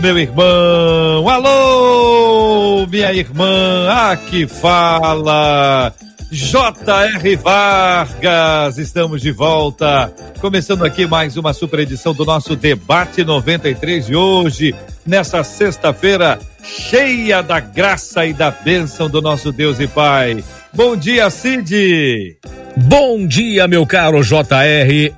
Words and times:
meu 0.00 0.18
irmão. 0.18 1.28
Alô, 1.28 2.86
minha 2.86 3.12
irmã. 3.12 3.88
Aqui 4.10 4.46
fala 4.46 5.92
J.R. 6.30 7.36
Vargas, 7.36 8.78
estamos 8.78 9.20
de 9.20 9.32
volta. 9.32 10.12
Começando 10.40 10.84
aqui 10.84 11.06
mais 11.06 11.36
uma 11.36 11.52
super 11.52 11.80
edição 11.80 12.14
do 12.14 12.24
nosso 12.24 12.54
Debate 12.54 13.24
93 13.24 14.06
de 14.06 14.14
hoje, 14.14 14.74
nessa 15.06 15.42
sexta-feira, 15.42 16.38
cheia 16.62 17.42
da 17.42 17.58
graça 17.58 18.24
e 18.26 18.32
da 18.32 18.50
bênção 18.50 19.08
do 19.08 19.20
nosso 19.20 19.50
Deus 19.50 19.80
e 19.80 19.86
Pai. 19.86 20.44
Bom 20.72 20.96
dia, 20.96 21.28
Cid! 21.30 22.38
Bom 22.76 23.26
dia, 23.26 23.66
meu 23.66 23.84
caro 23.86 24.22
JR. 24.22 25.12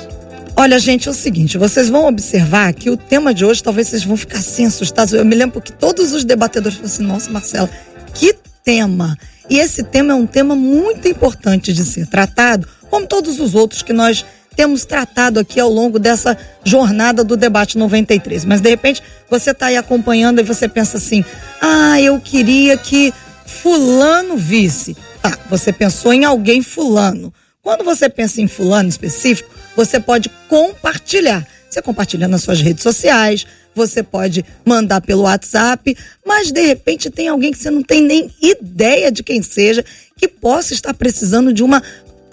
Olha, 0.54 0.78
gente, 0.78 1.08
é 1.08 1.12
o 1.12 1.14
seguinte, 1.14 1.58
vocês 1.58 1.88
vão 1.88 2.06
observar 2.08 2.74
que 2.74 2.90
o 2.90 2.98
tema 2.98 3.34
de 3.34 3.46
hoje 3.46 3.64
talvez 3.64 3.88
vocês 3.88 4.04
vão 4.04 4.18
ficar 4.18 4.40
assim 4.40 4.66
assustados. 4.66 5.14
Eu 5.14 5.24
me 5.24 5.34
lembro 5.34 5.62
que 5.62 5.72
todos 5.72 6.12
os 6.12 6.26
debatedores 6.26 6.78
falaram 6.78 6.94
assim, 6.94 7.04
nossa, 7.04 7.32
Marcela, 7.32 7.70
que 8.14 8.36
tema! 8.62 9.18
E 9.50 9.60
esse 9.60 9.82
tema 9.82 10.12
é 10.12 10.16
um 10.16 10.28
tema 10.28 10.58
muito 10.58 11.08
importante 11.08 11.72
de 11.72 11.86
ser 11.86 12.06
tratado, 12.08 12.68
como 12.90 13.08
todos 13.08 13.40
os 13.40 13.56
outros 13.56 13.82
que 13.82 13.94
nós 13.94 14.26
temos 14.56 14.86
tratado 14.86 15.40
aqui 15.40 15.60
ao 15.60 15.70
longo 15.70 16.00
dessa 16.00 16.38
jornada 16.64 17.24
do 17.24 17.36
debate 17.36 17.78
93. 17.78 18.46
Mas 18.46 18.62
de 18.62 18.70
repente 18.70 19.04
você 19.30 19.52
está 19.52 19.68
aí 19.68 19.78
acompanhando 19.78 20.40
e 20.40 20.44
você 20.44 20.68
pensa 20.68 20.98
assim: 20.98 21.24
ah, 21.62 22.00
eu 22.00 22.20
queria 22.20 22.78
que 22.78 23.14
Fulano 23.46 24.38
visse. 24.38 24.96
Tá, 25.22 25.38
você 25.50 25.74
pensou 25.74 26.14
em 26.14 26.26
alguém 26.26 26.62
Fulano. 26.62 27.34
Quando 27.62 27.84
você 27.84 28.08
pensa 28.08 28.42
em 28.42 28.48
Fulano 28.48 28.90
específico, 28.90 29.50
você 29.76 30.00
pode 30.00 30.30
compartilhar. 30.48 31.46
Você 31.70 31.82
compartilha 31.82 32.28
nas 32.28 32.44
suas 32.44 32.62
redes 32.62 32.84
sociais, 32.84 33.46
você 33.76 34.02
pode 34.02 34.46
mandar 34.64 35.02
pelo 35.02 35.24
WhatsApp, 35.24 35.98
mas 36.26 36.52
de 36.52 36.62
repente 36.62 37.10
tem 37.10 37.28
alguém 37.28 37.52
que 37.52 37.58
você 37.58 37.70
não 37.70 37.84
tem 37.84 38.02
nem 38.02 38.32
ideia 38.42 39.12
de 39.12 39.22
quem 39.22 39.42
seja, 39.42 39.84
que 40.16 40.28
possa 40.28 40.74
estar 40.74 40.94
precisando 40.94 41.52
de 41.52 41.62
uma 41.62 41.84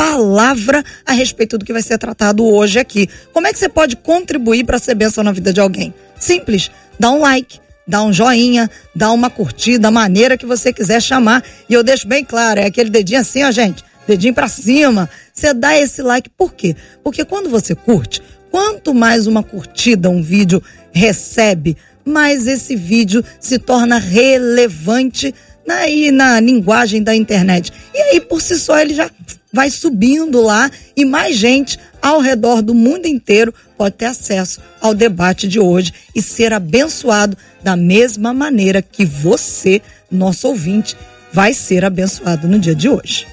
palavra 0.02 0.84
a 1.06 1.12
respeito 1.12 1.56
do 1.56 1.64
que 1.64 1.72
vai 1.72 1.80
ser 1.80 1.96
tratado 1.96 2.44
hoje 2.44 2.80
aqui. 2.80 3.08
Como 3.32 3.46
é 3.46 3.52
que 3.52 3.58
você 3.58 3.68
pode 3.68 3.94
contribuir 3.94 4.64
para 4.64 4.80
ser 4.80 4.96
bênção 4.96 5.22
na 5.22 5.30
vida 5.30 5.52
de 5.52 5.60
alguém? 5.60 5.94
Simples, 6.18 6.72
dá 6.98 7.12
um 7.12 7.20
like, 7.20 7.60
dá 7.86 8.02
um 8.02 8.12
joinha, 8.12 8.68
dá 8.96 9.12
uma 9.12 9.30
curtida, 9.30 9.92
maneira 9.92 10.36
que 10.36 10.44
você 10.44 10.72
quiser 10.72 11.00
chamar. 11.00 11.44
E 11.68 11.74
eu 11.74 11.84
deixo 11.84 12.08
bem 12.08 12.24
claro, 12.24 12.58
é 12.58 12.66
aquele 12.66 12.90
dedinho 12.90 13.20
assim, 13.20 13.44
ó, 13.44 13.52
gente 13.52 13.84
dedinho 14.04 14.34
para 14.34 14.48
cima. 14.48 15.08
Você 15.32 15.54
dá 15.54 15.78
esse 15.78 16.02
like, 16.02 16.28
por 16.30 16.52
quê? 16.52 16.74
Porque 17.04 17.24
quando 17.24 17.48
você 17.48 17.72
curte, 17.72 18.20
quanto 18.50 18.92
mais 18.92 19.28
uma 19.28 19.44
curtida 19.44 20.10
um 20.10 20.20
vídeo 20.20 20.60
recebe, 20.90 21.76
mais 22.04 22.48
esse 22.48 22.74
vídeo 22.74 23.24
se 23.38 23.56
torna 23.56 23.98
relevante 23.98 25.32
na, 25.66 25.82
na 26.12 26.40
linguagem 26.40 27.02
da 27.02 27.14
internet. 27.14 27.72
E 27.94 27.98
aí, 27.98 28.20
por 28.20 28.40
si 28.40 28.58
só, 28.58 28.78
ele 28.78 28.94
já 28.94 29.10
vai 29.52 29.70
subindo 29.70 30.40
lá 30.40 30.70
e 30.96 31.04
mais 31.04 31.36
gente 31.36 31.78
ao 32.00 32.20
redor 32.20 32.62
do 32.62 32.74
mundo 32.74 33.06
inteiro 33.06 33.52
pode 33.76 33.96
ter 33.96 34.06
acesso 34.06 34.60
ao 34.80 34.94
debate 34.94 35.46
de 35.46 35.60
hoje 35.60 35.92
e 36.14 36.22
ser 36.22 36.52
abençoado 36.52 37.36
da 37.62 37.76
mesma 37.76 38.32
maneira 38.32 38.80
que 38.80 39.04
você, 39.04 39.82
nosso 40.10 40.48
ouvinte, 40.48 40.96
vai 41.32 41.52
ser 41.52 41.84
abençoado 41.84 42.48
no 42.48 42.58
dia 42.58 42.74
de 42.74 42.88
hoje. 42.88 43.26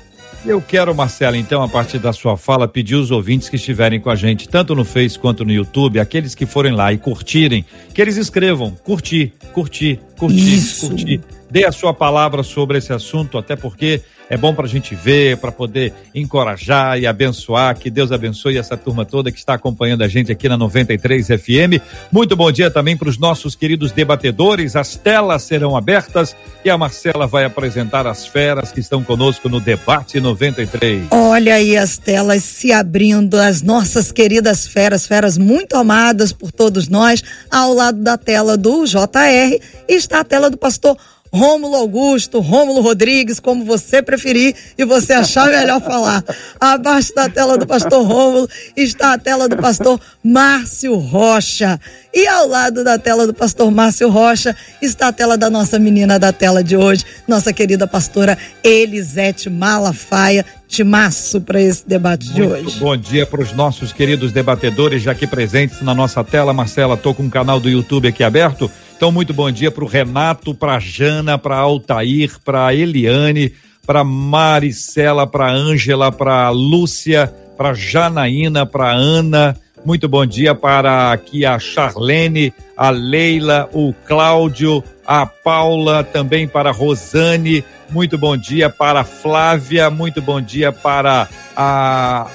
Eu 0.46 0.62
quero, 0.62 0.96
Marcela, 0.96 1.36
então, 1.36 1.62
a 1.62 1.68
partir 1.68 2.00
da 2.00 2.14
sua 2.14 2.38
fala, 2.38 2.66
pedir 2.66 2.96
os 2.96 3.12
ouvintes 3.12 3.50
que 3.50 3.58
estiverem 3.58 4.00
com 4.00 4.10
a 4.10 4.16
gente, 4.16 4.48
tanto 4.48 4.74
no 4.74 4.86
Face 4.86 5.20
quanto 5.20 5.44
no 5.44 5.52
YouTube, 5.52 6.00
aqueles 6.00 6.34
que 6.34 6.46
forem 6.46 6.72
lá 6.72 6.94
e 6.94 6.98
curtirem, 6.98 7.66
que 7.94 8.02
eles 8.02 8.16
escrevam 8.16 8.72
curtir, 8.72 9.34
curtir, 9.52 10.00
curtir, 10.18 10.56
Isso. 10.56 10.88
curtir. 10.88 11.22
Dê 11.50 11.66
a 11.66 11.72
sua 11.72 11.94
palavra 11.94 12.44
sobre 12.44 12.78
esse 12.78 12.94
assunto, 12.94 13.38
até 13.38 13.56
porque 13.56 14.02
é 14.30 14.38
bom 14.38 14.54
para 14.54 14.66
a 14.66 14.70
gente 14.70 14.94
ver, 14.94 15.38
para 15.38 15.52
poder 15.52 15.92
encorajar 16.14 17.00
e 17.00 17.08
abençoar. 17.08 17.76
Que 17.76 17.90
Deus 17.90 18.12
abençoe 18.12 18.60
essa 18.60 18.78
turma 18.78 19.04
toda 19.04 19.32
que 19.32 19.40
está 19.40 19.56
acompanhando 19.56 20.04
a 20.04 20.08
gente 20.08 20.32
aqui 20.32 20.48
na 20.48 20.56
93 20.56 21.28
FM. 21.28 21.82
Muito 22.12 22.36
bom 22.36 22.52
dia 22.52 22.70
também 22.70 22.96
para 22.96 23.10
os 23.10 23.18
nossos 23.18 23.56
queridos 23.56 23.92
debatedores. 23.92 24.76
As 24.76 24.96
telas 24.96 25.42
serão 25.42 25.76
abertas 25.76 26.36
e 26.64 26.70
a 26.70 26.78
Marcela 26.78 27.26
vai 27.26 27.44
apresentar 27.44 28.06
as 28.06 28.28
feras 28.28 28.72
que 28.72 28.80
estão 28.80 29.04
conosco 29.04 29.50
no 29.50 29.60
Debate 29.60 30.20
93. 30.20 31.08
Olha 31.10 31.56
aí 31.56 31.76
as 31.76 31.98
telas 31.98 32.44
se 32.44 32.72
abrindo, 32.72 33.36
as 33.36 33.64
nossas 33.64 34.12
queridas 34.12 34.68
feras, 34.68 35.08
feras 35.08 35.40
muito 35.40 35.76
amadas 35.76 36.32
por 36.32 36.52
todos 36.52 36.88
nós. 36.88 37.24
Ao 37.50 37.74
lado 37.74 38.00
da 38.04 38.16
tela 38.16 38.56
do 38.56 38.86
JR 38.86 39.60
está 39.88 40.20
a 40.20 40.24
tela 40.24 40.52
do 40.52 40.58
pastor 40.58 40.96
Rômulo 41.32 41.76
Augusto, 41.76 42.40
Rômulo 42.40 42.82
Rodrigues, 42.82 43.40
como 43.40 43.64
você 43.64 44.02
preferir 44.02 44.56
e 44.78 44.84
você 44.84 45.14
achar 45.14 45.48
melhor 45.48 45.82
falar. 45.82 46.24
Abaixo 46.60 47.14
da 47.14 47.30
tela 47.30 47.58
do 47.58 47.68
pastor 47.68 48.06
Rômulo 48.06 48.50
está 48.76 49.14
a 49.14 49.18
tela 49.18 49.48
do 49.48 49.58
pastor 49.58 50.00
Márcio 50.24 50.96
Rocha. 50.96 51.80
E 52.14 52.28
ao 52.28 52.48
lado 52.48 52.84
da 52.84 52.98
tela 52.98 53.28
do 53.28 53.34
pastor 53.34 53.70
Márcio 53.70 54.10
Rocha 54.10 54.56
está 54.82 55.10
a 55.10 55.14
tela 55.14 55.38
da 55.38 55.50
nossa 55.50 55.78
menina 55.78 56.18
da 56.18 56.34
tela 56.34 56.64
de 56.64 56.76
hoje, 56.76 57.06
nossa 57.28 57.54
querida 57.54 57.86
pastora 57.86 58.38
Elisete 58.64 59.50
Malafaia. 59.50 60.46
Timaço 60.68 61.42
para 61.42 61.60
esse 61.60 61.88
debate 61.88 62.28
Muito 62.28 62.36
de 62.36 62.44
hoje. 62.44 62.80
Bom 62.80 62.96
dia 62.96 63.26
para 63.26 63.42
os 63.42 63.54
nossos 63.54 63.92
queridos 63.92 64.32
debatedores 64.32 65.02
já 65.02 65.14
aqui 65.14 65.26
presentes 65.26 65.82
na 65.82 65.96
nossa 65.96 66.24
tela. 66.24 66.54
Marcela, 66.54 66.94
estou 66.94 67.16
com 67.16 67.26
o 67.26 67.30
canal 67.30 67.60
do 67.60 67.68
YouTube 67.68 68.08
aqui 68.08 68.24
aberto. 68.24 68.70
Então, 69.00 69.14
muito 69.14 69.34
bom 69.34 69.50
dia 69.50 69.72
para 69.72 69.86
o 69.86 69.88
Renato, 69.88 70.54
para 70.54 70.76
a 70.76 70.80
Jana, 70.80 71.38
para 71.38 71.56
Altair, 71.56 72.34
para 72.44 72.76
Eliane, 72.76 73.54
para 73.88 74.04
Maricela, 74.04 75.26
para 75.26 75.50
Ângela, 75.50 76.12
para 76.12 76.50
Lúcia, 76.50 77.34
para 77.58 77.74
Janaína, 77.74 78.66
para 78.66 78.92
Ana. 78.92 79.56
Muito 79.86 80.08
bom 80.10 80.26
dia 80.26 80.54
para 80.54 81.12
aqui 81.12 81.46
a 81.46 81.58
Charlene, 81.58 82.54
a 82.76 82.90
Leila, 82.90 83.70
o 83.74 83.94
Cláudio, 84.06 84.84
a 85.06 85.26
Paula, 85.26 86.04
também 86.04 86.48
para 86.48 86.70
a 86.70 86.74
Rosane. 86.74 87.64
Muito 87.90 88.18
bom 88.18 88.38
dia 88.38 88.70
para 88.70 89.02
a 89.02 89.04
Flávia, 89.04 89.90
muito 89.90 90.22
bom 90.22 90.40
dia 90.40 90.72
para 90.72 91.28
a 91.56 92.28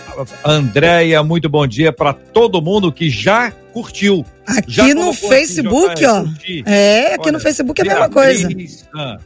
Andréia, 0.44 1.22
muito 1.22 1.48
bom 1.48 1.66
dia 1.66 1.92
para 1.92 2.12
todo 2.12 2.60
mundo 2.60 2.90
que 2.90 3.08
já 3.08 3.52
curtiu. 3.72 4.24
Aqui 4.46 4.72
já 4.72 4.94
no 4.94 5.12
Facebook, 5.12 6.04
ó. 6.04 6.24
É, 6.66 7.14
aqui 7.14 7.28
Olha, 7.28 7.32
no 7.32 7.40
Facebook 7.40 7.80
é 7.80 7.84
a 7.84 7.86
mesma 7.86 8.08
coisa. 8.08 8.48
Ah. 8.94 9.18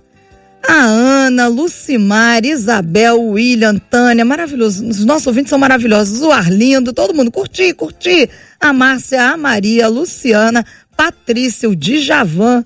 A 0.68 0.82
Ana, 0.82 1.48
Lucimar, 1.48 2.44
Isabel, 2.44 3.18
William, 3.22 3.78
Tânia, 3.78 4.22
maravilhoso. 4.22 4.86
Os 4.86 5.02
nossos 5.02 5.26
ouvintes 5.26 5.48
são 5.48 5.58
maravilhosos. 5.58 6.20
O 6.20 6.30
Arlindo, 6.30 6.92
todo 6.92 7.14
mundo 7.14 7.30
curti, 7.30 7.72
curti. 7.72 8.28
A 8.60 8.70
Márcia, 8.70 9.30
a 9.30 9.36
Maria, 9.38 9.86
a 9.86 9.88
Luciana, 9.88 10.66
Patrícia, 10.94 11.70
o 11.70 11.74
Djavan. 11.74 12.62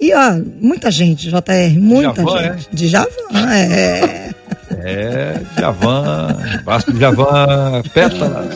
E 0.00 0.12
ó, 0.12 0.32
muita 0.60 0.90
gente, 0.90 1.30
JR, 1.30 1.78
muita 1.78 2.24
Djavan, 2.24 2.42
gente. 2.42 2.66
É? 2.66 2.74
Djavan, 2.74 3.54
é. 3.54 4.30
É, 4.82 5.40
Djavan, 5.56 6.36
Vasco 6.64 6.92
Djavan, 6.92 7.82
Pétala, 7.94 8.48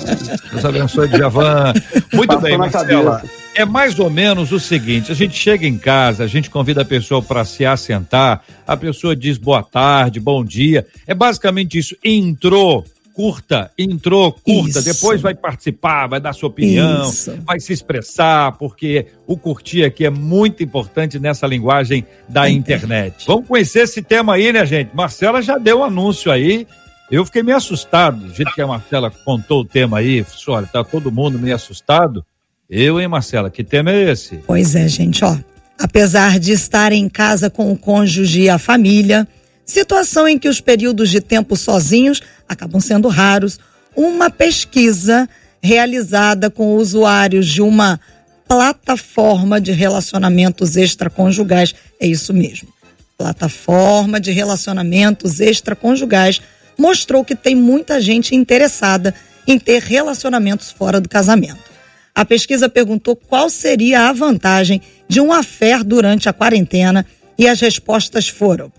Deus 0.51 0.65
abençoe 0.65 1.09
Djavan. 1.09 1.73
Muito 2.13 2.27
Passou 2.27 2.43
bem, 2.43 2.59
Marcela. 2.59 3.23
É 3.59 3.65
mais 3.65 3.99
ou 3.99 4.09
menos 4.09 4.53
o 4.53 4.61
seguinte: 4.61 5.11
a 5.11 5.15
gente 5.17 5.37
chega 5.37 5.67
em 5.67 5.77
casa, 5.77 6.23
a 6.23 6.29
gente 6.29 6.49
convida 6.49 6.83
a 6.83 6.85
pessoa 6.85 7.21
para 7.21 7.45
se 7.45 7.67
assentar, 7.67 8.41
a 8.65 8.77
pessoa 8.77 9.17
diz 9.17 9.37
boa 9.37 9.65
tarde, 9.65 10.21
bom 10.21 10.45
dia. 10.45 10.87
É 11.09 11.13
basicamente 11.13 11.77
isso. 11.77 11.97
Entrou, 12.05 12.85
curta, 13.13 13.73
entrou, 13.77 14.31
curta, 14.31 14.79
Isso. 14.79 14.85
depois 14.85 15.21
vai 15.21 15.35
participar, 15.35 16.07
vai 16.07 16.21
dar 16.21 16.35
sua 16.35 16.51
opinião, 16.51 17.11
Isso. 17.11 17.37
vai 17.45 17.59
se 17.59 17.73
expressar, 17.73 18.53
porque 18.53 19.07
o 19.27 19.37
curtir 19.37 19.83
aqui 19.83 20.07
é 20.07 20.11
muito 20.11 20.63
importante 20.63 21.19
nessa 21.19 21.45
linguagem 21.45 22.07
da 22.29 22.49
internet. 22.49 23.27
Vamos 23.27 23.49
conhecer 23.49 23.81
esse 23.81 24.01
tema 24.03 24.35
aí, 24.35 24.53
né, 24.53 24.65
gente? 24.65 24.95
Marcela 24.95 25.43
já 25.43 25.59
deu 25.59 25.81
um 25.81 25.85
anúncio 25.85 26.31
aí. 26.31 26.65
Eu 27.11 27.25
fiquei 27.25 27.43
meio 27.43 27.57
assustado, 27.57 28.19
do 28.19 28.33
jeito 28.33 28.55
que 28.55 28.63
a 28.63 28.69
Marcela 28.69 29.11
contou 29.11 29.63
o 29.63 29.65
tema 29.65 29.99
aí, 29.99 30.25
olha, 30.47 30.69
tá 30.69 30.85
todo 30.85 31.11
mundo 31.11 31.41
meio 31.41 31.57
assustado. 31.57 32.25
Eu, 32.71 33.01
hein, 33.01 33.09
Marcela, 33.09 33.51
que 33.51 33.65
tema 33.65 33.91
é 33.91 34.11
esse? 34.11 34.37
Pois 34.47 34.75
é, 34.75 34.87
gente, 34.87 35.25
ó. 35.25 35.39
Apesar 35.79 36.39
de 36.39 36.53
estar 36.53 36.93
em 36.93 37.09
casa 37.09 37.49
com 37.49 37.73
o 37.73 37.79
cônjuge 37.79 38.43
e 38.43 38.51
a 38.51 38.59
família, 38.59 39.27
situação 39.65 40.29
em 40.29 40.39
que 40.39 40.51
os 40.51 40.61
períodos 40.61 41.09
de 41.09 41.21
tempo 41.21 41.57
sozinhos 41.57 42.21
acabam 42.47 42.79
sendo 42.79 43.09
raros. 43.09 43.59
Uma 43.97 44.29
pesquisa 44.29 45.27
realizada 45.63 46.51
com 46.51 46.77
usuários 46.77 47.47
de 47.47 47.63
uma 47.63 47.99
plataforma 48.47 49.61
de 49.61 49.73
relacionamentos 49.73 50.77
extraconjugais, 50.77 51.75
é 51.99 52.07
isso 52.07 52.35
mesmo. 52.35 52.69
Plataforma 53.17 54.21
de 54.21 54.31
relacionamentos 54.31 55.41
extraconjugais 55.41 56.41
mostrou 56.79 57.25
que 57.25 57.35
tem 57.35 57.55
muita 57.55 58.01
gente 58.01 58.35
interessada 58.35 59.15
em 59.47 59.59
ter 59.59 59.83
relacionamentos 59.83 60.71
fora 60.71 61.01
do 61.01 61.09
casamento. 61.09 61.68
A 62.19 62.25
pesquisa 62.25 62.69
perguntou 62.69 63.15
qual 63.15 63.49
seria 63.49 64.09
a 64.09 64.13
vantagem 64.13 64.83
de 65.07 65.21
um 65.21 65.33
affair 65.33 65.85
durante 65.85 66.29
a 66.29 66.33
quarentena 66.33 67.07
e 67.39 67.47
as 67.47 67.61
respostas 67.61 68.29
foram: 68.29 68.73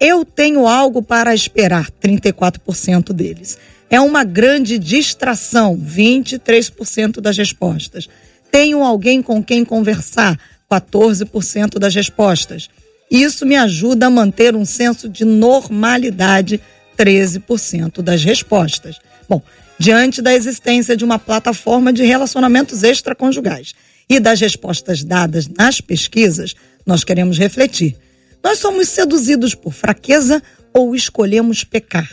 eu 0.00 0.24
tenho 0.24 0.66
algo 0.66 1.02
para 1.02 1.34
esperar, 1.34 1.90
34% 2.02 3.12
deles. 3.12 3.58
É 3.90 4.00
uma 4.00 4.24
grande 4.24 4.78
distração, 4.78 5.76
23% 5.76 7.20
das 7.20 7.36
respostas. 7.36 8.08
Tenho 8.50 8.82
alguém 8.82 9.20
com 9.20 9.44
quem 9.44 9.62
conversar, 9.62 10.40
14% 10.70 11.78
das 11.78 11.94
respostas. 11.94 12.70
Isso 13.10 13.44
me 13.44 13.56
ajuda 13.56 14.06
a 14.06 14.10
manter 14.10 14.56
um 14.56 14.64
senso 14.64 15.06
de 15.06 15.26
normalidade, 15.26 16.58
13% 16.98 18.00
das 18.00 18.24
respostas. 18.24 18.96
Bom, 19.28 19.42
diante 19.80 20.20
da 20.20 20.34
existência 20.34 20.94
de 20.94 21.02
uma 21.02 21.18
plataforma 21.18 21.90
de 21.90 22.04
relacionamentos 22.04 22.82
extraconjugais 22.82 23.74
e 24.10 24.20
das 24.20 24.38
respostas 24.38 25.02
dadas 25.02 25.48
nas 25.48 25.80
pesquisas, 25.80 26.54
nós 26.84 27.02
queremos 27.02 27.38
refletir. 27.38 27.96
Nós 28.44 28.58
somos 28.58 28.90
seduzidos 28.90 29.54
por 29.54 29.72
fraqueza 29.72 30.42
ou 30.74 30.94
escolhemos 30.94 31.64
pecar? 31.64 32.10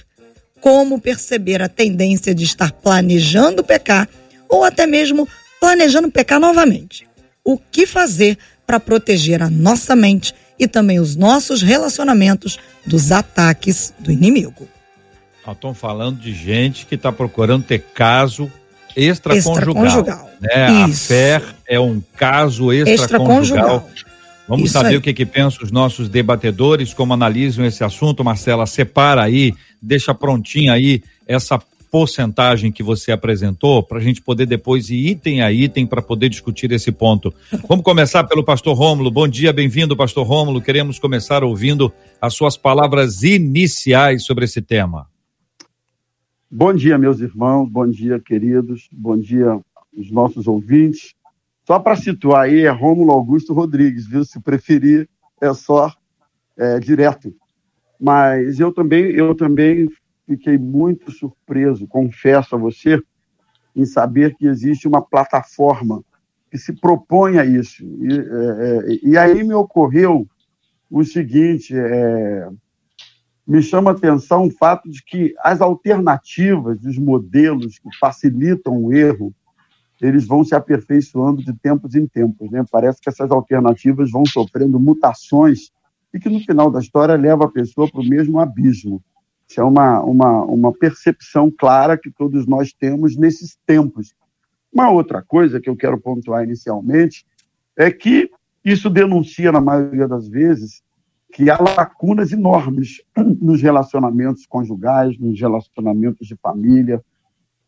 Como 0.61 1.01
perceber 1.01 1.61
a 1.61 1.67
tendência 1.67 2.33
de 2.33 2.45
estar 2.45 2.71
planejando 2.71 3.61
pecar 3.65 4.07
ou 4.47 4.63
até 4.63 4.87
mesmo 4.87 5.27
planejando 5.59 6.09
pecar 6.09 6.39
novamente? 6.39 7.05
O 7.43 7.57
que 7.57 7.85
fazer 7.85 8.37
para 8.65 8.79
proteger 8.79 9.43
a 9.43 9.49
nossa 9.49 9.93
mente 9.93 10.33
e 10.57 10.69
também 10.69 11.01
os 11.01 11.17
nossos 11.17 11.61
relacionamentos 11.61 12.57
dos 12.85 13.11
ataques 13.11 13.93
do 13.99 14.09
inimigo? 14.09 14.69
Nós 15.47 15.55
estamos 15.55 15.77
falando 15.77 16.19
de 16.19 16.33
gente 16.33 16.85
que 16.85 16.95
está 16.95 17.09
procurando 17.09 17.63
ter 17.63 17.79
caso 17.79 18.51
extraconjugal. 18.93 19.55
extraconjugal. 19.55 20.29
Né? 20.41 20.83
A 20.83 20.87
fé 20.89 21.41
é 21.65 21.79
um 21.79 22.03
caso 22.17 22.73
extraconjugal. 22.73 23.77
extraconjugal 23.77 23.89
Vamos 24.45 24.65
Isso 24.65 24.73
saber 24.73 24.89
aí. 24.89 24.97
o 24.97 25.01
que, 25.01 25.13
que 25.13 25.25
pensam 25.25 25.63
os 25.63 25.71
nossos 25.71 26.09
debatedores, 26.09 26.93
como 26.93 27.13
analisam 27.13 27.65
esse 27.65 27.81
assunto. 27.81 28.25
Marcela, 28.25 28.65
separa 28.65 29.23
aí, 29.23 29.53
deixa 29.81 30.13
prontinha 30.13 30.73
aí 30.73 31.01
essa 31.25 31.57
porcentagem 31.89 32.69
que 32.69 32.83
você 32.83 33.13
apresentou 33.13 33.81
para 33.81 33.99
a 33.99 34.01
gente 34.01 34.21
poder 34.21 34.45
depois 34.45 34.89
ir 34.89 35.07
item 35.07 35.41
a 35.41 35.49
item 35.49 35.85
para 35.85 36.01
poder 36.01 36.27
discutir 36.27 36.73
esse 36.73 36.91
ponto. 36.91 37.33
Vamos 37.69 37.85
começar 37.85 38.25
pelo 38.25 38.43
pastor 38.43 38.75
Rômulo. 38.75 39.09
Bom 39.09 39.29
dia, 39.29 39.53
bem-vindo, 39.53 39.95
pastor 39.95 40.27
Rômulo. 40.27 40.61
Queremos 40.61 40.99
começar 40.99 41.41
ouvindo 41.41 41.91
as 42.21 42.33
suas 42.33 42.57
palavras 42.57 43.23
iniciais 43.23 44.25
sobre 44.25 44.43
esse 44.43 44.61
tema. 44.61 45.07
Bom 46.49 46.73
dia, 46.73 46.97
meus 46.97 47.19
irmãos, 47.19 47.69
bom 47.69 47.85
dia, 47.85 48.21
queridos, 48.21 48.87
bom 48.89 49.17
dia, 49.17 49.59
os 49.93 50.09
nossos 50.09 50.47
ouvintes. 50.47 51.13
Só 51.65 51.77
para 51.77 51.97
situar 51.97 52.43
aí, 52.43 52.61
é 52.61 52.69
Rômulo 52.69 53.11
Augusto 53.11 53.53
Rodrigues, 53.53 54.07
viu? 54.07 54.23
Se 54.23 54.39
preferir, 54.39 55.09
é 55.41 55.53
só 55.53 55.93
é, 56.55 56.79
direto. 56.79 57.35
Mas 57.99 58.61
eu 58.61 58.71
também, 58.71 59.11
eu 59.11 59.35
também 59.35 59.89
fiquei 60.25 60.57
muito 60.57 61.11
surpreso, 61.11 61.85
confesso 61.85 62.55
a 62.55 62.57
você, 62.57 62.97
em 63.75 63.85
saber 63.85 64.33
que 64.37 64.47
existe 64.47 64.87
uma 64.87 65.01
plataforma 65.01 66.01
que 66.49 66.57
se 66.57 66.71
propõe 66.71 67.39
a 67.39 67.45
isso. 67.45 67.83
E, 67.83 68.13
é, 68.13 68.93
é 68.93 68.99
e 69.03 69.17
aí 69.17 69.43
me 69.43 69.53
ocorreu 69.53 70.25
o 70.89 71.03
seguinte: 71.03 71.75
é, 71.75 72.47
me 73.47 73.61
chama 73.61 73.91
a 73.91 73.93
atenção 73.93 74.47
o 74.47 74.51
fato 74.51 74.89
de 74.89 75.01
que 75.01 75.33
as 75.39 75.61
alternativas, 75.61 76.83
os 76.83 76.97
modelos 76.97 77.79
que 77.79 77.89
facilitam 77.97 78.83
o 78.83 78.93
erro, 78.93 79.33
eles 80.01 80.27
vão 80.27 80.43
se 80.43 80.53
aperfeiçoando 80.53 81.43
de 81.43 81.53
tempos 81.53 81.95
em 81.95 82.05
tempos. 82.05 82.51
Né? 82.51 82.63
Parece 82.69 82.99
que 82.99 83.09
essas 83.09 83.31
alternativas 83.31 84.11
vão 84.11 84.25
sofrendo 84.25 84.79
mutações 84.79 85.71
e 86.13 86.19
que, 86.19 86.29
no 86.29 86.39
final 86.41 86.69
da 86.69 86.79
história, 86.79 87.15
leva 87.15 87.45
a 87.45 87.49
pessoa 87.49 87.89
para 87.89 88.01
o 88.01 88.07
mesmo 88.07 88.39
abismo. 88.39 89.01
Isso 89.47 89.61
é 89.61 89.63
uma, 89.63 90.01
uma, 90.01 90.43
uma 90.43 90.73
percepção 90.73 91.49
clara 91.49 91.97
que 91.97 92.11
todos 92.11 92.45
nós 92.45 92.73
temos 92.73 93.15
nesses 93.15 93.57
tempos. 93.65 94.13
Uma 94.71 94.91
outra 94.91 95.23
coisa 95.23 95.61
que 95.61 95.69
eu 95.69 95.75
quero 95.75 95.97
pontuar 95.97 96.43
inicialmente 96.43 97.25
é 97.77 97.89
que 97.89 98.29
isso 98.63 98.89
denuncia, 98.89 99.51
na 99.51 99.61
maioria 99.61 100.07
das 100.07 100.27
vezes, 100.27 100.83
que 101.37 101.51
há 101.51 101.57
lacunas 101.61 102.31
enormes 102.31 103.03
nos 103.39 103.61
relacionamentos 103.61 104.47
conjugais, 104.47 105.19
nos 105.19 105.39
relacionamentos 105.39 106.27
de 106.27 106.35
família, 106.35 106.99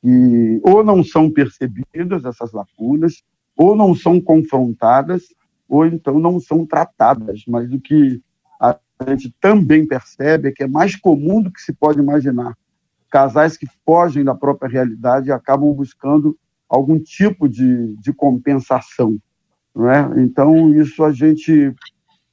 que 0.02 0.60
ou 0.64 0.84
não 0.84 1.04
são 1.04 1.30
percebidas 1.30 2.26
essas 2.26 2.52
lacunas, 2.52 3.22
ou 3.56 3.76
não 3.76 3.94
são 3.94 4.20
confrontadas, 4.20 5.22
ou 5.68 5.86
então 5.86 6.18
não 6.18 6.40
são 6.40 6.66
tratadas. 6.66 7.44
Mas 7.48 7.72
o 7.72 7.80
que 7.80 8.20
a 8.60 8.76
gente 9.10 9.32
também 9.40 9.86
percebe 9.86 10.50
é 10.50 10.52
que 10.52 10.64
é 10.64 10.68
mais 10.68 10.96
comum 10.96 11.40
do 11.40 11.52
que 11.52 11.62
se 11.62 11.72
pode 11.72 12.00
imaginar. 12.00 12.58
Casais 13.12 13.56
que 13.56 13.68
fogem 13.86 14.24
da 14.24 14.34
própria 14.34 14.68
realidade 14.68 15.30
e 15.30 15.32
acabam 15.32 15.72
buscando 15.74 16.36
algum 16.68 16.98
tipo 16.98 17.48
de, 17.48 17.96
de 17.98 18.12
compensação. 18.14 19.20
Não 19.76 19.92
é? 19.92 20.12
Então, 20.18 20.74
isso 20.74 21.04
a 21.04 21.12
gente 21.12 21.72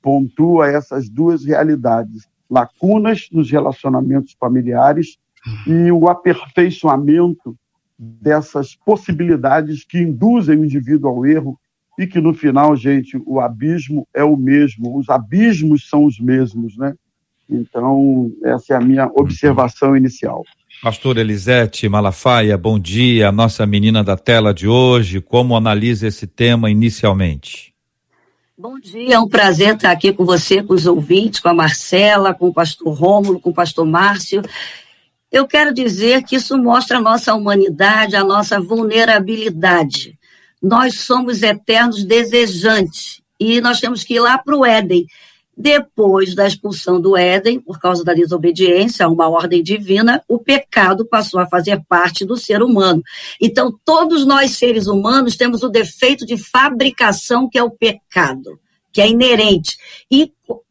pontua 0.06 0.68
essas 0.68 1.08
duas 1.08 1.44
realidades: 1.44 2.28
lacunas 2.48 3.26
nos 3.32 3.50
relacionamentos 3.50 4.36
familiares 4.38 5.18
e 5.66 5.90
o 5.90 6.08
aperfeiçoamento 6.08 7.56
dessas 7.98 8.76
possibilidades 8.76 9.84
que 9.84 9.98
induzem 9.98 10.58
o 10.58 10.64
indivíduo 10.64 11.10
ao 11.10 11.26
erro 11.26 11.58
e 11.98 12.06
que 12.06 12.20
no 12.20 12.32
final, 12.32 12.76
gente, 12.76 13.20
o 13.26 13.40
abismo 13.40 14.06
é 14.14 14.22
o 14.22 14.36
mesmo, 14.36 14.96
os 14.96 15.08
abismos 15.08 15.88
são 15.88 16.04
os 16.04 16.20
mesmos, 16.20 16.76
né? 16.76 16.94
Então, 17.50 18.30
essa 18.44 18.74
é 18.74 18.76
a 18.76 18.80
minha 18.80 19.06
observação 19.06 19.96
inicial. 19.96 20.44
Pastor 20.82 21.16
Elisete 21.16 21.88
Malafaia, 21.88 22.56
bom 22.56 22.78
dia, 22.78 23.32
nossa 23.32 23.66
menina 23.66 24.04
da 24.04 24.16
tela 24.16 24.54
de 24.54 24.68
hoje, 24.68 25.20
como 25.20 25.56
analisa 25.56 26.06
esse 26.06 26.28
tema 26.28 26.70
inicialmente? 26.70 27.75
Bom 28.58 28.80
dia, 28.80 29.16
é 29.16 29.18
um 29.18 29.28
prazer 29.28 29.74
estar 29.74 29.90
aqui 29.90 30.14
com 30.14 30.24
você, 30.24 30.62
com 30.62 30.72
os 30.72 30.86
ouvintes, 30.86 31.40
com 31.40 31.48
a 31.50 31.52
Marcela, 31.52 32.32
com 32.32 32.48
o 32.48 32.54
pastor 32.54 32.90
Rômulo, 32.90 33.38
com 33.38 33.50
o 33.50 33.54
pastor 33.54 33.84
Márcio. 33.84 34.40
Eu 35.30 35.46
quero 35.46 35.74
dizer 35.74 36.22
que 36.22 36.36
isso 36.36 36.56
mostra 36.56 36.96
a 36.96 37.00
nossa 37.02 37.34
humanidade, 37.34 38.16
a 38.16 38.24
nossa 38.24 38.58
vulnerabilidade. 38.58 40.18
Nós 40.62 41.00
somos 41.00 41.42
eternos 41.42 42.02
desejantes 42.02 43.20
e 43.38 43.60
nós 43.60 43.78
temos 43.78 44.02
que 44.02 44.14
ir 44.14 44.20
lá 44.20 44.38
para 44.38 44.56
o 44.56 44.64
Éden. 44.64 45.04
Depois 45.56 46.34
da 46.34 46.46
expulsão 46.46 47.00
do 47.00 47.16
Éden, 47.16 47.58
por 47.58 47.80
causa 47.80 48.04
da 48.04 48.12
desobediência 48.12 49.06
a 49.06 49.08
uma 49.08 49.28
ordem 49.28 49.62
divina, 49.62 50.22
o 50.28 50.38
pecado 50.38 51.06
passou 51.06 51.40
a 51.40 51.46
fazer 51.46 51.82
parte 51.88 52.26
do 52.26 52.36
ser 52.36 52.62
humano. 52.62 53.02
Então, 53.40 53.74
todos 53.84 54.26
nós, 54.26 54.50
seres 54.52 54.86
humanos, 54.86 55.34
temos 55.34 55.62
o 55.62 55.70
defeito 55.70 56.26
de 56.26 56.36
fabricação, 56.36 57.48
que 57.48 57.56
é 57.56 57.62
o 57.62 57.70
pecado, 57.70 58.60
que 58.92 59.00
é 59.00 59.08
inerente. 59.08 59.78
E 60.10 60.30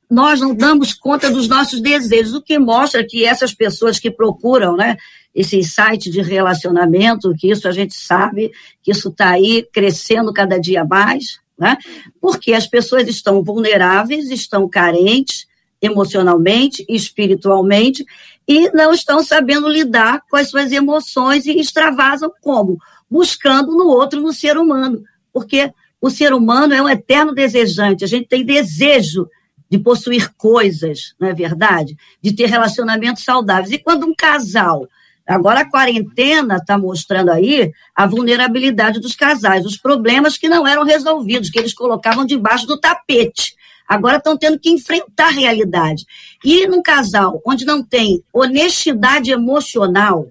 nós 0.10 0.40
não 0.40 0.54
damos 0.54 0.94
conta 0.94 1.32
dos 1.32 1.48
nossos 1.48 1.82
desejos, 1.82 2.36
o 2.36 2.42
que 2.42 2.60
mostra 2.60 3.04
que 3.04 3.26
essas 3.26 3.54
pessoas 3.54 4.00
que 4.00 4.12
procuram, 4.12 4.76
né, 4.76 4.98
esses 5.34 5.74
sites 5.74 6.14
de 6.14 6.22
relacionamento, 6.22 7.34
que 7.36 7.50
isso 7.50 7.68
a 7.68 7.72
gente 7.72 7.96
sabe, 7.96 8.52
que 8.84 8.92
isso 8.92 9.10
está 9.10 9.32
aí 9.32 9.68
crescendo 9.74 10.32
cada 10.32 10.60
dia 10.60 10.86
mais, 10.86 11.40
né? 11.58 11.78
Porque 12.20 12.54
as 12.54 12.68
pessoas 12.68 13.08
estão 13.08 13.44
vulneráveis, 13.44 14.30
estão 14.30 14.68
carentes 14.68 15.48
emocionalmente, 15.82 16.86
espiritualmente, 16.90 18.06
e 18.48 18.70
não 18.72 18.94
estão 18.94 19.24
sabendo 19.24 19.68
lidar 19.68 20.22
com 20.30 20.38
as 20.38 20.50
suas 20.50 20.72
emoções 20.72 21.46
e 21.46 21.60
extravasam 21.60 22.32
como? 22.42 22.78
Buscando 23.10 23.72
no 23.72 23.88
outro, 23.88 24.22
no 24.22 24.34
ser 24.34 24.58
humano. 24.58 25.04
Porque 25.32 25.72
o 26.02 26.10
ser 26.10 26.34
humano 26.34 26.74
é 26.74 26.82
um 26.82 26.90
eterno 26.90 27.34
desejante, 27.34 28.04
a 28.04 28.08
gente 28.08 28.28
tem 28.28 28.46
desejo 28.46 29.28
de 29.70 29.80
possuir 29.80 30.34
coisas, 30.36 31.16
não 31.20 31.28
é 31.28 31.34
verdade? 31.34 31.98
De 32.22 32.34
ter 32.34 32.48
relacionamentos 32.48 33.24
saudáveis. 33.24 33.72
E 33.72 33.80
quando 33.80 34.06
um 34.06 34.14
casal 34.16 34.88
Agora 35.28 35.62
a 35.62 35.70
quarentena 35.70 36.58
está 36.58 36.78
mostrando 36.78 37.32
aí 37.32 37.72
a 37.96 38.06
vulnerabilidade 38.06 39.00
dos 39.00 39.16
casais, 39.16 39.66
os 39.66 39.78
problemas 39.78 40.38
que 40.38 40.48
não 40.48 40.68
eram 40.68 40.84
resolvidos, 40.84 41.50
que 41.50 41.58
eles 41.58 41.74
colocavam 41.74 42.26
debaixo 42.26 42.68
do 42.68 42.80
tapete. 42.80 43.56
Agora 43.88 44.18
estão 44.18 44.38
tendo 44.38 44.60
que 44.60 44.70
enfrentar 44.70 45.28
a 45.28 45.32
realidade. 45.32 46.06
E 46.44 46.68
num 46.68 46.82
casal 46.82 47.42
onde 47.46 47.66
não 47.66 47.84
tem 47.84 48.24
honestidade 48.32 49.32
emocional, 49.32 50.28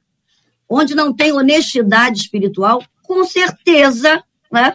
onde 0.68 0.94
não 0.94 1.12
tem 1.12 1.32
honestidade 1.32 2.18
espiritual, 2.18 2.82
com 3.02 3.24
certeza 3.24 4.22
né, 4.50 4.74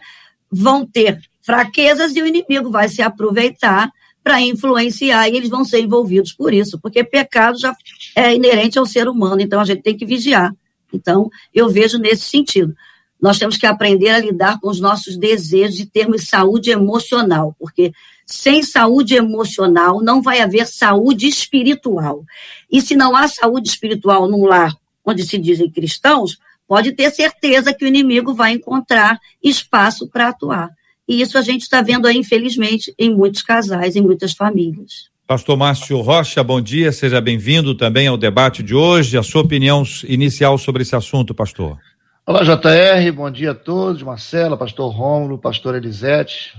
vão 0.52 0.86
ter 0.86 1.20
fraquezas 1.42 2.16
e 2.16 2.22
o 2.22 2.28
inimigo 2.28 2.70
vai 2.70 2.88
se 2.88 3.02
aproveitar 3.02 3.92
para 4.30 4.40
influenciar 4.42 5.28
e 5.28 5.36
eles 5.36 5.50
vão 5.50 5.66
ser 5.66 5.82
envolvidos 5.82 6.32
por 6.32 6.54
isso, 6.54 6.80
porque 6.80 7.04
pecado 7.04 7.58
já 7.58 7.76
é 8.16 8.36
inerente 8.36 8.78
ao 8.78 8.86
ser 8.86 9.08
humano, 9.08 9.42
então 9.42 9.60
a 9.60 9.66
gente 9.66 9.82
tem 9.82 9.98
que 9.98 10.06
vigiar. 10.06 10.54
Então, 10.94 11.32
eu 11.52 11.68
vejo 11.68 11.98
nesse 11.98 12.26
sentido. 12.26 12.76
Nós 13.20 13.40
temos 13.40 13.58
que 13.58 13.66
aprender 13.66 14.10
a 14.10 14.20
lidar 14.20 14.60
com 14.60 14.70
os 14.70 14.80
nossos 14.80 15.18
desejos 15.18 15.80
e 15.80 15.86
termos 15.88 16.28
saúde 16.28 16.70
emocional, 16.70 17.56
porque 17.58 17.92
sem 18.24 18.62
saúde 18.62 19.16
emocional 19.16 20.00
não 20.00 20.22
vai 20.22 20.42
haver 20.42 20.68
saúde 20.68 21.28
espiritual. 21.28 22.24
E 22.72 22.84
se 22.84 22.96
não 22.96 23.16
há 23.16 23.28
saúde 23.28 23.68
espiritual 23.68 24.28
num 24.28 24.46
lar 24.46 24.76
onde 25.04 25.24
se 25.24 25.40
dizem 25.40 25.72
cristãos, 25.72 26.38
pode 26.68 26.92
ter 26.92 27.10
certeza 27.10 27.74
que 27.74 27.84
o 27.84 27.88
inimigo 27.88 28.36
vai 28.36 28.52
encontrar 28.52 29.20
espaço 29.42 30.08
para 30.08 30.28
atuar. 30.28 30.70
E 31.10 31.22
isso 31.22 31.40
a 31.40 31.42
gente 31.42 31.64
está 31.64 31.82
vendo 31.82 32.06
aí, 32.06 32.16
infelizmente, 32.16 32.94
em 32.96 33.12
muitos 33.12 33.42
casais, 33.42 33.96
em 33.96 34.02
muitas 34.02 34.32
famílias. 34.34 35.10
Pastor 35.26 35.58
Márcio 35.58 36.00
Rocha, 36.02 36.44
bom 36.44 36.62
dia, 36.62 36.92
seja 36.92 37.20
bem-vindo 37.20 37.74
também 37.74 38.06
ao 38.06 38.16
debate 38.16 38.62
de 38.62 38.76
hoje. 38.76 39.18
A 39.18 39.24
sua 39.24 39.42
opinião 39.42 39.82
inicial 40.08 40.56
sobre 40.60 40.84
esse 40.84 40.96
assunto, 40.96 41.34
pastor. 41.34 41.80
Olá, 42.28 42.44
JR, 42.44 43.12
bom 43.12 43.32
dia 43.32 43.52
a 43.52 43.56
todos, 43.56 44.04
Marcela, 44.04 44.56
pastor 44.56 44.94
Rômulo, 44.94 45.40
pastor 45.40 45.74
Elisete. 45.74 46.54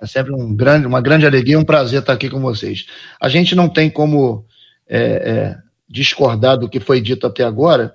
É 0.00 0.06
sempre 0.06 0.32
um 0.32 0.52
grande, 0.52 0.84
uma 0.84 1.00
grande 1.00 1.24
alegria, 1.24 1.56
um 1.56 1.64
prazer 1.64 2.00
estar 2.00 2.14
aqui 2.14 2.28
com 2.28 2.40
vocês. 2.40 2.86
A 3.20 3.28
gente 3.28 3.54
não 3.54 3.68
tem 3.68 3.88
como 3.88 4.44
é, 4.88 5.00
é, 5.00 5.58
discordar 5.88 6.58
do 6.58 6.68
que 6.68 6.80
foi 6.80 7.00
dito 7.00 7.24
até 7.24 7.44
agora, 7.44 7.94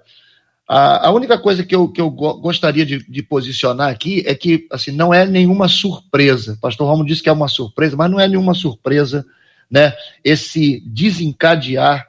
a, 0.67 1.07
a 1.07 1.11
única 1.11 1.37
coisa 1.37 1.63
que 1.63 1.73
eu, 1.73 1.87
que 1.87 2.01
eu 2.01 2.09
gostaria 2.09 2.85
de, 2.85 2.99
de, 3.09 3.23
posicionar 3.23 3.89
aqui 3.89 4.21
é 4.25 4.35
que 4.35 4.67
assim, 4.69 4.91
não 4.91 5.13
é 5.13 5.25
nenhuma 5.25 5.69
surpresa. 5.69 6.57
Pastor 6.61 6.87
Romulo 6.87 7.07
disse 7.07 7.23
que 7.23 7.29
é 7.29 7.31
uma 7.31 7.47
surpresa, 7.47 7.95
mas 7.95 8.11
não 8.11 8.19
é 8.19 8.27
nenhuma 8.27 8.53
surpresa 8.53 9.25
né, 9.71 9.93
esse 10.23 10.81
desencadear 10.85 12.05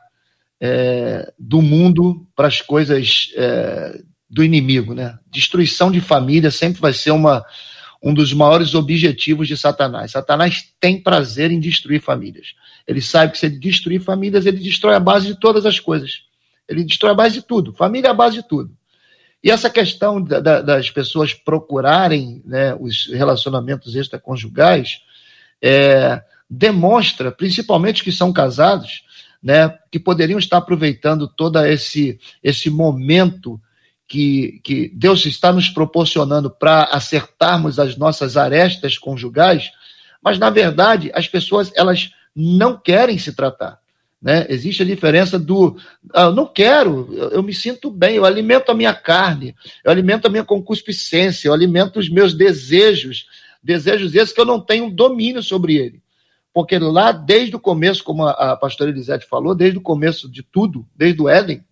é, 0.60 1.32
do 1.38 1.62
mundo 1.62 2.26
para 2.34 2.48
as 2.48 2.60
coisas 2.60 3.30
é, 3.36 4.00
do 4.28 4.42
inimigo. 4.42 4.92
Né? 4.92 5.16
Destruição 5.30 5.90
de 5.90 6.00
família 6.00 6.50
sempre 6.50 6.80
vai 6.80 6.92
ser 6.92 7.12
uma, 7.12 7.44
um 8.02 8.12
dos 8.12 8.32
maiores 8.32 8.74
objetivos 8.74 9.46
de 9.46 9.56
Satanás. 9.56 10.12
Satanás 10.12 10.72
tem 10.80 11.00
prazer 11.00 11.52
em 11.52 11.60
destruir 11.60 12.00
famílias. 12.00 12.54
Ele 12.88 13.00
sabe 13.00 13.32
que 13.32 13.38
se 13.38 13.46
ele 13.46 13.58
destruir 13.58 14.00
famílias, 14.00 14.46
ele 14.46 14.58
destrói 14.58 14.96
a 14.96 15.00
base 15.00 15.28
de 15.28 15.38
todas 15.38 15.64
as 15.64 15.78
coisas. 15.78 16.27
Ele 16.68 16.84
destrói 16.84 17.12
a 17.12 17.16
base 17.16 17.34
de 17.36 17.42
tudo. 17.42 17.72
Família 17.72 18.08
é 18.08 18.10
a 18.10 18.14
base 18.14 18.36
de 18.36 18.48
tudo. 18.48 18.76
E 19.42 19.50
essa 19.50 19.70
questão 19.70 20.20
da, 20.20 20.40
da, 20.40 20.60
das 20.60 20.90
pessoas 20.90 21.32
procurarem 21.32 22.42
né, 22.44 22.74
os 22.78 23.06
relacionamentos 23.06 23.94
extraconjugais 23.94 25.00
é, 25.62 26.22
demonstra, 26.50 27.30
principalmente 27.30 28.02
que 28.02 28.10
são 28.10 28.32
casados, 28.32 29.04
né, 29.42 29.78
que 29.90 29.98
poderiam 29.98 30.38
estar 30.38 30.58
aproveitando 30.58 31.28
todo 31.28 31.64
esse, 31.64 32.18
esse 32.42 32.68
momento 32.68 33.60
que, 34.08 34.60
que 34.64 34.90
Deus 34.94 35.24
está 35.26 35.52
nos 35.52 35.68
proporcionando 35.68 36.50
para 36.50 36.84
acertarmos 36.84 37.78
as 37.78 37.96
nossas 37.96 38.36
arestas 38.36 38.96
conjugais, 38.96 39.70
mas 40.22 40.38
na 40.38 40.50
verdade 40.50 41.12
as 41.14 41.28
pessoas 41.28 41.70
elas 41.76 42.10
não 42.34 42.76
querem 42.76 43.18
se 43.18 43.34
tratar. 43.34 43.78
Né? 44.20 44.46
Existe 44.48 44.82
a 44.82 44.86
diferença 44.86 45.38
do 45.38 45.76
ah, 46.12 46.24
eu 46.24 46.32
não 46.32 46.46
quero, 46.46 47.08
eu, 47.12 47.30
eu, 47.30 47.42
me 47.42 47.54
sinto 47.54 47.88
bem, 47.88 48.16
eu 48.16 48.24
alimento 48.24 48.70
a 48.70 48.74
minha 48.74 48.92
carne, 48.92 49.54
eu 49.84 49.90
alimento 49.90 50.26
a 50.26 50.30
minha 50.30 50.44
concupiscência, 50.44 51.48
eu 51.48 51.52
alimento 51.52 52.00
os 52.00 52.10
meus 52.10 52.34
desejos, 52.34 53.26
desejos 53.62 54.14
esses 54.14 54.34
que 54.34 54.40
eu 54.40 54.44
não 54.44 54.60
tenho 54.60 54.90
domínio 54.90 55.42
sobre 55.42 55.76
ele. 55.76 56.02
Porque 56.52 56.76
lá 56.78 57.12
desde 57.12 57.54
o 57.54 57.60
começo, 57.60 58.02
como 58.02 58.24
a, 58.26 58.32
a 58.32 58.56
pastora 58.56 58.90
Elisete 58.90 59.24
falou, 59.24 59.54
desde 59.54 59.78
o 59.78 59.82
começo 59.82 60.28
de 60.28 60.42
tudo, 60.42 60.84
desde 60.96 61.22
o 61.22 61.28
Éden, 61.28 61.64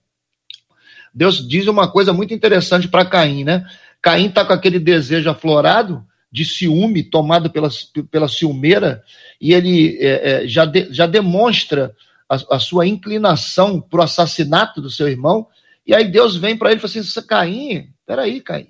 Deus 1.12 1.48
diz 1.48 1.66
uma 1.66 1.90
coisa 1.90 2.12
muito 2.12 2.32
interessante 2.32 2.86
para 2.86 3.06
Caim, 3.06 3.42
né? 3.42 3.66
Caim 4.00 4.26
está 4.26 4.44
com 4.44 4.52
aquele 4.52 4.78
desejo 4.78 5.28
aflorado 5.28 6.04
de 6.30 6.44
ciúme, 6.44 7.02
tomado 7.02 7.50
pela, 7.50 7.70
pela 8.10 8.28
ciumeira, 8.28 9.02
e 9.40 9.54
ele 9.54 9.96
é, 9.98 10.44
é, 10.44 10.46
já, 10.46 10.64
de, 10.64 10.92
já 10.92 11.06
demonstra 11.06 11.94
a, 12.28 12.56
a 12.56 12.58
sua 12.58 12.86
inclinação 12.86 13.80
para 13.80 14.00
o 14.00 14.02
assassinato 14.02 14.80
do 14.80 14.90
seu 14.90 15.08
irmão. 15.08 15.46
E 15.86 15.94
aí 15.94 16.10
Deus 16.10 16.36
vem 16.36 16.56
para 16.56 16.70
ele 16.70 16.78
e 16.78 16.88
fala 16.88 17.00
assim: 17.00 17.22
Caim, 17.26 17.88
peraí, 18.06 18.40
Caim. 18.40 18.68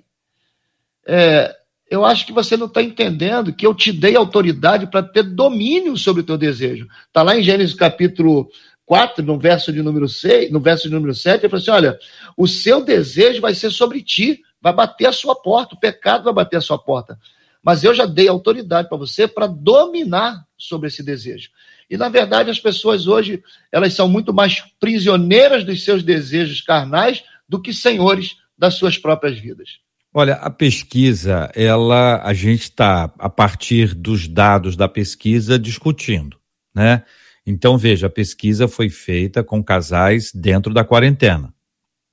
É, 1.05 1.55
eu 1.89 2.03
acho 2.03 2.25
que 2.25 2.33
você 2.33 2.57
não 2.57 2.67
está 2.67 2.81
entendendo 2.81 3.53
que 3.53 3.65
eu 3.65 3.73
te 3.73 3.93
dei 3.93 4.15
autoridade 4.15 4.87
para 4.87 5.01
ter 5.01 5.23
domínio 5.23 5.97
sobre 5.97 6.21
o 6.21 6.25
teu 6.25 6.37
desejo. 6.37 6.87
Está 7.07 7.23
lá 7.23 7.37
em 7.37 7.43
Gênesis 7.43 7.73
capítulo 7.73 8.49
4, 8.85 9.23
no 9.23 9.39
verso 9.39 9.71
de 9.71 9.81
número 9.81 10.07
6, 10.07 10.51
no 10.51 10.59
verso 10.59 10.87
de 10.87 10.93
número 10.93 11.13
7, 11.13 11.41
ele 11.41 11.49
fala 11.49 11.61
assim: 11.61 11.71
olha, 11.71 11.99
o 12.35 12.47
seu 12.47 12.83
desejo 12.83 13.41
vai 13.41 13.53
ser 13.53 13.69
sobre 13.71 14.01
ti, 14.01 14.41
vai 14.61 14.73
bater 14.73 15.07
a 15.07 15.11
sua 15.11 15.35
porta, 15.35 15.75
o 15.75 15.79
pecado 15.79 16.25
vai 16.25 16.33
bater 16.33 16.57
a 16.57 16.61
sua 16.61 16.77
porta. 16.77 17.17
Mas 17.63 17.83
eu 17.83 17.93
já 17.93 18.05
dei 18.05 18.27
autoridade 18.27 18.87
para 18.87 18.97
você 18.97 19.27
para 19.27 19.47
dominar 19.47 20.45
sobre 20.57 20.87
esse 20.87 21.03
desejo. 21.03 21.49
E, 21.89 21.95
na 21.95 22.09
verdade, 22.09 22.49
as 22.49 22.59
pessoas 22.59 23.07
hoje, 23.07 23.41
elas 23.71 23.93
são 23.93 24.09
muito 24.09 24.33
mais 24.33 24.63
prisioneiras 24.79 25.63
dos 25.63 25.83
seus 25.83 26.03
desejos 26.03 26.61
carnais 26.61 27.23
do 27.47 27.61
que 27.61 27.73
senhores 27.73 28.35
das 28.57 28.73
suas 28.75 28.97
próprias 28.97 29.39
vidas. 29.39 29.79
Olha, 30.13 30.35
a 30.35 30.49
pesquisa, 30.49 31.49
ela, 31.53 32.21
a 32.23 32.33
gente 32.33 32.63
está, 32.63 33.13
a 33.19 33.29
partir 33.29 33.93
dos 33.93 34.27
dados 34.27 34.75
da 34.75 34.87
pesquisa, 34.87 35.59
discutindo, 35.59 36.37
né? 36.75 37.03
Então, 37.45 37.77
veja, 37.77 38.07
a 38.07 38.09
pesquisa 38.09 38.67
foi 38.67 38.89
feita 38.89 39.43
com 39.43 39.63
casais 39.63 40.31
dentro 40.33 40.73
da 40.73 40.83
quarentena, 40.83 41.53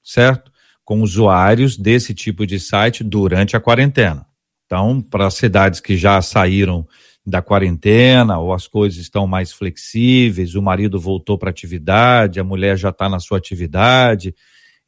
certo? 0.03 0.53
Com 0.85 1.03
usuários 1.03 1.77
desse 1.77 2.15
tipo 2.15 2.47
de 2.47 2.61
site 2.61 3.03
durante 3.03 3.57
a 3.57 3.61
quarentena. 3.61 4.27
Então, 4.67 5.01
para 5.01 5.31
cidades 5.31 5.81
que 5.81 5.97
já 5.97 6.21
saíram 6.23 6.87
da 7.27 7.41
quarentena, 7.41 8.39
ou 8.39 8.53
as 8.53 8.67
coisas 8.67 8.99
estão 8.99 9.27
mais 9.27 9.51
flexíveis, 9.51 10.55
o 10.55 10.63
marido 10.63 11.01
voltou 11.01 11.39
para 11.39 11.51
atividade, 11.51 12.39
a 12.39 12.45
mulher 12.45 12.77
já 12.77 12.91
está 12.91 13.09
na 13.09 13.19
sua 13.19 13.39
atividade. 13.39 14.35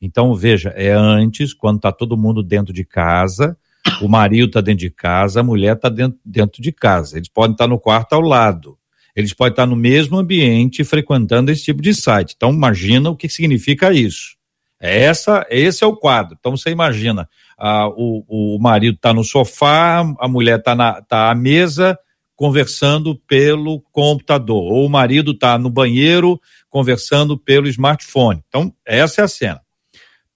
Então, 0.00 0.34
veja, 0.34 0.68
é 0.76 0.92
antes, 0.92 1.54
quando 1.54 1.76
está 1.76 1.90
todo 1.90 2.16
mundo 2.16 2.42
dentro 2.42 2.74
de 2.74 2.84
casa, 2.84 3.56
o 4.02 4.08
marido 4.08 4.48
está 4.48 4.60
dentro 4.60 4.80
de 4.80 4.90
casa, 4.90 5.40
a 5.40 5.42
mulher 5.42 5.76
está 5.76 5.88
dentro, 5.88 6.18
dentro 6.24 6.60
de 6.60 6.72
casa. 6.72 7.16
Eles 7.16 7.28
podem 7.28 7.52
estar 7.52 7.64
tá 7.64 7.68
no 7.68 7.78
quarto 7.78 8.12
ao 8.12 8.20
lado. 8.20 8.76
Eles 9.14 9.32
podem 9.32 9.52
estar 9.52 9.62
tá 9.62 9.66
no 9.66 9.76
mesmo 9.76 10.18
ambiente 10.18 10.84
frequentando 10.84 11.50
esse 11.50 11.64
tipo 11.64 11.80
de 11.80 11.94
site. 11.94 12.34
Então, 12.36 12.52
imagina 12.52 13.08
o 13.08 13.16
que 13.16 13.30
significa 13.30 13.92
isso. 13.92 14.36
É 14.78 15.04
essa, 15.04 15.46
esse 15.48 15.82
é 15.82 15.86
o 15.86 15.96
quadro. 15.96 16.36
Então, 16.38 16.54
você 16.54 16.68
imagina, 16.68 17.26
ah, 17.58 17.88
o, 17.88 18.24
o 18.28 18.58
marido 18.60 18.96
está 18.96 19.14
no 19.14 19.24
sofá, 19.24 20.04
a 20.20 20.28
mulher 20.28 20.58
está 20.58 21.00
tá 21.00 21.30
à 21.30 21.34
mesa, 21.34 21.98
conversando 22.36 23.16
pelo 23.26 23.80
computador, 23.90 24.72
ou 24.72 24.86
o 24.86 24.90
marido 24.90 25.32
está 25.32 25.58
no 25.58 25.70
banheiro 25.70 26.38
conversando 26.68 27.38
pelo 27.38 27.66
smartphone. 27.66 28.44
Então, 28.46 28.72
essa 28.84 29.22
é 29.22 29.24
a 29.24 29.28
cena. 29.28 29.60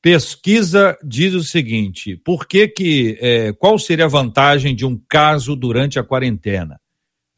Pesquisa 0.02 0.96
diz 1.04 1.34
o 1.34 1.44
seguinte: 1.44 2.16
por 2.16 2.48
que 2.48 2.66
que 2.66 3.18
é, 3.20 3.52
qual 3.52 3.78
seria 3.78 4.06
a 4.06 4.08
vantagem 4.08 4.74
de 4.74 4.86
um 4.86 4.98
caso 5.08 5.54
durante 5.54 5.98
a 5.98 6.04
quarentena? 6.04 6.80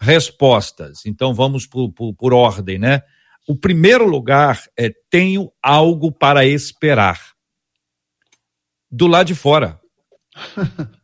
Respostas. 0.00 1.04
Então 1.04 1.34
vamos 1.34 1.66
por, 1.66 1.92
por, 1.92 2.14
por 2.14 2.32
ordem, 2.32 2.78
né? 2.78 3.02
O 3.48 3.56
primeiro 3.56 4.06
lugar 4.06 4.62
é 4.76 4.92
tenho 5.10 5.50
algo 5.60 6.12
para 6.12 6.46
esperar. 6.46 7.20
Do 8.88 9.08
lado 9.08 9.26
de 9.26 9.34
fora. 9.34 9.80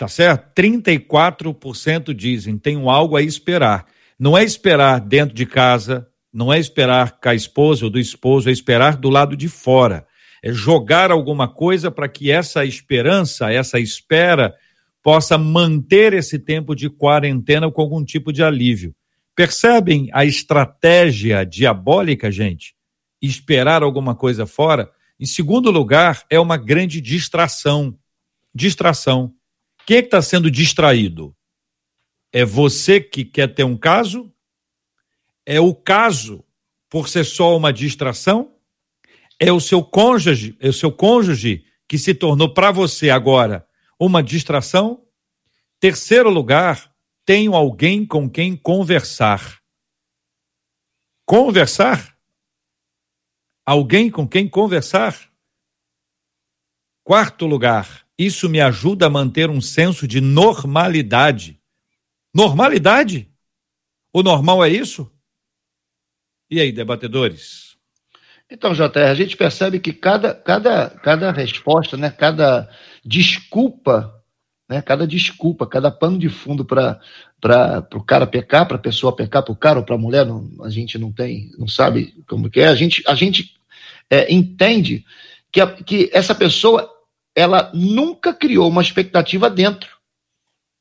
Tá 0.00 0.08
certo? 0.08 0.58
34% 0.58 2.14
dizem 2.14 2.56
tenho 2.56 2.88
algo 2.88 3.18
a 3.18 3.22
esperar. 3.22 3.84
Não 4.18 4.36
é 4.36 4.42
esperar 4.42 4.98
dentro 4.98 5.34
de 5.34 5.44
casa, 5.44 6.08
não 6.32 6.50
é 6.50 6.58
esperar 6.58 7.20
com 7.20 7.28
a 7.28 7.34
esposa 7.34 7.84
ou 7.84 7.90
do 7.90 7.98
esposo, 7.98 8.48
é 8.48 8.52
esperar 8.52 8.96
do 8.96 9.10
lado 9.10 9.36
de 9.36 9.46
fora. 9.46 10.06
É 10.42 10.50
jogar 10.54 11.10
alguma 11.10 11.46
coisa 11.46 11.90
para 11.90 12.08
que 12.08 12.30
essa 12.30 12.64
esperança, 12.64 13.52
essa 13.52 13.78
espera, 13.78 14.54
possa 15.02 15.36
manter 15.36 16.14
esse 16.14 16.38
tempo 16.38 16.74
de 16.74 16.88
quarentena 16.88 17.70
com 17.70 17.82
algum 17.82 18.02
tipo 18.02 18.32
de 18.32 18.42
alívio. 18.42 18.94
Percebem 19.36 20.08
a 20.14 20.24
estratégia 20.24 21.44
diabólica, 21.44 22.32
gente? 22.32 22.74
Esperar 23.20 23.82
alguma 23.82 24.14
coisa 24.14 24.46
fora. 24.46 24.90
Em 25.20 25.26
segundo 25.26 25.70
lugar, 25.70 26.24
é 26.30 26.40
uma 26.40 26.56
grande 26.56 27.02
distração. 27.02 27.94
Distração. 28.54 29.34
Quem 29.90 29.96
é 29.96 30.02
que 30.02 30.06
está 30.06 30.22
sendo 30.22 30.48
distraído? 30.48 31.36
É 32.32 32.44
você 32.44 33.00
que 33.00 33.24
quer 33.24 33.52
ter 33.52 33.64
um 33.64 33.76
caso? 33.76 34.32
É 35.44 35.58
o 35.58 35.74
caso 35.74 36.44
por 36.88 37.08
ser 37.08 37.24
só 37.24 37.56
uma 37.56 37.72
distração? 37.72 38.54
É 39.36 39.50
o 39.50 39.58
seu 39.58 39.82
cônjuge, 39.82 40.56
é 40.60 40.68
o 40.68 40.72
seu 40.72 40.92
cônjuge 40.92 41.66
que 41.88 41.98
se 41.98 42.14
tornou 42.14 42.54
para 42.54 42.70
você 42.70 43.10
agora 43.10 43.66
uma 43.98 44.22
distração? 44.22 45.04
Terceiro 45.80 46.30
lugar, 46.30 46.94
tenho 47.24 47.56
alguém 47.56 48.06
com 48.06 48.30
quem 48.30 48.56
conversar. 48.56 49.60
Conversar? 51.26 52.16
Alguém 53.66 54.08
com 54.08 54.24
quem 54.24 54.48
conversar? 54.48 55.32
Quarto 57.02 57.44
lugar, 57.44 58.08
isso 58.20 58.50
me 58.50 58.60
ajuda 58.60 59.06
a 59.06 59.10
manter 59.10 59.48
um 59.48 59.62
senso 59.62 60.06
de 60.06 60.20
normalidade. 60.20 61.58
Normalidade? 62.34 63.26
O 64.12 64.22
normal 64.22 64.62
é 64.62 64.68
isso? 64.68 65.10
E 66.50 66.60
aí, 66.60 66.70
debatedores? 66.70 67.76
Então, 68.50 68.74
JR, 68.74 69.08
a 69.08 69.14
gente 69.14 69.38
percebe 69.38 69.80
que 69.80 69.90
cada, 69.90 70.34
cada, 70.34 70.90
cada 70.90 71.32
resposta, 71.32 71.96
né, 71.96 72.10
cada 72.10 72.68
desculpa, 73.02 74.22
né, 74.68 74.82
cada 74.82 75.06
desculpa, 75.06 75.66
cada 75.66 75.90
pano 75.90 76.18
de 76.18 76.28
fundo 76.28 76.62
para 76.62 77.00
o 77.94 78.04
cara 78.04 78.26
pecar, 78.26 78.68
para 78.68 78.76
a 78.76 78.80
pessoa 78.80 79.16
pecar, 79.16 79.42
para 79.42 79.52
o 79.52 79.56
cara 79.56 79.78
ou 79.78 79.84
para 79.84 79.94
a 79.94 79.98
mulher, 79.98 80.26
não, 80.26 80.46
a 80.62 80.68
gente 80.68 80.98
não 80.98 81.10
tem, 81.10 81.52
não 81.56 81.66
sabe 81.66 82.22
como 82.28 82.50
que 82.50 82.60
é, 82.60 82.68
a 82.68 82.74
gente, 82.74 83.02
a 83.06 83.14
gente 83.14 83.54
é, 84.10 84.30
entende 84.30 85.06
que, 85.50 85.60
a, 85.60 85.66
que 85.68 86.10
essa 86.12 86.34
pessoa 86.34 86.99
ela 87.40 87.70
nunca 87.72 88.34
criou 88.34 88.68
uma 88.68 88.82
expectativa 88.82 89.48
dentro. 89.48 89.98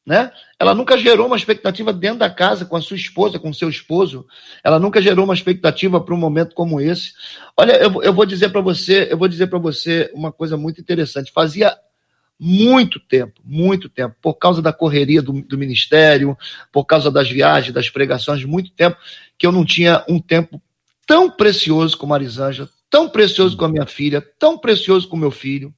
Né? 0.05 0.31
Ela 0.59 0.73
nunca 0.73 0.97
gerou 0.97 1.27
uma 1.27 1.37
expectativa 1.37 1.93
dentro 1.93 2.19
da 2.19 2.29
casa 2.29 2.65
com 2.65 2.75
a 2.75 2.81
sua 2.81 2.97
esposa, 2.97 3.39
com 3.39 3.49
o 3.49 3.53
seu 3.53 3.69
esposo. 3.69 4.25
Ela 4.63 4.79
nunca 4.79 5.01
gerou 5.01 5.23
uma 5.23 5.33
expectativa 5.33 6.01
para 6.01 6.13
um 6.13 6.17
momento 6.17 6.55
como 6.55 6.81
esse. 6.81 7.13
Olha, 7.55 7.73
eu, 7.73 8.01
eu 8.03 8.13
vou 8.13 8.25
dizer 8.25 8.49
para 8.49 8.59
você, 8.59 9.07
eu 9.09 9.17
vou 9.17 9.27
dizer 9.27 9.47
para 9.47 9.59
você 9.59 10.11
uma 10.13 10.31
coisa 10.31 10.57
muito 10.57 10.81
interessante. 10.81 11.31
Fazia 11.31 11.77
muito 12.39 12.99
tempo, 12.99 13.39
muito 13.43 13.87
tempo, 13.87 14.15
por 14.21 14.33
causa 14.35 14.61
da 14.61 14.73
correria 14.73 15.21
do, 15.21 15.33
do 15.41 15.57
ministério, 15.57 16.37
por 16.71 16.85
causa 16.85 17.11
das 17.11 17.29
viagens, 17.29 17.73
das 17.73 17.89
pregações, 17.89 18.43
muito 18.45 18.71
tempo 18.71 18.97
que 19.37 19.45
eu 19.45 19.51
não 19.51 19.65
tinha 19.65 20.03
um 20.09 20.19
tempo 20.19 20.61
tão 21.05 21.29
precioso 21.29 21.97
com 21.97 22.13
a 22.13 22.19
tão 22.89 23.09
precioso 23.09 23.55
com 23.55 23.65
a 23.65 23.69
minha 23.69 23.85
filha, 23.85 24.25
tão 24.39 24.57
precioso 24.57 25.07
com 25.07 25.15
o 25.15 25.19
meu 25.19 25.31
filho 25.31 25.73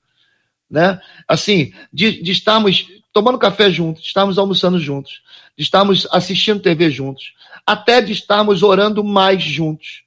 né? 0.71 1.01
Assim, 1.27 1.73
de, 1.91 2.23
de 2.23 2.31
estarmos 2.31 2.87
tomando 3.11 3.37
café 3.37 3.69
juntos, 3.69 4.01
de 4.01 4.07
estarmos 4.07 4.39
almoçando 4.39 4.79
juntos, 4.79 5.21
de 5.57 5.63
estarmos 5.63 6.07
assistindo 6.11 6.61
TV 6.61 6.89
juntos, 6.89 7.33
até 7.67 7.99
de 8.01 8.13
estarmos 8.13 8.63
orando 8.63 9.03
mais 9.03 9.43
juntos. 9.43 10.03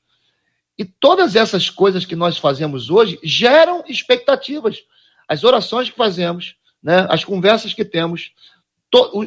E 0.78 0.84
todas 0.84 1.36
essas 1.36 1.68
coisas 1.68 2.06
que 2.06 2.16
nós 2.16 2.38
fazemos 2.38 2.90
hoje 2.90 3.18
geram 3.22 3.84
expectativas. 3.86 4.82
As 5.28 5.44
orações 5.44 5.90
que 5.90 5.96
fazemos, 5.96 6.56
né? 6.82 7.06
as 7.10 7.22
conversas 7.22 7.74
que 7.74 7.84
temos, 7.84 8.32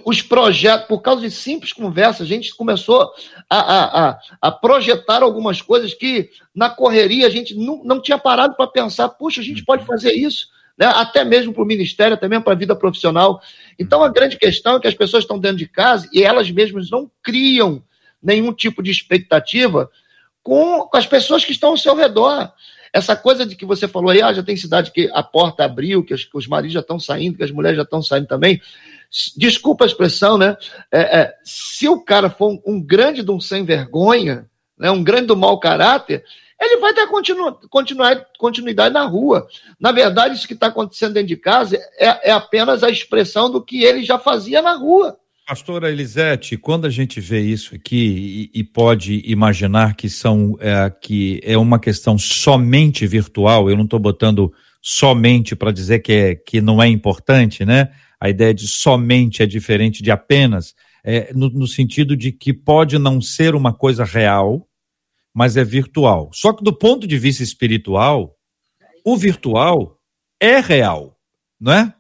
os 0.06 0.22
projetos, 0.22 0.88
por 0.88 1.02
causa 1.02 1.22
de 1.22 1.30
simples 1.30 1.74
conversas, 1.74 2.22
a 2.22 2.26
gente 2.26 2.56
começou 2.56 3.12
a, 3.50 3.60
a, 3.60 4.10
a, 4.10 4.20
a, 4.42 4.52
projetar 4.52 5.22
algumas 5.22 5.62
coisas 5.62 5.94
que 5.94 6.30
na 6.56 6.70
correria 6.70 7.28
a 7.28 7.30
gente 7.30 7.54
não, 7.54 7.84
não 7.84 8.02
tinha 8.02 8.18
parado 8.18 8.56
para 8.56 8.68
pensar, 8.68 9.10
puxa, 9.10 9.42
a 9.42 9.44
gente 9.44 9.66
pode 9.66 9.86
fazer 9.86 10.14
isso 10.14 10.48
né? 10.78 10.86
até 10.86 11.24
mesmo 11.26 11.54
para 11.54 11.64
o 11.64 11.66
ministério, 11.66 12.14
até 12.14 12.28
mesmo 12.28 12.44
para 12.44 12.54
a 12.54 12.58
vida 12.58 12.76
profissional. 12.76 13.42
Então, 13.80 14.04
a 14.04 14.10
grande 14.10 14.38
questão 14.38 14.76
é 14.76 14.80
que 14.80 14.88
as 14.88 14.94
pessoas 14.94 15.24
estão 15.24 15.40
dentro 15.40 15.58
de 15.58 15.68
casa 15.68 16.08
e 16.14 16.24
elas 16.24 16.52
mesmas 16.52 16.90
não 16.90 17.10
criam 17.24 17.82
nenhum 18.22 18.54
tipo 18.54 18.84
de 18.84 18.92
expectativa 18.92 19.90
com, 20.44 20.90
as 20.94 21.06
pessoas 21.06 21.44
que 21.44 21.52
estão 21.52 21.72
ao 21.72 21.78
seu 21.78 21.96
redor. 21.96 22.52
Essa 22.94 23.16
coisa 23.16 23.46
de 23.46 23.56
que 23.56 23.66
você 23.66 23.88
falou 23.88 24.10
aí, 24.10 24.22
ah, 24.22 24.34
já 24.34 24.42
tem 24.42 24.56
cidade 24.56 24.92
que 24.92 25.10
a 25.14 25.22
porta 25.22 25.66
abriu, 25.66 26.04
que 26.04 26.14
os, 26.14 26.24
que 26.24 26.38
os 26.38 26.48
maridos 26.48 26.74
já 26.74 26.80
estão 26.80 27.00
saindo, 27.00 27.38
que 27.38 27.44
as 27.44 27.52
mulheres 27.52 27.78
já 27.78 27.84
estão 27.84 28.02
saindo 28.02 28.28
também. 28.28 28.62
Desculpa 29.36 29.84
a 29.84 29.88
expressão, 29.88 30.38
né? 30.38 30.56
É, 30.92 31.20
é, 31.20 31.34
se 31.44 31.88
o 31.88 32.00
cara 32.00 32.30
for 32.30 32.52
um, 32.52 32.62
um 32.66 32.82
grande 32.82 33.24
de 33.24 33.32
um 33.32 33.40
sem 33.40 33.66
vergonha, 33.66 34.50
né, 34.78 34.90
um 34.90 35.04
grande 35.04 35.28
do 35.28 35.36
mau 35.36 35.60
caráter, 35.60 36.24
ele 36.60 36.78
vai 36.78 36.94
dar 36.94 37.08
continu, 37.08 37.56
continuidade 38.38 38.94
na 38.94 39.06
rua. 39.06 39.48
Na 39.80 39.92
verdade, 39.92 40.36
isso 40.36 40.48
que 40.48 40.54
está 40.54 40.68
acontecendo 40.68 41.14
dentro 41.14 41.30
de 41.30 41.38
casa 41.38 41.78
é, 41.98 42.30
é, 42.30 42.32
apenas 42.32 42.84
a 42.84 42.90
expressão 42.90 43.52
do 43.52 43.64
que 43.64 43.84
ele 43.84 44.04
já 44.04 44.18
fazia 44.18 44.62
na 44.62 44.74
rua. 44.74 45.18
Pastora 45.48 45.90
Elisete, 45.90 46.58
quando 46.58 46.86
a 46.86 46.90
gente 46.90 47.22
vê 47.22 47.40
isso 47.40 47.74
aqui 47.74 48.50
e, 48.54 48.60
e 48.60 48.64
pode 48.66 49.22
imaginar 49.26 49.96
que 49.96 50.10
são 50.10 50.58
é, 50.60 50.90
que 50.90 51.40
é 51.44 51.58
uma 51.58 51.80
questão 51.80 52.18
somente 52.18 53.08
virtual, 53.08 53.70
eu 53.70 53.78
não 53.78 53.86
estou 53.86 54.00
botando 54.00 54.52
somente 54.82 55.56
para 55.56 55.72
dizer 55.72 56.00
que, 56.00 56.12
é, 56.12 56.36
que 56.36 56.60
não 56.60 56.82
é 56.82 56.88
importante, 56.88 57.64
né? 57.64 57.90
A 58.20 58.30
ideia 58.30 58.54
de 58.54 58.68
somente 58.68 59.44
é 59.44 59.46
diferente 59.46 60.02
de 60.02 60.12
apenas, 60.12 60.74
é, 61.04 61.32
no, 61.34 61.50
no 61.50 61.68
sentido 61.68 62.18
de 62.18 62.32
que 62.32 62.52
pode 62.52 62.98
não 62.98 63.22
ser 63.22 63.56
uma 63.56 63.72
coisa 63.72 64.04
real, 64.04 64.68
mas 65.38 65.56
é 65.56 65.64
virtual. 65.64 66.32
Só 66.34 66.52
que 66.52 66.64
do 66.64 66.76
ponto 66.76 67.06
de 67.06 67.16
vista 67.16 67.44
espiritual, 67.44 68.36
o 69.06 69.16
virtual 69.16 70.00
é 70.42 70.60
real, 70.60 71.16
não 71.62 71.74
é? 71.74 71.94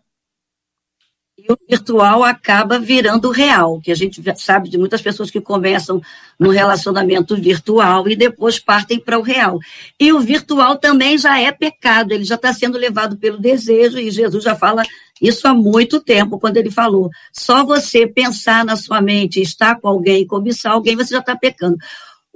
E 1.37 1.51
o 1.53 1.57
virtual 1.69 2.23
acaba 2.23 2.79
virando 2.79 3.29
real, 3.29 3.79
que 3.79 3.91
a 3.91 3.95
gente 3.95 4.23
sabe 4.37 4.69
de 4.69 4.77
muitas 4.79 5.03
pessoas 5.03 5.29
que 5.29 5.39
começam 5.39 6.01
no 6.39 6.49
relacionamento 6.49 7.35
virtual 7.35 8.09
e 8.09 8.15
depois 8.15 8.59
partem 8.59 8.99
para 8.99 9.19
o 9.19 9.21
real. 9.21 9.59
E 9.99 10.11
o 10.11 10.19
virtual 10.19 10.75
também 10.79 11.15
já 11.15 11.39
é 11.39 11.51
pecado, 11.51 12.13
ele 12.13 12.23
já 12.23 12.35
está 12.35 12.51
sendo 12.51 12.75
levado 12.75 13.17
pelo 13.17 13.37
desejo, 13.37 13.99
e 13.99 14.09
Jesus 14.09 14.43
já 14.43 14.55
fala 14.55 14.81
isso 15.21 15.47
há 15.47 15.53
muito 15.53 15.99
tempo, 15.99 16.39
quando 16.39 16.57
ele 16.57 16.71
falou: 16.71 17.09
só 17.31 17.63
você 17.63 18.07
pensar 18.07 18.65
na 18.65 18.75
sua 18.75 18.99
mente, 18.99 19.39
estar 19.39 19.79
com 19.79 19.87
alguém, 19.87 20.25
cobiçar 20.25 20.71
alguém, 20.71 20.95
você 20.95 21.13
já 21.13 21.19
está 21.19 21.35
pecando. 21.35 21.77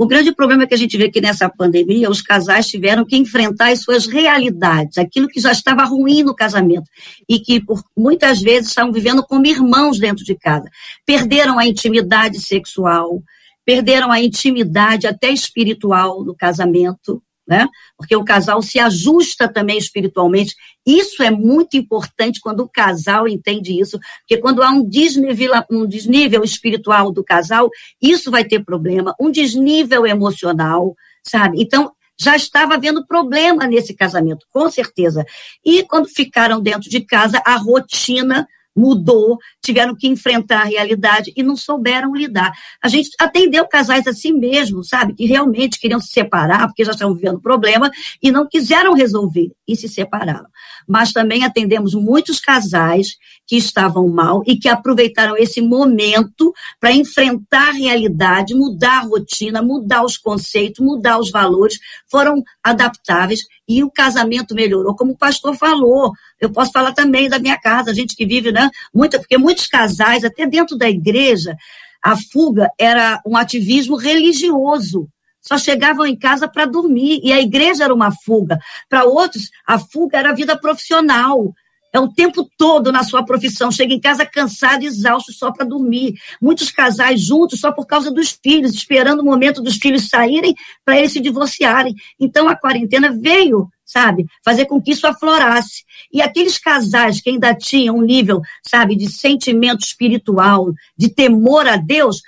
O 0.02 0.08
grande 0.08 0.34
problema 0.34 0.66
que 0.66 0.74
a 0.74 0.78
gente 0.78 0.98
vê 0.98 1.12
que 1.12 1.22
nessa 1.22 1.48
pandemia 1.48 2.10
os 2.10 2.24
casais 2.24 2.66
tiveram 2.66 3.06
que 3.06 3.16
enfrentar 3.16 3.72
as 3.72 3.84
suas 3.84 4.08
realidades, 4.08 4.98
aquilo 4.98 5.28
que 5.28 5.40
já 5.40 5.52
estava 5.52 5.84
ruim 5.84 6.24
no 6.24 6.34
casamento 6.34 6.90
e 7.30 7.38
que 7.38 7.64
por 7.64 7.84
muitas 7.96 8.42
vezes 8.42 8.70
estavam 8.70 8.92
vivendo 8.92 9.22
como 9.22 9.46
irmãos 9.46 10.00
dentro 10.00 10.26
de 10.26 10.34
casa. 10.34 10.68
Perderam 11.06 11.60
a 11.60 11.68
intimidade 11.68 12.40
sexual, 12.40 13.22
perderam 13.64 14.12
a 14.12 14.20
intimidade 14.20 15.06
até 15.06 15.30
espiritual 15.30 16.24
do 16.24 16.34
casamento, 16.34 17.22
né? 17.48 17.68
Porque 17.98 18.16
o 18.16 18.24
casal 18.24 18.62
se 18.62 18.80
ajusta 18.80 19.48
também 19.48 19.78
espiritualmente. 19.78 20.56
Isso 20.86 21.22
é 21.22 21.30
muito 21.30 21.76
importante 21.76 22.40
quando 22.40 22.62
o 22.62 22.70
casal 22.70 23.28
entende 23.28 23.80
isso, 23.80 24.00
porque 24.20 24.38
quando 24.38 24.64
há 24.64 24.70
um 24.70 24.88
desnível, 24.88 25.54
um 25.70 25.86
desnível 25.86 26.44
espiritual 26.44 27.12
do 27.12 27.24
casal, 27.24 27.70
isso 28.02 28.32
vai 28.32 28.44
ter 28.44 28.64
problema, 28.64 29.16
um 29.20 29.32
desnível 29.32 30.06
emocional, 30.06 30.96
sabe? 31.24 31.62
Então, 31.62 31.92
já 32.20 32.36
estava 32.36 32.76
havendo 32.76 33.06
problema 33.06 33.66
nesse 33.66 33.96
casamento, 33.96 34.46
com 34.52 34.70
certeza. 34.70 35.26
E 35.66 35.84
quando 35.84 36.08
ficaram 36.08 36.62
dentro 36.62 36.88
de 36.90 37.02
casa, 37.02 37.42
a 37.44 37.56
rotina 37.56 38.48
mudou, 38.76 39.38
tiveram 39.62 39.96
que 39.96 40.08
enfrentar 40.08 40.62
a 40.62 40.66
realidade 40.66 41.32
e 41.36 41.44
não 41.44 41.56
souberam 41.56 42.14
lidar. 42.14 42.52
A 42.82 42.88
gente 42.88 43.10
atendeu 43.20 43.68
casais 43.68 44.08
assim 44.08 44.34
mesmo, 44.34 44.84
sabe, 44.84 45.14
que 45.14 45.26
realmente 45.26 45.80
queriam 45.80 46.00
se 46.00 46.12
separar 46.12 46.68
porque 46.68 46.86
já 46.86 46.92
estavam 46.92 47.16
vivendo 47.16 47.42
problema 47.42 47.92
e 48.22 48.32
não 48.32 48.48
quiseram 48.48 48.94
resolver 48.94 49.52
e 49.68 49.76
se 49.76 49.88
separaram. 49.88 50.48
Mas 50.92 51.14
também 51.14 51.46
atendemos 51.46 51.94
muitos 51.94 52.38
casais 52.42 53.16
que 53.48 53.56
estavam 53.56 54.10
mal 54.10 54.44
e 54.46 54.58
que 54.58 54.68
aproveitaram 54.68 55.38
esse 55.38 55.62
momento 55.62 56.54
para 56.82 56.92
enfrentar 56.92 57.70
a 57.70 57.72
realidade, 57.72 58.54
mudar 58.54 58.98
a 58.98 59.04
rotina, 59.04 59.62
mudar 59.62 60.04
os 60.04 60.18
conceitos, 60.18 60.86
mudar 60.86 61.18
os 61.18 61.32
valores, 61.32 61.80
foram 62.10 62.44
adaptáveis 62.62 63.40
e 63.66 63.86
o 63.86 63.90
casamento 63.90 64.54
melhorou, 64.54 64.94
como 64.94 65.14
o 65.14 65.18
pastor 65.18 65.56
falou. 65.56 66.12
Eu 66.42 66.52
posso 66.52 66.74
falar 66.74 66.92
também 66.92 67.30
da 67.30 67.40
minha 67.40 67.58
casa, 67.58 67.92
a 67.92 67.94
gente 67.94 68.14
que 68.14 68.26
vive, 68.26 68.52
né? 68.52 68.70
Muita, 68.94 69.18
porque 69.18 69.38
muitos 69.38 69.68
casais, 69.68 70.26
até 70.26 70.46
dentro 70.46 70.78
da 70.78 70.90
igreja, 70.90 71.56
a 72.04 72.18
fuga 72.18 72.70
era 72.78 73.22
um 73.26 73.38
ativismo 73.38 73.96
religioso. 73.96 75.08
Só 75.42 75.58
chegavam 75.58 76.06
em 76.06 76.16
casa 76.16 76.48
para 76.48 76.66
dormir 76.66 77.20
e 77.24 77.34
a 77.34 77.42
igreja 77.42 77.86
era 77.86 77.94
uma 77.94 78.12
fuga. 78.12 78.60
Para 78.88 79.06
outros, 79.06 79.50
a 79.66 79.80
fuga 79.80 80.18
era 80.18 80.30
a 80.30 80.36
vida 80.36 80.58
profissional. 80.58 81.54
É 81.94 82.00
o 82.00 82.08
tempo 82.08 82.50
todo 82.58 82.92
na 82.92 83.04
sua 83.04 83.26
profissão. 83.26 83.72
Chega 83.72 83.94
em 83.94 84.00
casa 84.00 84.26
cansado, 84.26 84.84
exausto, 84.84 85.34
só 85.34 85.52
para 85.52 85.66
dormir. 85.66 86.14
Muitos 86.42 86.72
casais 86.72 87.20
juntos 87.20 87.60
só 87.60 87.72
por 87.72 87.86
causa 87.86 88.10
dos 88.10 88.32
filhos, 88.42 88.74
esperando 88.74 89.20
o 89.20 89.26
momento 89.26 89.62
dos 89.62 89.76
filhos 89.76 90.08
saírem 90.08 90.56
para 90.86 90.98
eles 90.98 91.12
se 91.12 91.20
divorciarem. 91.20 91.94
Então 92.18 92.48
a 92.48 92.56
quarentena 92.56 93.12
veio, 93.12 93.68
sabe, 93.84 94.26
fazer 94.44 94.68
com 94.68 94.82
que 94.82 94.92
isso 94.92 95.06
aflorasse. 95.06 95.84
E 96.14 96.22
aqueles 96.22 96.58
casais 96.58 97.20
que 97.20 97.30
ainda 97.30 97.54
tinham 97.54 97.98
um 97.98 98.02
nível, 98.02 98.42
sabe, 98.66 98.96
de 98.96 99.12
sentimento 99.12 99.82
espiritual, 99.82 100.72
de 100.98 101.10
temor 101.10 101.68
a 101.68 101.76
Deus, 101.76 102.22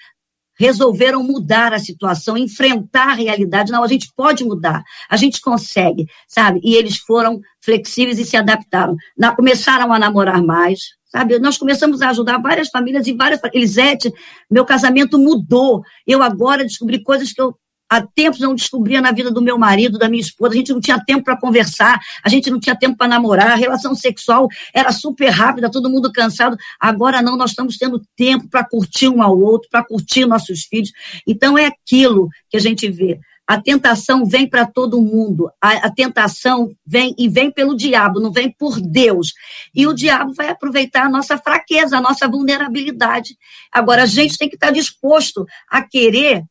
resolveram 0.64 1.22
mudar 1.22 1.74
a 1.74 1.80
situação, 1.80 2.38
enfrentar 2.38 3.10
a 3.10 3.14
realidade. 3.14 3.72
Não, 3.72 3.84
a 3.84 3.88
gente 3.88 4.10
pode 4.16 4.46
mudar, 4.46 4.82
a 5.10 5.18
gente 5.18 5.42
consegue, 5.42 6.08
sabe? 6.26 6.62
E 6.64 6.76
eles 6.76 6.98
foram 6.98 7.42
flexíveis 7.62 8.18
e 8.18 8.24
se 8.24 8.38
adaptaram. 8.38 8.96
Na, 9.18 9.36
começaram 9.36 9.92
a 9.92 10.00
namorar 10.00 10.42
mais, 10.42 10.80
sabe? 11.06 11.38
Nós 11.38 11.58
começamos 11.58 12.02
a 12.02 12.12
ajudar 12.12 12.38
várias 12.38 12.70
famílias 12.70 13.06
e 13.08 13.14
várias. 13.14 13.42
Elisete, 13.54 14.10
meu 14.50 14.64
casamento 14.64 15.20
mudou. 15.20 15.84
Eu 16.08 16.24
agora 16.24 16.64
descobri 16.64 17.04
coisas 17.04 17.34
que 17.34 17.42
eu 17.42 17.54
há 17.94 18.02
tempos 18.02 18.40
não 18.40 18.56
descobria 18.56 19.02
na 19.02 19.12
vida 19.12 19.30
do 19.32 19.42
meu 19.42 19.58
marido, 19.58 19.98
da 19.98 20.10
minha 20.10 20.22
esposa, 20.22 20.54
a 20.54 20.58
gente 20.58 20.74
não 20.74 20.82
tinha 20.82 21.04
tempo 21.04 21.24
para 21.24 21.38
conversar, 21.40 22.00
a 22.24 22.30
gente 22.30 22.50
não 22.50 22.60
tinha 22.60 22.76
tempo 22.76 22.98
para 22.98 23.08
namorar, 23.08 23.52
a 23.52 23.56
relação 23.56 23.94
sexual 23.94 24.48
era 24.74 24.92
super 24.92 25.30
rápida, 25.30 25.70
todo 25.70 25.90
mundo 25.90 26.12
cansado. 26.12 26.58
Agora 26.80 27.22
não, 27.22 27.38
nós 27.38 27.52
estamos 27.52 27.78
tendo 27.78 28.02
tempo 28.16 28.48
para 28.50 28.64
curtir 28.64 29.08
um 29.08 29.22
ao 29.22 29.40
outro, 29.40 29.70
para 29.70 29.84
curtir 29.84 30.26
nossos 30.26 30.64
filhos. 30.64 30.92
Então 31.28 31.58
é 31.58 31.68
aquilo 31.68 32.30
que 32.50 32.58
a 32.58 32.60
gente 32.60 32.90
vê. 32.90 33.20
A 33.46 33.62
tentação 33.62 34.26
vem 34.26 34.48
para 34.48 34.66
todo 34.66 35.02
mundo. 35.02 35.52
A, 35.62 35.88
a, 35.88 35.92
tentação 35.92 36.72
vem 36.86 37.14
e 37.18 37.28
vem 37.28 37.52
pelo 37.52 37.76
diabo, 37.76 38.22
não 38.22 38.32
vem 38.32 38.50
por 38.50 38.80
Deus. 38.80 39.34
E 39.76 39.86
o 39.86 39.94
diabo 39.94 40.34
vai 40.34 40.48
aproveitar 40.48 41.06
a 41.06 41.10
nossa 41.10 41.38
fraqueza, 41.38 41.98
a 41.98 42.02
nossa 42.02 42.26
vulnerabilidade. 42.28 43.36
Agora, 43.72 44.04
a 44.04 44.06
gente 44.06 44.38
tem 44.38 44.48
que 44.48 44.56
estar 44.56 44.72
disposto 44.72 45.46
a 45.70 45.82
querer 45.82 46.44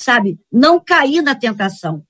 sabe, 0.00 0.38
não 0.50 0.80
cair 0.80 1.22
na 1.22 1.34
tentação, 1.34 2.02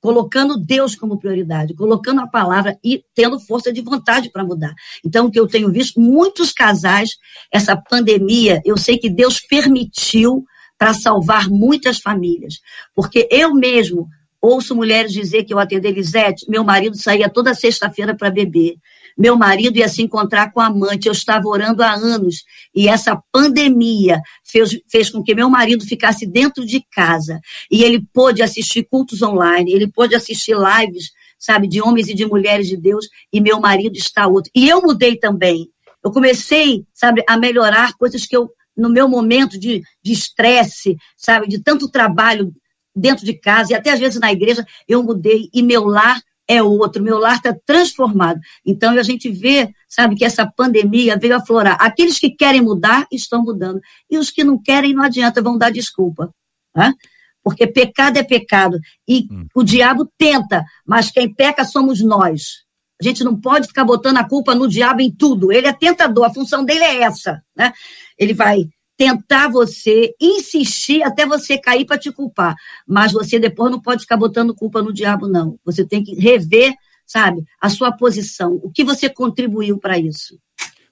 colocando 0.00 0.58
Deus 0.58 0.94
como 0.94 1.18
prioridade, 1.18 1.74
colocando 1.74 2.20
a 2.20 2.26
palavra 2.26 2.78
e 2.82 3.04
tendo 3.14 3.38
força 3.38 3.72
de 3.72 3.80
vontade 3.80 4.30
para 4.30 4.44
mudar. 4.44 4.74
Então, 5.04 5.26
o 5.26 5.30
que 5.30 5.38
eu 5.38 5.46
tenho 5.46 5.70
visto, 5.70 6.00
muitos 6.00 6.52
casais, 6.52 7.10
essa 7.52 7.76
pandemia, 7.76 8.60
eu 8.64 8.76
sei 8.76 8.98
que 8.98 9.08
Deus 9.08 9.40
permitiu 9.40 10.44
para 10.76 10.94
salvar 10.94 11.48
muitas 11.48 11.98
famílias, 11.98 12.60
porque 12.94 13.28
eu 13.30 13.54
mesmo 13.54 14.08
ouço 14.40 14.74
mulheres 14.74 15.12
dizer 15.12 15.44
que 15.44 15.52
eu 15.52 15.58
atendo 15.58 15.86
Elisete, 15.86 16.48
meu 16.48 16.62
marido 16.62 16.96
saía 16.96 17.28
toda 17.28 17.54
sexta-feira 17.54 18.16
para 18.16 18.30
beber. 18.30 18.76
Meu 19.18 19.36
marido 19.36 19.76
ia 19.78 19.88
se 19.88 20.00
encontrar 20.00 20.52
com 20.52 20.60
a 20.60 20.66
amante, 20.66 21.08
eu 21.08 21.12
estava 21.12 21.48
orando 21.48 21.82
há 21.82 21.92
anos, 21.92 22.44
e 22.72 22.86
essa 22.86 23.20
pandemia 23.32 24.20
fez, 24.44 24.78
fez 24.88 25.10
com 25.10 25.24
que 25.24 25.34
meu 25.34 25.50
marido 25.50 25.84
ficasse 25.84 26.24
dentro 26.24 26.64
de 26.64 26.84
casa, 26.88 27.40
e 27.68 27.82
ele 27.82 28.06
pôde 28.12 28.42
assistir 28.42 28.84
cultos 28.84 29.20
online, 29.20 29.72
ele 29.72 29.88
pôde 29.88 30.14
assistir 30.14 30.54
lives, 30.54 31.10
sabe, 31.36 31.66
de 31.66 31.82
homens 31.82 32.08
e 32.08 32.14
de 32.14 32.24
mulheres 32.24 32.68
de 32.68 32.76
Deus, 32.76 33.08
e 33.32 33.40
meu 33.40 33.58
marido 33.58 33.96
está 33.96 34.28
outro. 34.28 34.52
E 34.54 34.68
eu 34.68 34.80
mudei 34.80 35.16
também. 35.16 35.68
Eu 36.04 36.12
comecei, 36.12 36.84
sabe, 36.94 37.24
a 37.28 37.36
melhorar 37.36 37.94
coisas 37.94 38.24
que 38.24 38.36
eu, 38.36 38.48
no 38.76 38.88
meu 38.88 39.08
momento 39.08 39.58
de 39.58 39.82
estresse, 40.04 40.96
sabe, 41.16 41.48
de 41.48 41.58
tanto 41.58 41.90
trabalho 41.90 42.54
dentro 42.94 43.24
de 43.24 43.34
casa 43.34 43.72
e 43.72 43.74
até 43.74 43.90
às 43.90 44.00
vezes 44.00 44.20
na 44.20 44.32
igreja, 44.32 44.66
eu 44.86 45.02
mudei. 45.02 45.48
E 45.52 45.62
meu 45.62 45.84
lar 45.84 46.20
é 46.48 46.62
outro, 46.62 47.02
meu 47.02 47.18
lar 47.18 47.36
está 47.36 47.54
transformado. 47.66 48.40
Então 48.64 48.98
a 48.98 49.02
gente 49.02 49.30
vê, 49.30 49.70
sabe, 49.86 50.16
que 50.16 50.24
essa 50.24 50.46
pandemia 50.46 51.18
veio 51.18 51.36
aflorar. 51.36 51.76
Aqueles 51.78 52.18
que 52.18 52.30
querem 52.30 52.62
mudar 52.62 53.06
estão 53.12 53.42
mudando. 53.42 53.80
E 54.10 54.16
os 54.16 54.30
que 54.30 54.42
não 54.42 54.60
querem, 54.60 54.94
não 54.94 55.02
adianta, 55.02 55.42
vão 55.42 55.58
dar 55.58 55.70
desculpa. 55.70 56.32
Né? 56.74 56.94
Porque 57.42 57.66
pecado 57.66 58.16
é 58.16 58.22
pecado. 58.22 58.78
E 59.06 59.28
hum. 59.30 59.46
o 59.54 59.62
diabo 59.62 60.10
tenta, 60.16 60.64
mas 60.86 61.10
quem 61.10 61.32
peca 61.32 61.64
somos 61.64 62.02
nós. 62.02 62.66
A 63.00 63.04
gente 63.04 63.22
não 63.22 63.38
pode 63.38 63.68
ficar 63.68 63.84
botando 63.84 64.16
a 64.16 64.26
culpa 64.26 64.54
no 64.54 64.66
diabo 64.66 65.02
em 65.02 65.10
tudo. 65.10 65.52
Ele 65.52 65.68
é 65.68 65.72
tentador, 65.72 66.24
a 66.24 66.34
função 66.34 66.64
dele 66.64 66.82
é 66.82 67.02
essa. 67.02 67.42
Né? 67.54 67.72
Ele 68.18 68.32
vai 68.32 68.68
tentar 68.98 69.48
você, 69.48 70.12
insistir 70.20 71.04
até 71.04 71.24
você 71.24 71.56
cair 71.56 71.86
para 71.86 71.96
te 71.96 72.10
culpar. 72.10 72.56
Mas 72.84 73.12
você 73.12 73.38
depois 73.38 73.70
não 73.70 73.80
pode 73.80 74.02
ficar 74.02 74.16
botando 74.16 74.52
culpa 74.52 74.82
no 74.82 74.92
diabo, 74.92 75.28
não. 75.28 75.56
Você 75.64 75.86
tem 75.86 76.02
que 76.02 76.16
rever, 76.16 76.74
sabe, 77.06 77.44
a 77.60 77.70
sua 77.70 77.92
posição. 77.92 78.58
O 78.60 78.72
que 78.72 78.82
você 78.82 79.08
contribuiu 79.08 79.78
para 79.78 79.96
isso? 79.96 80.36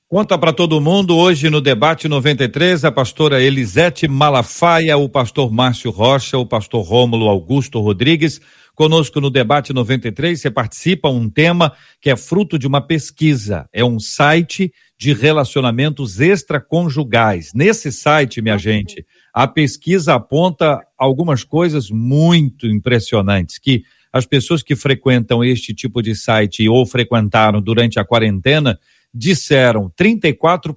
Conta 0.08 0.38
para 0.38 0.52
todo 0.52 0.80
mundo 0.80 1.16
hoje 1.16 1.50
no 1.50 1.60
debate 1.60 2.06
93 2.06 2.84
a 2.84 2.92
pastora 2.92 3.42
Elisete 3.42 4.06
Malafaia, 4.06 4.96
o 4.96 5.08
pastor 5.08 5.52
Márcio 5.52 5.90
Rocha, 5.90 6.38
o 6.38 6.46
pastor 6.46 6.84
Rômulo 6.84 7.28
Augusto 7.28 7.80
Rodrigues. 7.80 8.40
Conosco 8.76 9.22
no 9.22 9.30
debate 9.30 9.72
93 9.72 10.38
você 10.38 10.50
participa 10.50 11.08
um 11.08 11.30
tema 11.30 11.72
que 11.98 12.10
é 12.10 12.14
fruto 12.14 12.58
de 12.58 12.66
uma 12.66 12.82
pesquisa. 12.82 13.66
É 13.72 13.82
um 13.82 13.98
site 13.98 14.70
de 14.98 15.14
relacionamentos 15.14 16.20
extraconjugais. 16.20 17.52
Nesse 17.54 17.90
site, 17.90 18.42
minha 18.42 18.58
gente, 18.58 19.06
a 19.32 19.48
pesquisa 19.48 20.14
aponta 20.14 20.78
algumas 20.98 21.42
coisas 21.42 21.90
muito 21.90 22.66
impressionantes 22.66 23.58
que 23.58 23.82
as 24.12 24.26
pessoas 24.26 24.62
que 24.62 24.76
frequentam 24.76 25.42
este 25.42 25.72
tipo 25.72 26.02
de 26.02 26.14
site 26.14 26.68
ou 26.68 26.84
frequentaram 26.84 27.62
durante 27.62 27.98
a 27.98 28.04
quarentena 28.04 28.78
disseram 29.12 29.90
34% 29.98 30.76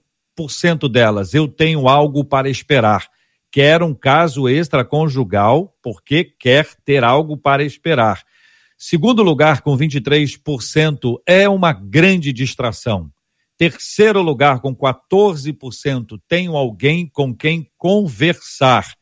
delas 0.89 1.33
eu 1.33 1.49
tenho 1.49 1.89
algo 1.89 2.23
para 2.23 2.49
esperar. 2.49 3.09
Quer 3.51 3.81
um 3.81 3.93
caso 3.93 4.47
extraconjugal 4.47 5.75
porque 5.81 6.23
quer 6.23 6.67
ter 6.85 7.03
algo 7.03 7.37
para 7.37 7.63
esperar. 7.63 8.23
Segundo 8.77 9.23
lugar, 9.23 9.61
com 9.61 9.77
23%, 9.77 11.21
é 11.25 11.49
uma 11.49 11.73
grande 11.73 12.31
distração 12.31 13.11
Terceiro 13.59 14.21
lugar, 14.21 14.61
com 14.61 14.73
14%, 14.73 16.17
tenho 16.29 16.55
alguém 16.55 17.05
com 17.05 17.35
quem 17.35 17.69
conversar. 17.77 18.95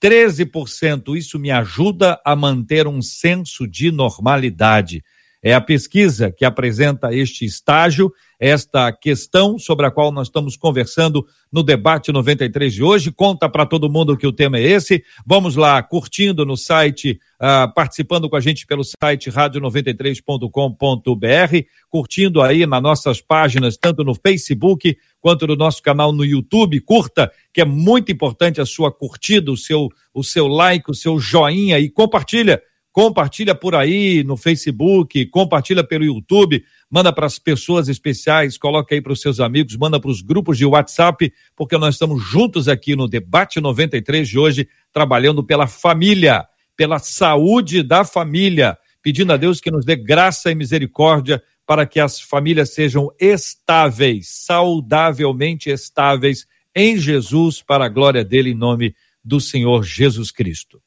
13%, 0.00 1.16
isso 1.16 1.36
me 1.36 1.50
ajuda 1.50 2.20
a 2.24 2.36
manter 2.36 2.86
um 2.86 3.02
senso 3.02 3.66
de 3.66 3.90
normalidade. 3.90 5.02
É 5.46 5.52
a 5.52 5.60
pesquisa 5.60 6.32
que 6.32 6.42
apresenta 6.42 7.14
este 7.14 7.44
estágio, 7.44 8.10
esta 8.40 8.90
questão 8.90 9.58
sobre 9.58 9.84
a 9.84 9.90
qual 9.90 10.10
nós 10.10 10.28
estamos 10.28 10.56
conversando 10.56 11.26
no 11.52 11.62
debate 11.62 12.10
93 12.10 12.72
de 12.72 12.82
hoje. 12.82 13.12
Conta 13.12 13.46
para 13.46 13.66
todo 13.66 13.90
mundo 13.90 14.16
que 14.16 14.26
o 14.26 14.32
tema 14.32 14.56
é 14.56 14.62
esse. 14.62 15.04
Vamos 15.26 15.54
lá, 15.54 15.82
curtindo 15.82 16.46
no 16.46 16.56
site, 16.56 17.20
uh, 17.38 17.70
participando 17.74 18.30
com 18.30 18.36
a 18.36 18.40
gente 18.40 18.66
pelo 18.66 18.82
site 18.82 19.30
rádio93.com.br, 19.30 21.68
curtindo 21.90 22.40
aí 22.40 22.64
nas 22.64 22.82
nossas 22.82 23.20
páginas, 23.20 23.76
tanto 23.76 24.02
no 24.02 24.14
Facebook 24.14 24.96
quanto 25.20 25.46
no 25.46 25.56
nosso 25.56 25.82
canal 25.82 26.10
no 26.10 26.24
YouTube. 26.24 26.80
Curta, 26.80 27.30
que 27.52 27.60
é 27.60 27.66
muito 27.66 28.10
importante 28.10 28.62
a 28.62 28.66
sua 28.66 28.90
curtida, 28.90 29.52
o 29.52 29.58
seu, 29.58 29.90
o 30.14 30.24
seu 30.24 30.48
like, 30.48 30.90
o 30.90 30.94
seu 30.94 31.20
joinha 31.20 31.78
e 31.78 31.90
compartilha 31.90 32.62
compartilha 32.94 33.56
por 33.56 33.74
aí 33.74 34.22
no 34.22 34.36
Facebook, 34.36 35.26
compartilha 35.26 35.82
pelo 35.82 36.04
YouTube, 36.04 36.64
manda 36.88 37.12
para 37.12 37.26
as 37.26 37.40
pessoas 37.40 37.88
especiais, 37.88 38.56
coloca 38.56 38.94
aí 38.94 39.00
para 39.00 39.12
os 39.12 39.20
seus 39.20 39.40
amigos, 39.40 39.76
manda 39.76 39.98
para 39.98 40.12
os 40.12 40.22
grupos 40.22 40.56
de 40.56 40.64
WhatsApp, 40.64 41.32
porque 41.56 41.76
nós 41.76 41.96
estamos 41.96 42.22
juntos 42.22 42.68
aqui 42.68 42.94
no 42.94 43.08
debate 43.08 43.60
93 43.60 44.28
de 44.28 44.38
hoje, 44.38 44.68
trabalhando 44.92 45.42
pela 45.42 45.66
família, 45.66 46.46
pela 46.76 47.00
saúde 47.00 47.82
da 47.82 48.04
família, 48.04 48.78
pedindo 49.02 49.32
a 49.32 49.36
Deus 49.36 49.60
que 49.60 49.72
nos 49.72 49.84
dê 49.84 49.96
graça 49.96 50.52
e 50.52 50.54
misericórdia 50.54 51.42
para 51.66 51.84
que 51.86 51.98
as 51.98 52.20
famílias 52.20 52.74
sejam 52.74 53.10
estáveis, 53.18 54.28
saudavelmente 54.28 55.68
estáveis 55.68 56.46
em 56.72 56.96
Jesus, 56.96 57.60
para 57.60 57.86
a 57.86 57.88
glória 57.88 58.24
dele, 58.24 58.50
em 58.50 58.54
nome 58.54 58.94
do 59.24 59.40
Senhor 59.40 59.82
Jesus 59.82 60.30
Cristo 60.30 60.83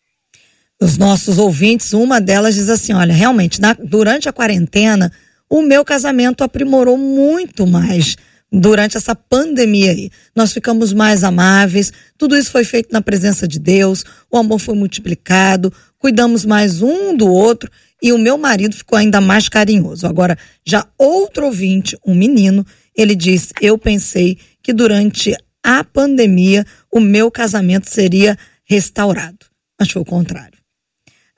os 0.80 0.98
nossos 0.98 1.38
ouvintes, 1.40 1.94
uma 1.94 2.22
delas 2.22 2.56
diz 2.56 2.70
assim: 2.70 2.94
olha, 2.94 3.14
realmente, 3.14 3.60
na, 3.60 3.74
durante 3.74 4.30
a 4.30 4.34
quarentena, 4.34 5.12
o 5.50 5.62
meu 5.62 5.84
casamento 5.84 6.44
aprimorou 6.44 6.98
muito 6.98 7.66
mais 7.66 8.16
durante 8.52 8.96
essa 8.96 9.16
pandemia 9.16 9.92
aí. 9.92 10.12
Nós 10.36 10.54
ficamos 10.54 10.94
mais 10.94 11.24
amáveis, 11.24 11.92
tudo 12.18 12.38
isso 12.38 12.52
foi 12.52 12.64
feito 12.64 12.90
na 12.92 13.02
presença 13.02 13.48
de 13.48 13.60
Deus, 13.60 14.04
o 14.32 14.38
amor 14.38 14.60
foi 14.60 14.76
multiplicado, 14.76 15.74
cuidamos 15.98 16.46
mais 16.46 16.82
um 16.82 17.16
do 17.16 17.28
outro 17.28 17.70
e 18.02 18.14
o 18.14 18.18
meu 18.18 18.38
marido 18.38 18.76
ficou 18.76 18.98
ainda 18.98 19.20
mais 19.20 19.50
carinhoso. 19.50 20.06
Agora, 20.06 20.38
já 20.66 20.88
outro 20.98 21.46
ouvinte, 21.46 21.98
um 22.06 22.14
menino, 22.14 22.66
ele 22.96 23.16
diz: 23.16 23.52
Eu 23.60 23.78
pensei 23.78 24.38
que 24.62 24.72
durante 24.72 25.36
a 25.64 25.84
pandemia 25.84 26.66
o 26.92 27.00
meu 27.00 27.32
casamento 27.32 27.90
seria 27.90 28.38
restaurado, 28.64 29.46
mas 29.80 29.90
foi 29.90 30.02
o 30.02 30.06
contrário 30.06 30.57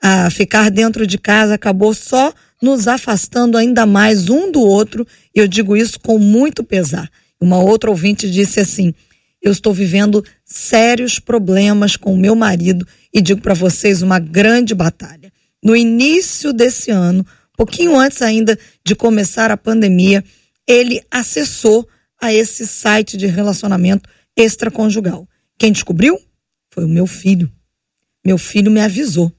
a 0.02 0.30
ficar 0.30 0.70
dentro 0.70 1.06
de 1.06 1.18
casa 1.18 1.54
acabou 1.54 1.92
só 1.94 2.32
nos 2.62 2.88
afastando 2.88 3.56
ainda 3.56 3.86
mais 3.86 4.28
um 4.28 4.50
do 4.50 4.60
outro, 4.60 5.06
e 5.34 5.38
eu 5.38 5.48
digo 5.48 5.76
isso 5.76 5.98
com 6.00 6.18
muito 6.18 6.64
pesar. 6.64 7.10
Uma 7.40 7.58
outra 7.58 7.90
ouvinte 7.90 8.30
disse 8.30 8.60
assim: 8.60 8.94
Eu 9.42 9.52
estou 9.52 9.72
vivendo 9.72 10.24
sérios 10.44 11.18
problemas 11.18 11.96
com 11.96 12.14
o 12.14 12.18
meu 12.18 12.34
marido 12.34 12.86
e 13.12 13.20
digo 13.20 13.40
para 13.40 13.54
vocês 13.54 14.02
uma 14.02 14.18
grande 14.18 14.74
batalha. 14.74 15.32
No 15.62 15.76
início 15.76 16.52
desse 16.52 16.90
ano, 16.90 17.26
pouquinho 17.56 17.98
antes 17.98 18.22
ainda 18.22 18.58
de 18.84 18.94
começar 18.94 19.50
a 19.50 19.56
pandemia, 19.56 20.24
ele 20.66 21.02
acessou 21.10 21.88
a 22.20 22.32
esse 22.32 22.66
site 22.66 23.16
de 23.16 23.26
relacionamento 23.26 24.08
extraconjugal. 24.36 25.26
Quem 25.58 25.72
descobriu? 25.72 26.18
Foi 26.70 26.84
o 26.84 26.88
meu 26.88 27.06
filho. 27.06 27.50
Meu 28.24 28.38
filho 28.38 28.70
me 28.70 28.80
avisou. 28.80 29.32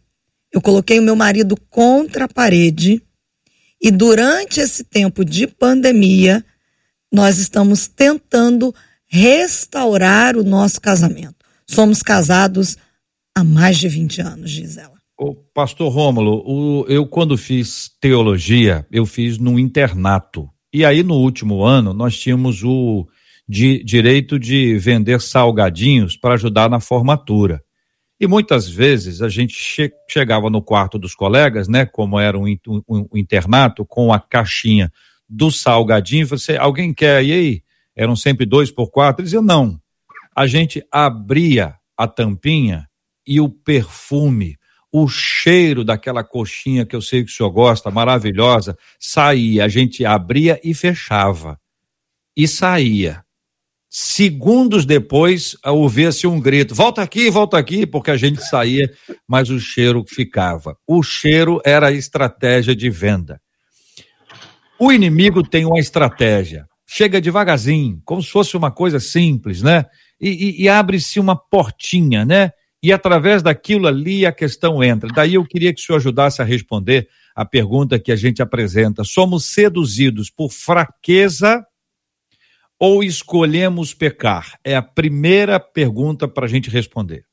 Eu 0.53 0.61
coloquei 0.61 0.99
o 0.99 1.03
meu 1.03 1.15
marido 1.15 1.55
contra 1.69 2.25
a 2.25 2.27
parede 2.27 3.01
e 3.81 3.89
durante 3.89 4.59
esse 4.59 4.83
tempo 4.83 5.25
de 5.25 5.47
pandemia, 5.47 6.45
nós 7.11 7.39
estamos 7.39 7.87
tentando 7.87 8.73
restaurar 9.07 10.37
o 10.37 10.43
nosso 10.43 10.79
casamento. 10.79 11.35
Somos 11.67 12.03
casados 12.03 12.77
há 13.35 13.43
mais 13.43 13.77
de 13.77 13.87
20 13.89 14.21
anos, 14.21 14.51
diz 14.51 14.77
ela. 14.77 14.93
O 15.19 15.33
pastor 15.33 15.91
Rômulo, 15.91 16.43
o, 16.45 16.85
eu 16.87 17.07
quando 17.07 17.37
fiz 17.37 17.89
teologia, 17.99 18.85
eu 18.91 19.05
fiz 19.05 19.37
num 19.37 19.57
internato. 19.57 20.49
E 20.73 20.85
aí 20.85 21.01
no 21.01 21.15
último 21.15 21.63
ano 21.63 21.93
nós 21.93 22.17
tínhamos 22.17 22.63
o 22.63 23.07
de, 23.47 23.83
direito 23.83 24.39
de 24.39 24.77
vender 24.77 25.19
salgadinhos 25.21 26.15
para 26.15 26.35
ajudar 26.35 26.69
na 26.69 26.79
formatura. 26.79 27.61
E 28.21 28.27
muitas 28.27 28.69
vezes 28.69 29.23
a 29.23 29.27
gente 29.27 29.55
che 29.55 29.91
chegava 30.07 30.47
no 30.47 30.61
quarto 30.61 30.99
dos 30.99 31.15
colegas, 31.15 31.67
né, 31.67 31.87
como 31.87 32.19
era 32.19 32.37
um, 32.37 32.45
um, 32.67 32.83
um 32.87 33.17
internato, 33.17 33.83
com 33.83 34.13
a 34.13 34.19
caixinha 34.19 34.91
do 35.27 35.49
salgadinho, 35.49 36.27
você, 36.27 36.55
alguém 36.55 36.93
quer? 36.93 37.25
E 37.25 37.33
aí? 37.33 37.63
Eram 37.95 38.15
sempre 38.15 38.45
dois 38.45 38.69
por 38.69 38.91
quatro? 38.91 39.23
Dizia, 39.23 39.41
não. 39.41 39.81
A 40.35 40.45
gente 40.45 40.85
abria 40.91 41.75
a 41.97 42.07
tampinha 42.07 42.87
e 43.25 43.41
o 43.41 43.49
perfume, 43.49 44.55
o 44.91 45.07
cheiro 45.07 45.83
daquela 45.83 46.23
coxinha 46.23 46.85
que 46.85 46.95
eu 46.95 47.01
sei 47.01 47.23
que 47.23 47.31
o 47.31 47.33
senhor 47.33 47.49
gosta, 47.49 47.89
maravilhosa, 47.89 48.77
saía. 48.99 49.65
A 49.65 49.67
gente 49.67 50.05
abria 50.05 50.59
e 50.63 50.75
fechava. 50.75 51.59
E 52.37 52.47
saía. 52.47 53.25
Segundos 53.93 54.85
depois, 54.85 55.57
ouvia-se 55.65 56.25
um 56.25 56.39
grito: 56.39 56.73
volta 56.73 57.01
aqui, 57.01 57.29
volta 57.29 57.57
aqui, 57.57 57.85
porque 57.85 58.09
a 58.09 58.15
gente 58.15 58.41
saía, 58.41 58.89
mas 59.27 59.49
o 59.49 59.59
cheiro 59.59 60.05
ficava. 60.07 60.77
O 60.87 61.03
cheiro 61.03 61.61
era 61.65 61.87
a 61.87 61.91
estratégia 61.91 62.73
de 62.73 62.89
venda. 62.89 63.41
O 64.79 64.93
inimigo 64.93 65.43
tem 65.43 65.65
uma 65.65 65.77
estratégia. 65.77 66.65
Chega 66.87 67.19
devagarzinho, 67.19 68.01
como 68.05 68.23
se 68.23 68.29
fosse 68.29 68.55
uma 68.55 68.71
coisa 68.71 68.97
simples, 68.97 69.61
né? 69.61 69.85
E, 70.21 70.29
e, 70.29 70.63
e 70.63 70.69
abre-se 70.69 71.19
uma 71.19 71.35
portinha, 71.35 72.23
né? 72.23 72.51
E 72.81 72.93
através 72.93 73.43
daquilo 73.43 73.87
ali 73.87 74.25
a 74.25 74.31
questão 74.31 74.81
entra. 74.81 75.09
Daí 75.13 75.33
eu 75.33 75.43
queria 75.43 75.73
que 75.73 75.81
o 75.81 75.83
senhor 75.83 75.97
ajudasse 75.97 76.41
a 76.41 76.45
responder 76.45 77.09
a 77.35 77.43
pergunta 77.43 77.99
que 77.99 78.11
a 78.11 78.15
gente 78.15 78.41
apresenta. 78.41 79.03
Somos 79.03 79.51
seduzidos 79.51 80.29
por 80.29 80.49
fraqueza 80.49 81.61
ou 82.81 83.03
escolhemos 83.03 83.93
pecar? 83.93 84.57
É 84.63 84.75
a 84.75 84.81
primeira 84.81 85.59
pergunta 85.59 86.27
para 86.27 86.45
a 86.45 86.49
gente 86.49 86.67
responder. 86.67 87.23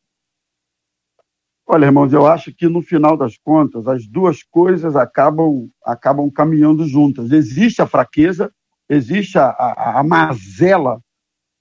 Olha, 1.66 1.86
irmãos, 1.86 2.12
eu 2.12 2.26
acho 2.26 2.54
que 2.54 2.68
no 2.68 2.82
final 2.82 3.16
das 3.16 3.38
contas 3.38 3.88
as 3.88 4.06
duas 4.06 4.42
coisas 4.42 4.94
acabam, 4.94 5.70
acabam 5.82 6.30
caminhando 6.30 6.86
juntas. 6.86 7.32
Existe 7.32 7.80
a 7.80 7.86
fraqueza, 7.86 8.52
existe 8.90 9.38
a, 9.38 9.46
a, 9.46 10.00
a 10.00 10.02
mazela 10.02 11.00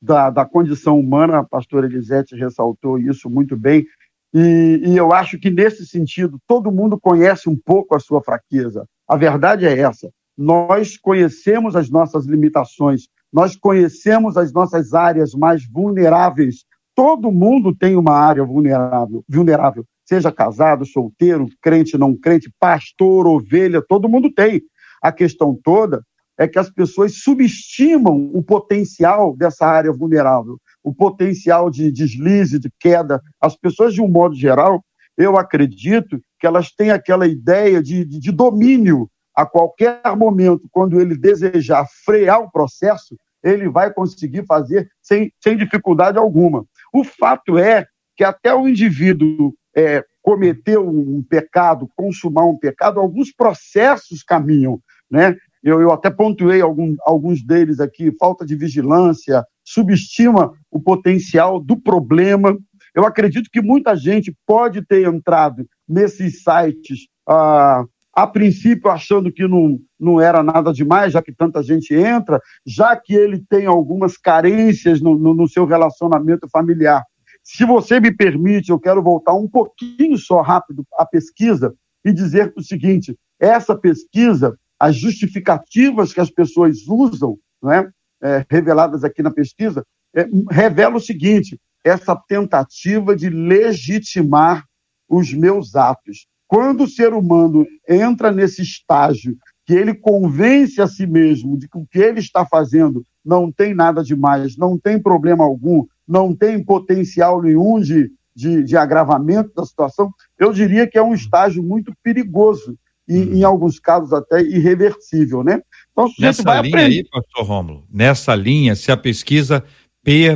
da, 0.02 0.30
da 0.30 0.46
condição 0.46 1.00
humana, 1.00 1.40
a 1.40 1.44
pastora 1.46 1.88
Elisete 1.88 2.36
ressaltou 2.36 3.00
isso 3.00 3.30
muito 3.30 3.56
bem, 3.56 3.86
e, 4.34 4.82
e, 4.84 4.98
eu 4.98 5.14
acho 5.14 5.40
que 5.40 5.50
nesse 5.50 5.86
sentido 5.88 6.38
todo 6.46 6.72
mundo 6.72 7.00
conhece 7.00 7.50
um 7.50 7.56
pouco 7.56 7.96
a 7.96 8.00
sua 8.00 8.22
fraqueza. 8.22 8.86
A 9.08 9.16
verdade 9.16 9.66
é 9.66 9.80
essa: 9.80 10.12
nós 10.38 10.98
conhecemos 10.98 11.76
as 11.76 11.90
nossas 11.90 12.26
limitações, 12.26 13.08
nós 13.32 13.56
conhecemos 13.56 14.38
as 14.38 14.52
nossas 14.54 14.94
áreas 14.94 15.34
mais 15.34 15.66
vulneráveis. 15.68 16.66
Todo 16.96 17.32
mundo 17.32 17.76
tem 17.76 17.96
uma 17.96 18.14
área 18.14 18.44
vulnerável, 18.44 19.24
vulnerável, 19.30 19.86
seja 20.06 20.32
casado, 20.32 20.86
solteiro, 20.86 21.48
crente, 21.62 21.98
não 21.98 22.16
crente, 22.16 22.52
pastor, 22.60 23.28
ovelha, 23.28 23.82
todo 23.82 24.10
mundo 24.10 24.32
tem. 24.34 24.62
A 25.02 25.12
questão 25.12 25.58
toda 25.64 26.02
é 26.38 26.48
que 26.48 26.60
as 26.60 26.70
pessoas 26.70 27.22
subestimam 27.22 28.32
o 28.34 28.44
potencial 28.44 29.36
dessa 29.36 29.66
área 29.66 29.92
vulnerável, 29.92 30.58
o 30.84 30.94
potencial 30.94 31.70
de 31.70 31.92
deslize, 31.92 32.60
de 32.60 32.70
queda. 32.80 33.22
As 33.42 33.56
pessoas, 33.56 33.94
de 33.94 34.02
um 34.02 34.08
modo 34.08 34.36
geral, 34.36 34.84
eu 35.18 35.36
acredito 35.36 36.20
que 36.40 36.46
elas 36.46 36.72
têm 36.72 36.92
aquela 36.92 37.28
ideia 37.28 37.82
de, 37.82 38.06
de, 38.06 38.20
de 38.20 38.32
domínio 38.32 39.10
a 39.38 39.46
qualquer 39.46 40.02
momento, 40.18 40.68
quando 40.72 41.00
ele 41.00 41.16
desejar 41.16 41.86
frear 42.04 42.42
o 42.42 42.52
processo, 42.52 43.16
ele 43.44 43.70
vai 43.70 43.94
conseguir 43.94 44.44
fazer 44.48 44.90
sem, 45.00 45.32
sem 45.40 45.56
dificuldade 45.56 46.18
alguma. 46.18 46.66
O 46.92 47.04
fato 47.04 47.56
é 47.56 47.86
que 48.16 48.24
até 48.24 48.52
o 48.56 48.68
indivíduo 48.68 49.54
é, 49.76 50.04
cometer 50.24 50.80
um 50.80 51.22
pecado, 51.22 51.88
consumar 51.96 52.46
um 52.46 52.58
pecado, 52.58 53.00
alguns 53.00 53.32
processos 53.32 54.24
caminham, 54.24 54.82
né? 55.10 55.36
Eu, 55.64 55.82
eu 55.82 55.92
até 55.92 56.10
pontuei 56.10 56.60
algum, 56.60 56.96
alguns 57.02 57.46
deles 57.46 57.80
aqui, 57.80 58.12
falta 58.18 58.44
de 58.44 58.56
vigilância, 58.56 59.46
subestima 59.64 60.52
o 60.72 60.80
potencial 60.80 61.60
do 61.60 61.80
problema. 61.80 62.58
Eu 62.96 63.06
acredito 63.06 63.52
que 63.52 63.62
muita 63.62 63.96
gente 63.96 64.36
pode 64.48 64.84
ter 64.84 65.06
entrado 65.06 65.68
nesses 65.88 66.42
sites 66.42 67.08
ah, 67.30 67.84
a 68.18 68.26
princípio 68.26 68.90
achando 68.90 69.32
que 69.32 69.48
não, 69.48 69.80
não 70.00 70.20
era 70.20 70.42
nada 70.42 70.74
demais, 70.74 71.14
já 71.14 71.22
que 71.22 71.32
tanta 71.32 71.62
gente 71.62 71.94
entra, 71.94 72.42
já 72.66 72.96
que 72.96 73.14
ele 73.14 73.46
tem 73.48 73.68
algumas 73.68 74.18
carências 74.18 75.00
no, 75.00 75.16
no, 75.16 75.36
no 75.36 75.48
seu 75.48 75.66
relacionamento 75.66 76.50
familiar. 76.50 77.04
Se 77.44 77.64
você 77.64 78.00
me 78.00 78.12
permite, 78.12 78.72
eu 78.72 78.80
quero 78.80 79.04
voltar 79.04 79.34
um 79.34 79.48
pouquinho 79.48 80.18
só 80.18 80.42
rápido 80.42 80.84
à 80.94 81.06
pesquisa 81.06 81.76
e 82.04 82.12
dizer 82.12 82.52
o 82.58 82.64
seguinte: 82.64 83.16
essa 83.40 83.78
pesquisa, 83.78 84.58
as 84.80 84.96
justificativas 84.96 86.12
que 86.12 86.20
as 86.20 86.32
pessoas 86.32 86.88
usam, 86.88 87.38
não 87.62 87.72
é? 87.72 87.88
É, 88.20 88.44
reveladas 88.50 89.04
aqui 89.04 89.22
na 89.22 89.30
pesquisa, 89.30 89.86
é, 90.16 90.28
revela 90.50 90.96
o 90.96 91.00
seguinte: 91.00 91.62
essa 91.86 92.16
tentativa 92.16 93.16
de 93.16 93.30
legitimar 93.30 94.66
os 95.08 95.32
meus 95.32 95.76
atos. 95.76 96.26
Quando 96.48 96.86
o 96.86 96.88
ser 96.88 97.14
humano 97.14 97.66
entra 97.88 98.32
nesse 98.32 98.62
estágio 98.62 99.36
que 99.66 99.74
ele 99.74 99.94
convence 99.94 100.82
a 100.82 100.88
si 100.88 101.06
mesmo 101.06 101.58
de 101.58 101.68
que 101.68 101.78
o 101.78 101.86
que 101.86 102.00
ele 102.00 102.20
está 102.20 102.46
fazendo 102.46 103.04
não 103.24 103.52
tem 103.52 103.74
nada 103.74 104.02
demais, 104.02 104.56
não 104.56 104.78
tem 104.78 104.98
problema 104.98 105.44
algum, 105.44 105.86
não 106.08 106.34
tem 106.34 106.64
potencial 106.64 107.42
nenhum 107.42 107.82
de, 107.82 108.10
de, 108.34 108.64
de 108.64 108.78
agravamento 108.78 109.52
da 109.54 109.66
situação, 109.66 110.10
eu 110.40 110.54
diria 110.54 110.88
que 110.88 110.98
é 110.98 111.04
um 111.04 111.14
estágio 111.14 111.62
muito 111.62 111.92
perigoso 112.02 112.78
e, 113.06 113.18
uhum. 113.18 113.34
em 113.34 113.44
alguns 113.44 113.78
casos, 113.80 114.14
até 114.14 114.42
irreversível, 114.42 115.44
né? 115.44 115.62
Então, 115.92 116.10
nessa 116.18 116.44
vai 116.44 116.62
linha 116.62 116.76
aprender... 116.76 116.96
aí, 117.00 117.10
pastor 117.10 117.46
Rômulo, 117.46 117.86
nessa 117.92 118.36
linha, 118.36 118.76
se 118.76 118.92
a 118.92 118.98
pesquisa 118.98 119.64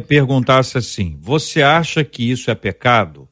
perguntasse 0.08 0.78
assim, 0.78 1.17
você 1.21 1.62
acha 1.62 2.04
que 2.04 2.30
isso 2.30 2.52
é 2.52 2.56
pecado? 2.56 3.30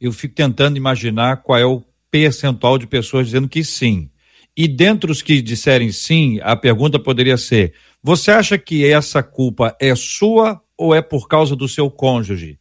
Eu 0.00 0.12
fico 0.12 0.34
tentando 0.34 0.76
imaginar 0.76 1.38
qual 1.38 1.58
é 1.58 1.64
o 1.64 1.82
percentual 2.10 2.78
de 2.78 2.86
pessoas 2.86 3.26
dizendo 3.26 3.48
que 3.48 3.64
sim. 3.64 4.10
E 4.56 4.66
dentre 4.66 5.10
os 5.10 5.20
que 5.20 5.42
disserem 5.42 5.92
sim, 5.92 6.40
a 6.42 6.56
pergunta 6.56 6.98
poderia 6.98 7.36
ser: 7.36 7.74
você 8.02 8.30
acha 8.30 8.56
que 8.56 8.86
essa 8.86 9.22
culpa 9.22 9.76
é 9.80 9.94
sua 9.94 10.60
ou 10.78 10.94
é 10.94 11.02
por 11.02 11.28
causa 11.28 11.54
do 11.54 11.68
seu 11.68 11.90
cônjuge? 11.90 12.58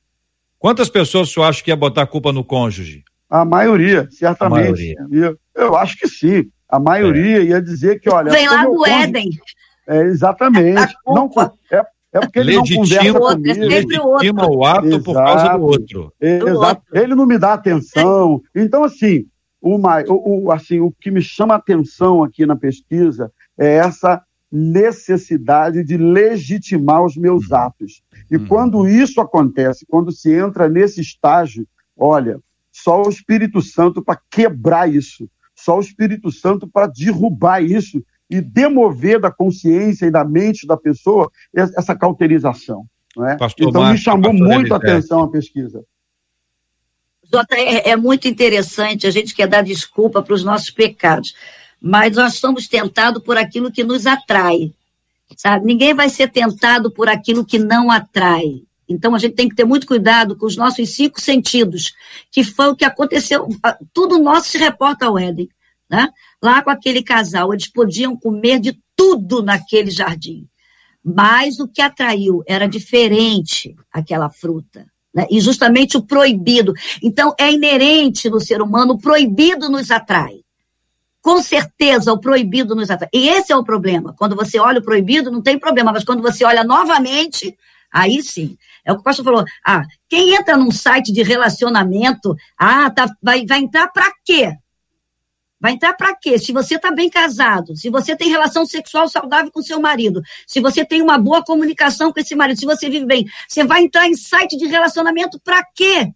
Quantas 0.59 0.89
pessoas 0.89 1.31
você 1.31 1.41
acha 1.41 1.63
que 1.63 1.69
ia 1.69 1.75
botar 1.75 2.01
a 2.01 2.07
culpa 2.07 2.33
no 2.33 2.43
cônjuge? 2.43 3.03
A 3.29 3.45
maioria, 3.45 4.07
certamente. 4.11 4.59
A 4.59 4.63
maioria. 4.63 4.95
Eu, 5.11 5.39
eu 5.55 5.75
acho 5.75 5.97
que 5.97 6.07
sim. 6.07 6.49
A 6.67 6.79
maioria 6.79 7.37
é. 7.37 7.43
ia 7.43 7.61
dizer 7.61 7.99
que, 7.99 8.09
olha. 8.09 8.31
Vem 8.31 8.47
lá 8.47 8.63
do 8.63 8.75
cônjuge... 8.75 8.91
Éden. 8.91 9.29
É, 9.87 10.01
exatamente. 10.01 10.93
Não, 11.05 11.29
é, 11.71 11.81
é 12.15 12.19
porque 12.21 12.39
ele 12.39 12.57
legitima, 12.57 13.13
não 13.13 13.19
conversa 13.19 13.19
comigo. 13.19 13.65
Legitima 13.65 14.49
o 14.49 14.65
ato 14.65 14.87
exato, 14.87 15.03
por 15.03 15.13
causa 15.13 15.57
do 15.57 15.63
outro. 15.63 16.13
Exato. 16.19 16.81
Ele 16.93 17.15
não 17.15 17.25
me 17.25 17.37
dá 17.37 17.53
atenção. 17.53 18.41
Então, 18.55 18.83
assim 18.83 19.25
o, 19.65 20.45
o, 20.45 20.51
assim, 20.51 20.79
o 20.79 20.91
que 20.91 21.09
me 21.09 21.21
chama 21.21 21.55
a 21.55 21.57
atenção 21.57 22.23
aqui 22.23 22.45
na 22.45 22.55
pesquisa 22.55 23.31
é 23.57 23.77
essa 23.77 24.21
necessidade 24.51 25.83
de 25.83 25.97
legitimar 25.97 27.03
os 27.03 27.17
meus 27.17 27.49
uhum. 27.49 27.57
atos. 27.57 28.03
E 28.29 28.37
hum. 28.37 28.47
quando 28.47 28.87
isso 28.87 29.19
acontece, 29.19 29.85
quando 29.87 30.11
se 30.11 30.31
entra 30.31 30.69
nesse 30.69 31.01
estágio, 31.01 31.67
olha, 31.97 32.39
só 32.71 33.01
o 33.01 33.09
Espírito 33.09 33.61
Santo 33.61 34.03
para 34.03 34.19
quebrar 34.29 34.87
isso, 34.87 35.27
só 35.55 35.77
o 35.77 35.81
Espírito 35.81 36.31
Santo 36.31 36.67
para 36.67 36.87
derrubar 36.87 37.63
isso 37.63 38.03
e 38.29 38.41
demover 38.41 39.19
da 39.19 39.31
consciência 39.31 40.05
e 40.05 40.11
da 40.11 40.23
mente 40.23 40.65
da 40.65 40.77
pessoa 40.77 41.31
essa 41.53 41.95
cauterização. 41.95 42.85
É? 43.17 43.37
Então, 43.59 43.81
Marcos, 43.81 43.91
me 43.91 43.97
chamou 43.97 44.33
muito 44.33 44.73
a 44.73 44.77
atenção 44.77 45.23
a 45.23 45.31
pesquisa. 45.31 45.83
Jota, 47.31 47.55
é, 47.55 47.89
é 47.89 47.95
muito 47.95 48.27
interessante, 48.27 49.07
a 49.07 49.11
gente 49.11 49.33
quer 49.33 49.47
dar 49.47 49.63
desculpa 49.63 50.21
para 50.21 50.33
os 50.33 50.43
nossos 50.43 50.69
pecados, 50.69 51.33
mas 51.81 52.15
nós 52.15 52.35
somos 52.35 52.67
tentados 52.67 53.23
por 53.23 53.37
aquilo 53.37 53.71
que 53.71 53.83
nos 53.83 54.05
atrai, 54.05 54.73
sabe? 55.35 55.65
Ninguém 55.65 55.93
vai 55.93 56.09
ser 56.09 56.29
tentado 56.29 56.91
por 56.91 57.09
aquilo 57.09 57.45
que 57.45 57.57
não 57.57 57.89
atrai. 57.89 58.61
Então 58.87 59.15
a 59.15 59.17
gente 59.17 59.33
tem 59.33 59.49
que 59.49 59.55
ter 59.55 59.65
muito 59.65 59.87
cuidado 59.87 60.35
com 60.35 60.45
os 60.45 60.55
nossos 60.55 60.89
cinco 60.93 61.19
sentidos, 61.19 61.95
que 62.31 62.43
foi 62.43 62.67
o 62.67 62.75
que 62.75 62.85
aconteceu. 62.85 63.47
Tudo 63.91 64.19
nosso 64.19 64.49
se 64.49 64.57
reporta 64.57 65.05
ao 65.05 65.17
Éden. 65.17 65.49
Né? 65.89 66.09
Lá 66.45 66.61
com 66.61 66.69
aquele 66.69 67.01
casal, 67.01 67.51
eles 67.51 67.67
podiam 67.67 68.15
comer 68.15 68.59
de 68.59 68.79
tudo 68.95 69.41
naquele 69.41 69.89
jardim. 69.89 70.47
Mas 71.03 71.59
o 71.59 71.67
que 71.67 71.81
atraiu 71.81 72.43
era 72.45 72.67
diferente 72.67 73.75
aquela 73.91 74.29
fruta. 74.29 74.85
Né? 75.11 75.25
E 75.31 75.41
justamente 75.41 75.97
o 75.97 76.03
proibido. 76.03 76.71
Então, 77.01 77.33
é 77.39 77.51
inerente 77.51 78.29
no 78.29 78.39
ser 78.39 78.61
humano, 78.61 78.93
o 78.93 78.99
proibido 78.99 79.69
nos 79.69 79.89
atrai. 79.89 80.41
Com 81.19 81.41
certeza, 81.41 82.13
o 82.13 82.19
proibido 82.19 82.75
nos 82.75 82.91
atrai. 82.91 83.09
E 83.11 83.27
esse 83.27 83.51
é 83.51 83.55
o 83.55 83.63
problema. 83.63 84.13
Quando 84.15 84.35
você 84.35 84.59
olha 84.59 84.77
o 84.77 84.83
proibido, 84.83 85.31
não 85.31 85.41
tem 85.41 85.57
problema, 85.57 85.91
mas 85.91 86.03
quando 86.03 86.21
você 86.21 86.45
olha 86.45 86.63
novamente, 86.63 87.57
aí 87.91 88.21
sim. 88.21 88.55
É 88.85 88.91
o 88.91 88.95
que 88.97 89.01
o 89.01 89.03
pastor 89.03 89.25
falou. 89.25 89.43
Ah, 89.65 89.81
quem 90.07 90.35
entra 90.35 90.55
num 90.55 90.69
site 90.69 91.11
de 91.11 91.23
relacionamento, 91.23 92.35
ah, 92.55 92.91
tá, 92.91 93.11
vai, 93.19 93.47
vai 93.47 93.61
entrar 93.61 93.87
para 93.87 94.11
quê? 94.23 94.55
Vai 95.59 95.73
entrar 95.73 95.93
para 95.93 96.13
quê? 96.15 96.37
Se 96.37 96.51
você 96.51 96.75
está 96.75 96.91
bem 96.91 97.09
casado, 97.09 97.75
se 97.75 97.89
você 97.89 98.15
tem 98.15 98.29
relação 98.29 98.65
sexual 98.65 99.07
saudável 99.07 99.51
com 99.51 99.61
seu 99.61 99.79
marido, 99.79 100.21
se 100.45 100.59
você 100.59 100.83
tem 100.83 101.01
uma 101.01 101.17
boa 101.17 101.43
comunicação 101.43 102.11
com 102.11 102.19
esse 102.19 102.35
marido, 102.35 102.59
se 102.59 102.65
você 102.65 102.89
vive 102.89 103.05
bem, 103.05 103.25
você 103.47 103.63
vai 103.63 103.83
entrar 103.83 104.07
em 104.07 104.15
site 104.15 104.57
de 104.57 104.65
relacionamento 104.65 105.39
para 105.39 105.63
quê? 105.73 106.11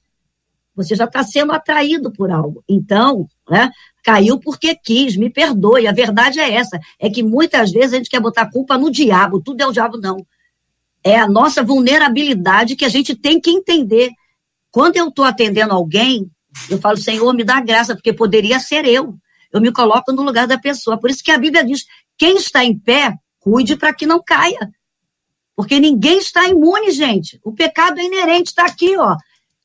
Você 0.76 0.96
já 0.96 1.06
está 1.06 1.24
sendo 1.24 1.52
atraído 1.52 2.12
por 2.12 2.32
algo. 2.32 2.64
Então, 2.68 3.28
né, 3.50 3.72
caiu 4.04 4.40
porque 4.40 4.76
quis, 4.76 5.16
me 5.16 5.30
perdoe. 5.30 5.88
A 5.88 5.94
verdade 5.94 6.40
é 6.40 6.54
essa: 6.54 6.80
é 7.00 7.10
que 7.10 7.24
muitas 7.24 7.72
vezes 7.72 7.94
a 7.94 7.98
gente 7.98 8.10
quer 8.10 8.20
botar 8.20 8.52
culpa 8.52 8.78
no 8.78 8.92
diabo, 8.92 9.42
tudo 9.42 9.62
é 9.62 9.68
o 9.68 9.72
diabo, 9.72 9.98
não. 9.98 10.26
É 11.04 11.18
a 11.18 11.28
nossa 11.28 11.64
vulnerabilidade 11.64 12.76
que 12.76 12.86
a 12.86 12.90
gente 12.90 13.16
tem 13.16 13.40
que 13.40 13.50
entender. 13.50 14.12
Quando 14.70 14.98
eu 14.98 15.08
estou 15.08 15.26
atendendo 15.26 15.74
alguém, 15.74 16.30
eu 16.70 16.78
falo, 16.78 16.98
Senhor, 16.98 17.34
me 17.34 17.44
dá 17.44 17.60
graça, 17.62 17.96
porque 17.96 18.14
poderia 18.14 18.60
ser 18.60 18.86
eu 18.86 19.18
eu 19.52 19.62
me 19.62 19.72
coloco 19.72 20.12
no 20.12 20.22
lugar 20.22 20.48
da 20.48 20.58
pessoa. 20.58 21.00
Por 21.00 21.10
isso 21.10 21.24
que 21.24 21.32
a 21.32 21.38
Bíblia 21.38 21.64
diz: 21.64 21.86
quem 22.18 22.38
está 22.38 22.64
em 22.64 22.78
pé, 22.78 23.14
cuide 23.40 23.76
para 23.76 23.94
que 23.94 24.06
não 24.06 24.22
caia. 24.22 24.70
Porque 25.56 25.80
ninguém 25.80 26.20
está 26.20 26.48
imune, 26.48 26.92
gente. 26.92 27.40
O 27.44 27.54
pecado 27.54 28.00
é 28.00 28.04
inerente, 28.04 28.48
está 28.48 28.66
aqui, 28.66 28.96
ó. 28.98 29.16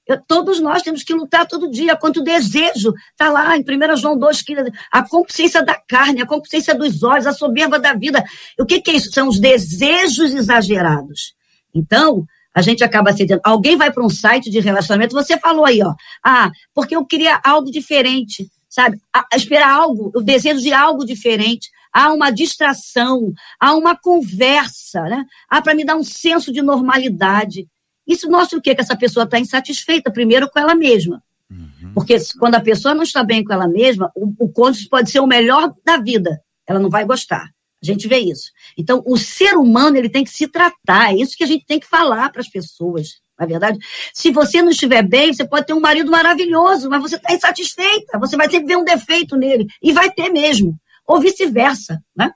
Eu, 0.07 0.21
todos 0.27 0.61
nós 0.61 0.83
temos 0.83 1.03
que 1.03 1.15
lutar 1.15 1.47
todo 1.47 1.71
dia 1.71 1.97
contra 1.97 2.21
o 2.21 2.25
desejo. 2.25 2.93
Está 3.13 3.31
lá 3.31 3.57
em 3.57 3.63
1 3.63 3.97
João 3.97 4.19
2, 4.19 4.43
que 4.43 4.55
a 4.91 5.09
consciência 5.09 5.63
da 5.63 5.75
carne, 5.75 6.21
a 6.21 6.27
consciência 6.27 6.75
dos 6.75 7.03
olhos, 7.03 7.27
a 7.27 7.33
soberba 7.33 7.79
da 7.79 7.95
vida. 7.95 8.23
O 8.59 8.67
que, 8.67 8.81
que 8.81 8.91
é 8.91 8.95
isso? 8.95 9.13
São 9.13 9.29
os 9.29 9.39
desejos 9.39 10.35
exagerados. 10.35 11.35
Então, 11.75 12.27
a 12.55 12.61
gente 12.61 12.85
acaba 12.85 13.13
cedendo. 13.13 13.41
Alguém 13.43 13.77
vai 13.77 13.93
para 13.93 14.05
um 14.05 14.11
site 14.11 14.51
de 14.51 14.61
relacionamento, 14.61 15.15
você 15.15 15.39
falou 15.39 15.65
aí, 15.65 15.83
ó. 15.83 15.95
Ah, 16.25 16.51
porque 16.75 16.95
eu 16.95 17.05
queria 17.05 17.41
algo 17.45 17.71
diferente 17.71 18.49
sabe? 18.75 19.01
A, 19.13 19.25
a 19.33 19.37
esperar 19.37 19.71
algo, 19.71 20.11
o 20.13 20.21
desejo 20.21 20.61
de 20.61 20.73
algo 20.73 21.05
diferente. 21.05 21.71
Há 21.93 22.13
uma 22.13 22.33
distração, 22.33 23.33
há 23.61 23.73
uma 23.73 23.97
conversa, 23.97 25.03
né? 25.03 25.25
Há 25.49 25.63
para 25.63 25.77
me 25.77 25.85
dar 25.85 25.95
um 25.95 26.03
senso 26.03 26.53
de 26.53 26.61
normalidade. 26.61 27.69
Isso 28.05 28.29
mostra 28.29 28.59
o 28.59 28.61
quê? 28.61 28.75
Que 28.75 28.81
essa 28.81 28.97
pessoa 28.97 29.23
está 29.23 29.39
insatisfeita, 29.39 30.11
primeiro, 30.11 30.51
com 30.51 30.59
ela 30.59 30.75
mesma. 30.75 31.23
Uhum. 31.49 31.93
Porque 31.95 32.17
quando 32.41 32.57
a 32.57 32.61
pessoa 32.61 32.95
não 32.95 33.05
está 33.05 33.23
bem 33.23 33.45
com 33.45 33.53
ela 33.53 33.69
mesma, 33.69 34.11
o, 34.17 34.35
o 34.41 34.49
cônjuge 34.49 34.89
pode 34.89 35.09
ser 35.09 35.21
o 35.21 35.27
melhor 35.27 35.73
da 35.85 35.99
vida. 35.99 36.43
Ela 36.67 36.81
não 36.81 36.91
vai 36.91 37.05
gostar. 37.05 37.45
A 37.81 37.87
gente 37.87 38.09
vê 38.09 38.19
isso. 38.19 38.51
Então, 38.77 39.01
o 39.07 39.17
ser 39.17 39.57
humano 39.57 39.97
ele 39.97 40.09
tem 40.09 40.25
que 40.25 40.31
se 40.31 40.49
tratar. 40.49 41.13
É 41.13 41.17
isso 41.17 41.37
que 41.37 41.45
a 41.45 41.47
gente 41.47 41.65
tem 41.65 41.79
que 41.79 41.87
falar 41.87 42.33
para 42.33 42.41
as 42.41 42.49
pessoas. 42.49 43.21
Na 43.39 43.45
é 43.45 43.49
verdade, 43.49 43.79
se 44.13 44.31
você 44.31 44.63
não 44.63 44.71
estiver 44.71 45.03
bem, 45.03 45.33
você 45.33 45.45
pode 45.45 45.67
ter 45.67 45.75
um 45.75 45.81
marido 45.81 46.11
maravilhoso, 46.11 46.89
mas 46.89 47.03
você 47.03 47.17
está 47.17 47.35
insatisfeita. 47.35 48.19
Você 48.19 48.37
vai 48.37 48.49
sempre 48.49 48.69
ver 48.69 48.77
um 48.77 48.85
defeito 48.85 49.37
nele. 49.37 49.67
E 49.83 49.93
vai 49.93 50.11
ter 50.11 50.31
mesmo. 50.31 50.79
Ou 51.07 51.21
vice-versa. 51.21 52.01
Né? 52.17 52.31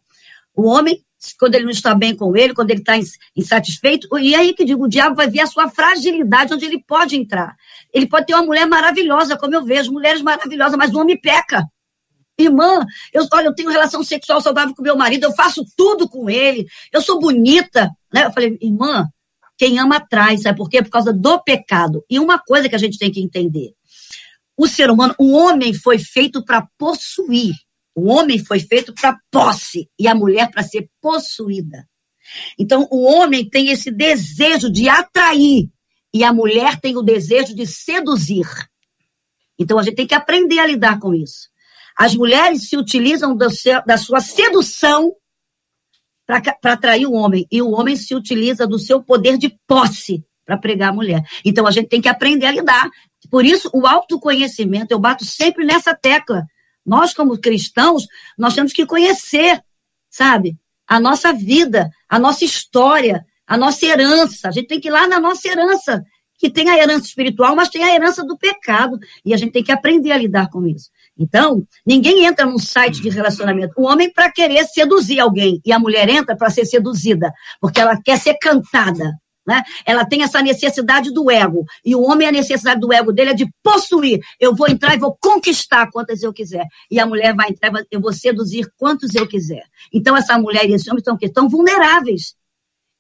O 0.55 0.67
homem, 0.67 1.01
quando 1.39 1.55
ele 1.55 1.65
não 1.65 1.71
está 1.71 1.95
bem 1.95 2.17
com 2.17 2.37
ele, 2.37 2.53
quando 2.53 2.71
ele 2.71 2.81
está 2.81 2.95
insatisfeito, 3.37 4.09
e 4.19 4.35
aí 4.35 4.53
que 4.53 4.65
digo, 4.65 4.85
o 4.85 4.89
diabo 4.89 5.15
vai 5.15 5.31
ver 5.31 5.41
a 5.41 5.47
sua 5.47 5.71
fragilidade, 5.71 6.53
onde 6.53 6.65
ele 6.65 6.83
pode 6.85 7.17
entrar. 7.17 7.55
Ele 7.95 8.09
pode 8.09 8.27
ter 8.27 8.35
uma 8.35 8.45
mulher 8.45 8.67
maravilhosa, 8.67 9.37
como 9.37 9.55
eu 9.55 9.65
vejo, 9.65 9.93
mulheres 9.93 10.21
maravilhosas, 10.21 10.77
mas 10.77 10.93
o 10.93 10.99
homem 10.99 11.19
peca. 11.19 11.65
Irmã, 12.37 12.85
eu, 13.13 13.27
olha, 13.33 13.47
eu 13.47 13.55
tenho 13.55 13.71
relação 13.71 14.03
sexual 14.03 14.41
saudável 14.41 14.75
com 14.75 14.83
meu 14.83 14.97
marido, 14.97 15.25
eu 15.25 15.33
faço 15.33 15.65
tudo 15.77 16.09
com 16.09 16.31
ele, 16.31 16.67
eu 16.93 17.01
sou 17.01 17.19
bonita. 17.19 17.91
Né? 18.13 18.25
Eu 18.25 18.33
falei, 18.33 18.57
irmã, 18.61 19.09
quem 19.59 19.81
ama 19.81 19.97
atrai, 19.97 20.39
sabe 20.39 20.57
por 20.57 20.71
quê? 20.71 20.81
Por 20.83 20.91
causa 20.91 21.13
do 21.13 21.43
pecado. 21.43 22.05
E 22.09 22.21
uma 22.21 22.39
coisa 22.39 22.69
que 22.69 22.77
a 22.77 22.79
gente 22.79 22.97
tem 22.97 23.11
que 23.11 23.21
entender: 23.21 23.75
o 24.57 24.69
ser 24.69 24.89
humano, 24.89 25.15
o 25.19 25.33
homem 25.33 25.75
foi 25.75 25.99
feito 25.99 26.45
para 26.45 26.67
possuir. 26.79 27.55
O 27.95 28.07
homem 28.07 28.39
foi 28.39 28.61
feito 28.61 28.95
para 28.95 29.19
posse 29.29 29.91
e 29.99 30.07
a 30.07 30.15
mulher 30.15 30.49
para 30.53 30.63
ser 30.63 30.89
possuída. 31.01 31.89
Então, 32.57 32.87
o 32.93 33.03
homem 33.03 33.49
tem 33.49 33.71
esse 33.71 33.91
desejo 33.91 34.71
de 34.71 34.89
atrair 34.89 35.69
e 36.15 36.23
a 36.23 36.33
mulher 36.33 36.81
tem 36.81 36.97
o 36.97 37.03
desejo 37.03 37.57
de 37.57 37.67
seduzir. 37.67 38.47
Então, 39.59 39.79
a 39.79 39.83
gente 39.83 39.97
tem 39.97 40.07
que 40.07 40.15
aprender 40.15 40.61
a 40.61 40.67
lidar 40.67 41.01
com 41.01 41.13
isso. 41.13 41.49
As 41.99 42.15
mulheres 42.15 42.69
se 42.69 42.77
utilizam 42.77 43.37
seu, 43.51 43.85
da 43.85 43.97
sua 43.97 44.21
sedução 44.21 45.13
para 46.29 46.75
atrair 46.75 47.07
o 47.07 47.15
homem, 47.15 47.47
e 47.51 47.63
o 47.63 47.71
homem 47.71 47.97
se 47.97 48.15
utiliza 48.15 48.67
do 48.67 48.79
seu 48.79 49.03
poder 49.03 49.39
de 49.39 49.59
posse 49.67 50.23
para 50.45 50.59
pregar 50.59 50.91
a 50.91 50.93
mulher. 50.93 51.23
Então 51.43 51.67
a 51.67 51.71
gente 51.71 51.89
tem 51.89 52.03
que 52.03 52.09
aprender 52.09 52.45
a 52.45 52.51
lidar. 52.51 52.91
Por 53.31 53.47
isso, 53.47 53.71
o 53.73 53.87
autoconhecimento, 53.87 54.93
eu 54.93 54.99
bato 54.99 55.25
sempre 55.25 55.65
nessa 55.65 55.95
tecla. 55.95 56.45
Nós, 56.85 57.15
como 57.15 57.39
cristãos, 57.39 58.07
nós 58.37 58.55
temos 58.55 58.75
que 58.75 58.85
conhecer, 58.85 59.59
sabe? 60.11 60.59
A 60.87 61.01
nossa 61.01 61.33
vida, 61.33 61.91
a 62.07 62.19
nossa 62.19 62.45
história, 62.45 63.25
a 63.47 63.57
nossa 63.57 63.87
herança. 63.87 64.49
A 64.49 64.51
gente 64.51 64.69
tem 64.69 64.81
que 64.81 64.89
ir 64.89 64.91
lá 64.91 65.09
na 65.09 65.19
nossa 65.19 65.49
herança, 65.49 66.05
que 66.39 66.51
tem 66.51 66.69
a 66.69 66.77
herança 66.77 67.07
espiritual, 67.07 67.57
mas 67.57 67.71
tem 67.71 67.85
a 67.85 67.95
herança 67.95 68.23
do 68.23 68.37
pecado. 68.37 68.99
E 69.25 69.33
a 69.33 69.37
gente 69.39 69.53
tem 69.53 69.65
que 69.65 69.73
aprender 69.73 70.13
a 70.13 70.19
lidar 70.19 70.51
com 70.51 70.67
isso. 70.67 70.91
Então, 71.19 71.67
ninguém 71.85 72.25
entra 72.25 72.47
num 72.47 72.59
site 72.59 73.03
de 73.03 73.09
relacionamento. 73.09 73.75
O 73.77 73.87
homem 73.87 74.13
para 74.13 74.31
querer 74.31 74.65
seduzir 74.67 75.19
alguém 75.19 75.61
e 75.65 75.73
a 75.73 75.79
mulher 75.79 76.09
entra 76.09 76.37
para 76.37 76.49
ser 76.49 76.65
seduzida, 76.65 77.33
porque 77.61 77.81
ela 77.81 78.01
quer 78.01 78.19
ser 78.19 78.35
cantada. 78.35 79.13
Né? 79.45 79.63
Ela 79.87 80.05
tem 80.05 80.23
essa 80.23 80.43
necessidade 80.43 81.11
do 81.11 81.31
ego. 81.31 81.65
E 81.83 81.97
o 81.97 82.03
homem, 82.03 82.29
a 82.29 82.33
necessidade 82.33 82.79
do 82.79 82.93
ego 82.93 83.11
dele 83.11 83.31
é 83.31 83.35
de 83.35 83.49
possuir. 83.63 84.21
Eu 84.39 84.55
vou 84.55 84.69
entrar 84.69 84.95
e 84.95 84.99
vou 84.99 85.17
conquistar 85.19 85.91
quantas 85.91 86.23
eu 86.23 86.35
quiser. 86.35 86.67
E 86.91 87.01
a 87.01 87.07
mulher 87.07 87.35
vai 87.35 87.49
entrar, 87.49 87.73
eu 87.91 87.99
vou 87.99 88.13
seduzir 88.13 88.71
quantos 88.77 89.15
eu 89.15 89.27
quiser. 89.27 89.65
Então, 89.91 90.15
essa 90.15 90.39
mulher 90.39 90.69
e 90.69 90.75
esse 90.75 90.91
homem 90.91 90.99
estão, 90.99 91.17
estão 91.21 91.49
vulneráveis, 91.49 92.35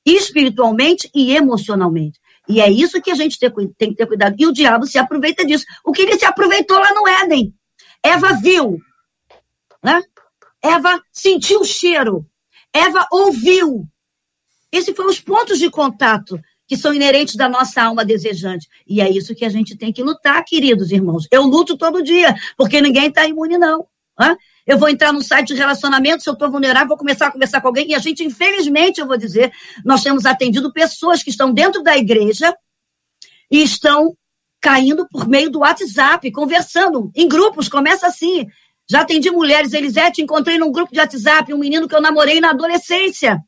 espiritualmente 0.07 1.11
e 1.15 1.37
emocionalmente. 1.37 2.19
E 2.49 2.63
é 2.63 2.71
isso 2.71 3.03
que 3.03 3.11
a 3.11 3.15
gente 3.15 3.39
tem 3.39 3.91
que 3.91 3.95
ter 3.95 4.07
cuidado. 4.07 4.35
E 4.39 4.47
o 4.47 4.53
diabo 4.53 4.87
se 4.87 4.97
aproveita 4.97 5.45
disso. 5.45 5.67
O 5.85 5.93
que 5.93 6.01
ele 6.01 6.19
se 6.19 6.25
aproveitou 6.25 6.79
lá 6.79 6.95
no 6.95 7.07
Éden. 7.07 7.55
Eva 8.03 8.35
viu, 8.35 8.79
né? 9.83 10.03
Eva 10.63 11.01
sentiu 11.13 11.61
o 11.61 11.65
cheiro. 11.65 12.27
Eva 12.73 13.07
ouviu. 13.11 13.87
Esses 14.71 14.95
foram 14.95 15.11
os 15.11 15.21
pontos 15.21 15.59
de 15.59 15.71
contato 15.71 16.41
que 16.67 16.77
são 16.77 16.93
inerentes 16.93 17.35
da 17.35 17.49
nossa 17.49 17.83
alma 17.83 18.05
desejante. 18.05 18.69
E 18.87 19.01
é 19.01 19.11
isso 19.11 19.35
que 19.35 19.45
a 19.45 19.49
gente 19.49 19.77
tem 19.77 19.91
que 19.91 20.03
lutar, 20.03 20.45
queridos 20.45 20.93
irmãos. 20.93 21.27
Eu 21.31 21.45
luto 21.45 21.79
todo 21.79 22.03
dia, 22.03 22.35
porque 22.57 22.81
ninguém 22.83 23.09
está 23.09 23.27
imune, 23.27 23.57
não. 23.57 23.87
Né? 24.19 24.37
Eu 24.67 24.79
vou 24.79 24.91
entrar 24.91 25.11
no 25.11 25.23
site 25.23 25.49
de 25.49 25.55
relacionamento, 25.55 26.23
se 26.23 26.29
eu 26.29 26.35
estou 26.35 26.51
vulnerável, 26.51 26.89
vou 26.89 26.99
começar 26.99 27.29
a 27.29 27.33
conversar 27.33 27.63
com 27.63 27.69
alguém. 27.69 27.91
E 27.91 27.95
a 27.95 27.99
gente, 27.99 28.23
infelizmente, 28.23 29.01
eu 29.01 29.07
vou 29.07 29.17
dizer, 29.17 29.51
nós 29.83 30.03
temos 30.03 30.27
atendido 30.27 30.71
pessoas 30.71 31.23
que 31.23 31.31
estão 31.31 31.55
dentro 31.55 31.83
da 31.83 31.97
igreja 31.97 32.55
e 33.51 33.63
estão 33.63 34.15
caindo 34.61 35.07
por 35.09 35.29
meio 35.29 35.51
do 35.51 35.61
WhatsApp, 35.61 36.31
conversando 36.33 37.11
em 37.15 37.29
grupos, 37.29 37.69
começa 37.69 38.07
assim. 38.07 38.47
Já 38.91 39.01
atendi 39.03 39.31
mulheres, 39.31 39.73
Elisete, 39.73 40.23
encontrei 40.23 40.59
num 40.59 40.73
grupo 40.73 40.93
de 40.93 40.99
WhatsApp 40.99 41.53
um 41.53 41.59
menino 41.59 41.87
que 41.87 41.95
eu 41.95 42.01
namorei 42.01 42.41
na 42.41 42.51
adolescência 42.51 43.43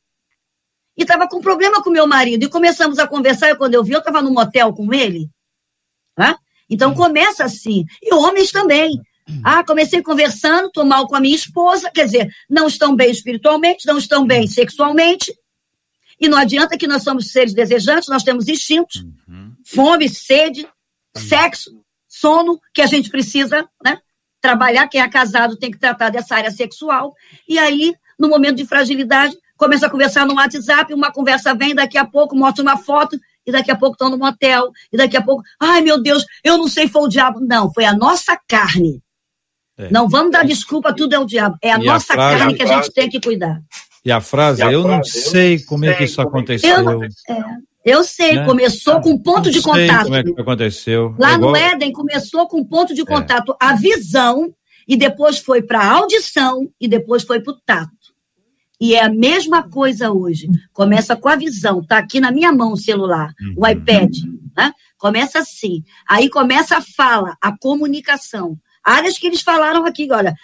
e 0.96 1.02
estava 1.02 1.26
com 1.26 1.40
problema 1.40 1.82
com 1.82 1.88
meu 1.88 2.06
marido. 2.06 2.44
E 2.44 2.48
começamos 2.48 2.98
a 2.98 3.06
conversar, 3.06 3.50
e 3.50 3.56
quando 3.56 3.74
eu 3.74 3.82
vi, 3.82 3.92
eu 3.92 4.00
estava 4.00 4.20
no 4.20 4.30
motel 4.30 4.72
com 4.74 4.92
ele. 4.92 5.30
Então 6.68 6.94
começa 6.94 7.44
assim. 7.44 7.84
E 8.02 8.14
homens 8.14 8.50
também. 8.50 9.00
Ah, 9.42 9.64
comecei 9.64 10.02
conversando, 10.02 10.66
estou 10.66 10.84
mal 10.84 11.06
com 11.06 11.16
a 11.16 11.20
minha 11.20 11.36
esposa, 11.36 11.90
quer 11.90 12.04
dizer, 12.04 12.28
não 12.48 12.66
estão 12.66 12.96
bem 12.96 13.10
espiritualmente, 13.10 13.86
não 13.86 13.96
estão 13.96 14.26
bem 14.26 14.46
sexualmente. 14.46 15.32
E 16.20 16.28
não 16.28 16.36
adianta 16.36 16.76
que 16.76 16.86
nós 16.86 17.02
somos 17.02 17.30
seres 17.30 17.54
desejantes, 17.54 18.08
nós 18.08 18.24
temos 18.24 18.48
instintos, 18.48 18.96
uhum. 19.26 19.54
fome, 19.64 20.08
sede, 20.08 20.68
sexo, 21.16 21.70
sono, 22.08 22.60
que 22.74 22.82
a 22.82 22.86
gente 22.86 23.10
precisa 23.10 23.68
né, 23.84 23.98
trabalhar. 24.40 24.88
Quem 24.88 25.00
é 25.00 25.08
casado 25.08 25.56
tem 25.56 25.70
que 25.70 25.78
tratar 25.78 26.10
dessa 26.10 26.34
área 26.34 26.50
sexual. 26.50 27.14
E 27.48 27.58
aí, 27.58 27.94
no 28.18 28.28
momento 28.28 28.56
de 28.56 28.66
fragilidade, 28.66 29.36
começa 29.56 29.86
a 29.86 29.90
conversar 29.90 30.26
no 30.26 30.34
WhatsApp, 30.34 30.92
uma 30.94 31.12
conversa 31.12 31.54
vem, 31.54 31.74
daqui 31.74 31.98
a 31.98 32.06
pouco 32.06 32.34
mostra 32.34 32.62
uma 32.62 32.76
foto, 32.76 33.18
e 33.46 33.52
daqui 33.52 33.70
a 33.70 33.76
pouco 33.76 33.94
estão 33.94 34.10
no 34.10 34.18
motel, 34.18 34.70
e 34.92 34.96
daqui 34.96 35.16
a 35.16 35.22
pouco, 35.22 35.42
ai 35.58 35.80
meu 35.80 36.00
Deus, 36.00 36.24
eu 36.42 36.56
não 36.56 36.68
sei, 36.68 36.88
foi 36.88 37.02
o 37.02 37.08
diabo. 37.08 37.40
Não, 37.40 37.72
foi 37.72 37.84
a 37.84 37.94
nossa 37.94 38.38
carne. 38.48 39.02
É. 39.76 39.90
Não 39.90 40.08
vamos 40.08 40.32
dar 40.32 40.44
desculpa, 40.44 40.94
tudo 40.94 41.14
é 41.14 41.18
o 41.18 41.24
diabo. 41.24 41.56
É 41.62 41.72
a 41.72 41.78
e 41.78 41.84
nossa 41.84 42.12
a 42.12 42.16
frase, 42.16 42.38
carne 42.38 42.54
que 42.54 42.62
a 42.62 42.66
gente 42.66 42.92
tem 42.92 43.08
que 43.08 43.20
cuidar. 43.20 43.60
E 44.04 44.12
a 44.12 44.20
frase, 44.20 44.62
a 44.62 44.72
eu 44.72 44.82
frase, 44.82 44.96
não 44.96 45.04
sei 45.04 45.58
como 45.64 45.84
é 45.84 45.94
que 45.94 46.04
isso 46.04 46.20
aconteceu. 46.20 46.76
Eu, 46.76 47.02
é, 47.04 47.08
eu 47.84 48.04
sei, 48.04 48.34
né? 48.34 48.44
começou 48.44 49.00
com 49.00 49.18
ponto 49.18 49.50
de 49.50 49.62
contato. 49.62 50.04
como 50.04 50.16
é 50.16 50.22
que 50.22 50.40
aconteceu. 50.40 51.14
Lá 51.18 51.38
no 51.38 51.56
Éden 51.56 51.92
começou 51.92 52.46
com 52.46 52.64
ponto 52.64 52.94
de 52.94 53.02
é. 53.02 53.04
contato, 53.04 53.56
a 53.60 53.74
visão, 53.74 54.54
e 54.86 54.96
depois 54.96 55.38
foi 55.38 55.62
para 55.62 55.80
a 55.80 55.92
audição, 55.92 56.70
e 56.80 56.86
depois 56.86 57.22
foi 57.22 57.40
para 57.40 57.52
o 57.52 57.60
tato. 57.64 57.90
E 58.80 58.94
é 58.94 59.04
a 59.04 59.10
mesma 59.10 59.62
coisa 59.62 60.10
hoje. 60.10 60.48
Começa 60.72 61.14
com 61.14 61.28
a 61.28 61.36
visão, 61.36 61.84
tá 61.84 61.98
aqui 61.98 62.18
na 62.18 62.30
minha 62.30 62.52
mão 62.52 62.72
o 62.72 62.76
celular, 62.76 63.32
o 63.56 63.64
uhum. 63.64 63.70
iPad, 63.70 64.10
né? 64.56 64.72
Começa 64.96 65.38
assim. 65.38 65.82
Aí 66.08 66.28
começa 66.28 66.78
a 66.78 66.82
fala, 66.82 67.36
a 67.40 67.56
comunicação. 67.56 68.58
Áreas 68.82 69.18
que 69.18 69.26
eles 69.26 69.42
falaram 69.42 69.84
aqui, 69.84 70.08
olha, 70.10 70.34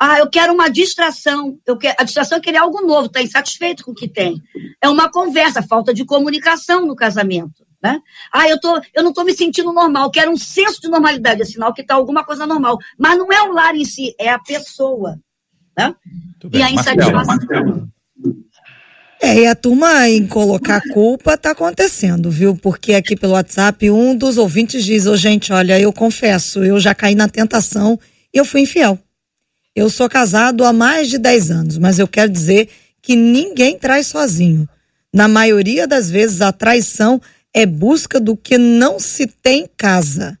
ah, 0.00 0.18
eu 0.18 0.28
quero 0.28 0.52
uma 0.52 0.68
distração. 0.68 1.58
Eu 1.66 1.76
quero, 1.76 1.94
a 1.98 2.04
distração 2.04 2.38
é 2.38 2.40
querer 2.40 2.58
algo 2.58 2.82
novo, 2.82 3.06
está 3.06 3.22
insatisfeito 3.22 3.84
com 3.84 3.92
o 3.92 3.94
que 3.94 4.08
tem. 4.08 4.40
É 4.82 4.88
uma 4.88 5.10
conversa, 5.10 5.62
falta 5.62 5.94
de 5.94 6.04
comunicação 6.04 6.86
no 6.86 6.96
casamento. 6.96 7.64
Né? 7.82 8.00
Ah, 8.32 8.48
eu, 8.48 8.58
tô, 8.58 8.80
eu 8.94 9.02
não 9.02 9.10
estou 9.10 9.24
me 9.24 9.34
sentindo 9.34 9.72
normal, 9.72 10.10
quero 10.10 10.30
um 10.30 10.38
senso 10.38 10.80
de 10.80 10.88
normalidade, 10.88 11.42
é 11.42 11.44
sinal 11.44 11.72
que 11.72 11.82
está 11.82 11.94
alguma 11.94 12.24
coisa 12.24 12.46
normal. 12.46 12.78
Mas 12.98 13.18
não 13.18 13.30
é 13.30 13.42
o 13.42 13.52
lar 13.52 13.74
em 13.76 13.84
si, 13.84 14.14
é 14.18 14.30
a 14.30 14.38
pessoa. 14.38 15.18
Né? 15.78 15.94
E 16.52 16.62
a 16.62 16.70
insatisfação. 16.70 17.88
É, 19.20 19.40
e 19.40 19.46
a 19.46 19.54
turma 19.54 20.08
em 20.08 20.26
colocar 20.26 20.82
culpa 20.92 21.36
tá 21.36 21.52
acontecendo, 21.52 22.30
viu? 22.30 22.56
Porque 22.56 22.94
aqui 22.94 23.16
pelo 23.16 23.32
WhatsApp 23.32 23.90
um 23.90 24.14
dos 24.14 24.36
ouvintes 24.36 24.84
diz: 24.84 25.06
Ô, 25.06 25.12
oh, 25.12 25.16
gente, 25.16 25.52
olha, 25.52 25.80
eu 25.80 25.92
confesso, 25.92 26.62
eu 26.62 26.78
já 26.78 26.94
caí 26.94 27.14
na 27.14 27.28
tentação 27.28 27.98
e 28.32 28.38
eu 28.38 28.44
fui 28.44 28.60
infiel. 28.60 28.98
Eu 29.74 29.90
sou 29.90 30.08
casado 30.08 30.64
há 30.64 30.72
mais 30.72 31.08
de 31.08 31.18
10 31.18 31.50
anos, 31.50 31.78
mas 31.78 31.98
eu 31.98 32.06
quero 32.06 32.30
dizer 32.30 32.68
que 33.02 33.16
ninguém 33.16 33.76
traz 33.76 34.06
sozinho. 34.06 34.68
Na 35.12 35.26
maioria 35.26 35.86
das 35.86 36.10
vezes, 36.10 36.40
a 36.40 36.52
traição 36.52 37.20
é 37.52 37.66
busca 37.66 38.20
do 38.20 38.36
que 38.36 38.56
não 38.56 39.00
se 39.00 39.26
tem 39.26 39.64
em 39.64 39.68
casa. 39.76 40.38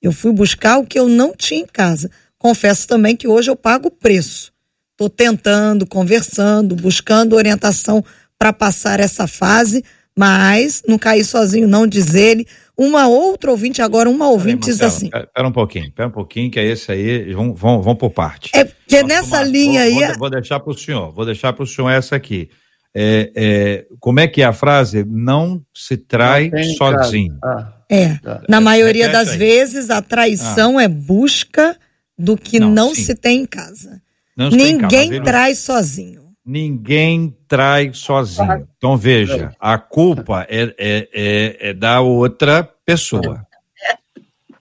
Eu 0.00 0.12
fui 0.12 0.32
buscar 0.32 0.78
o 0.78 0.86
que 0.86 0.98
eu 0.98 1.08
não 1.08 1.34
tinha 1.34 1.60
em 1.60 1.66
casa. 1.66 2.10
Confesso 2.38 2.86
também 2.86 3.16
que 3.16 3.28
hoje 3.28 3.50
eu 3.50 3.56
pago 3.56 3.88
o 3.88 3.90
preço. 3.90 4.52
Estou 4.92 5.10
tentando, 5.10 5.86
conversando, 5.86 6.74
buscando 6.74 7.36
orientação 7.36 8.04
para 8.38 8.52
passar 8.52 9.00
essa 9.00 9.26
fase, 9.26 9.84
mas 10.18 10.82
não 10.84 10.98
caí 10.98 11.22
sozinho, 11.22 11.68
não, 11.68 11.86
diz 11.86 12.12
ele. 12.12 12.44
Uma 12.76 13.06
outra 13.06 13.52
ouvinte, 13.52 13.80
agora 13.80 14.10
uma 14.10 14.28
ouvinte 14.28 14.66
diz 14.66 14.80
assim. 14.80 15.06
Espera 15.14 15.46
um 15.46 15.52
pouquinho, 15.52 15.84
espera 15.84 16.08
um 16.08 16.12
pouquinho, 16.12 16.50
que 16.50 16.58
é 16.58 16.64
esse 16.64 16.90
aí, 16.90 17.32
vamos, 17.32 17.56
vamos, 17.56 17.84
vamos 17.84 18.00
por 18.00 18.10
parte. 18.10 18.50
É 18.52 18.64
porque 18.64 19.00
nessa 19.04 19.44
linha 19.44 19.88
vou, 19.88 20.00
aí. 20.00 20.06
Vou, 20.08 20.18
vou 20.18 20.30
deixar 20.30 20.58
para 20.58 20.72
o 20.72 20.76
senhor, 20.76 21.12
vou 21.12 21.24
deixar 21.24 21.52
para 21.52 21.62
o 21.62 21.66
senhor 21.66 21.88
essa 21.88 22.16
aqui. 22.16 22.50
É, 22.92 23.30
é, 23.36 23.86
como 24.00 24.18
é 24.18 24.26
que 24.26 24.42
é 24.42 24.44
a 24.44 24.52
frase? 24.52 25.04
Não 25.08 25.62
se 25.72 25.96
trai 25.96 26.50
não 26.50 26.64
sozinho. 26.74 27.38
Ah, 27.44 27.72
é, 27.88 28.16
tá. 28.16 28.42
na 28.48 28.60
maioria 28.60 29.04
é, 29.04 29.12
das 29.12 29.36
vezes 29.36 29.88
a 29.88 30.02
traição 30.02 30.78
ah. 30.78 30.82
é 30.82 30.88
busca 30.88 31.76
do 32.18 32.36
que 32.36 32.58
não, 32.58 32.72
não 32.72 32.92
se 32.92 33.14
tem 33.14 33.42
em 33.42 33.46
casa. 33.46 34.02
Não 34.36 34.50
Ninguém 34.50 35.10
tem 35.10 35.22
trai 35.22 35.54
sozinho. 35.54 36.27
Ninguém 36.48 37.36
trai 37.46 37.90
sozinho. 37.92 38.66
Então 38.78 38.96
veja, 38.96 39.52
a 39.60 39.76
culpa 39.76 40.46
é, 40.48 40.74
é, 40.78 41.08
é, 41.12 41.56
é 41.68 41.74
da 41.74 42.00
outra 42.00 42.66
pessoa. 42.86 43.46
É. 43.84 43.98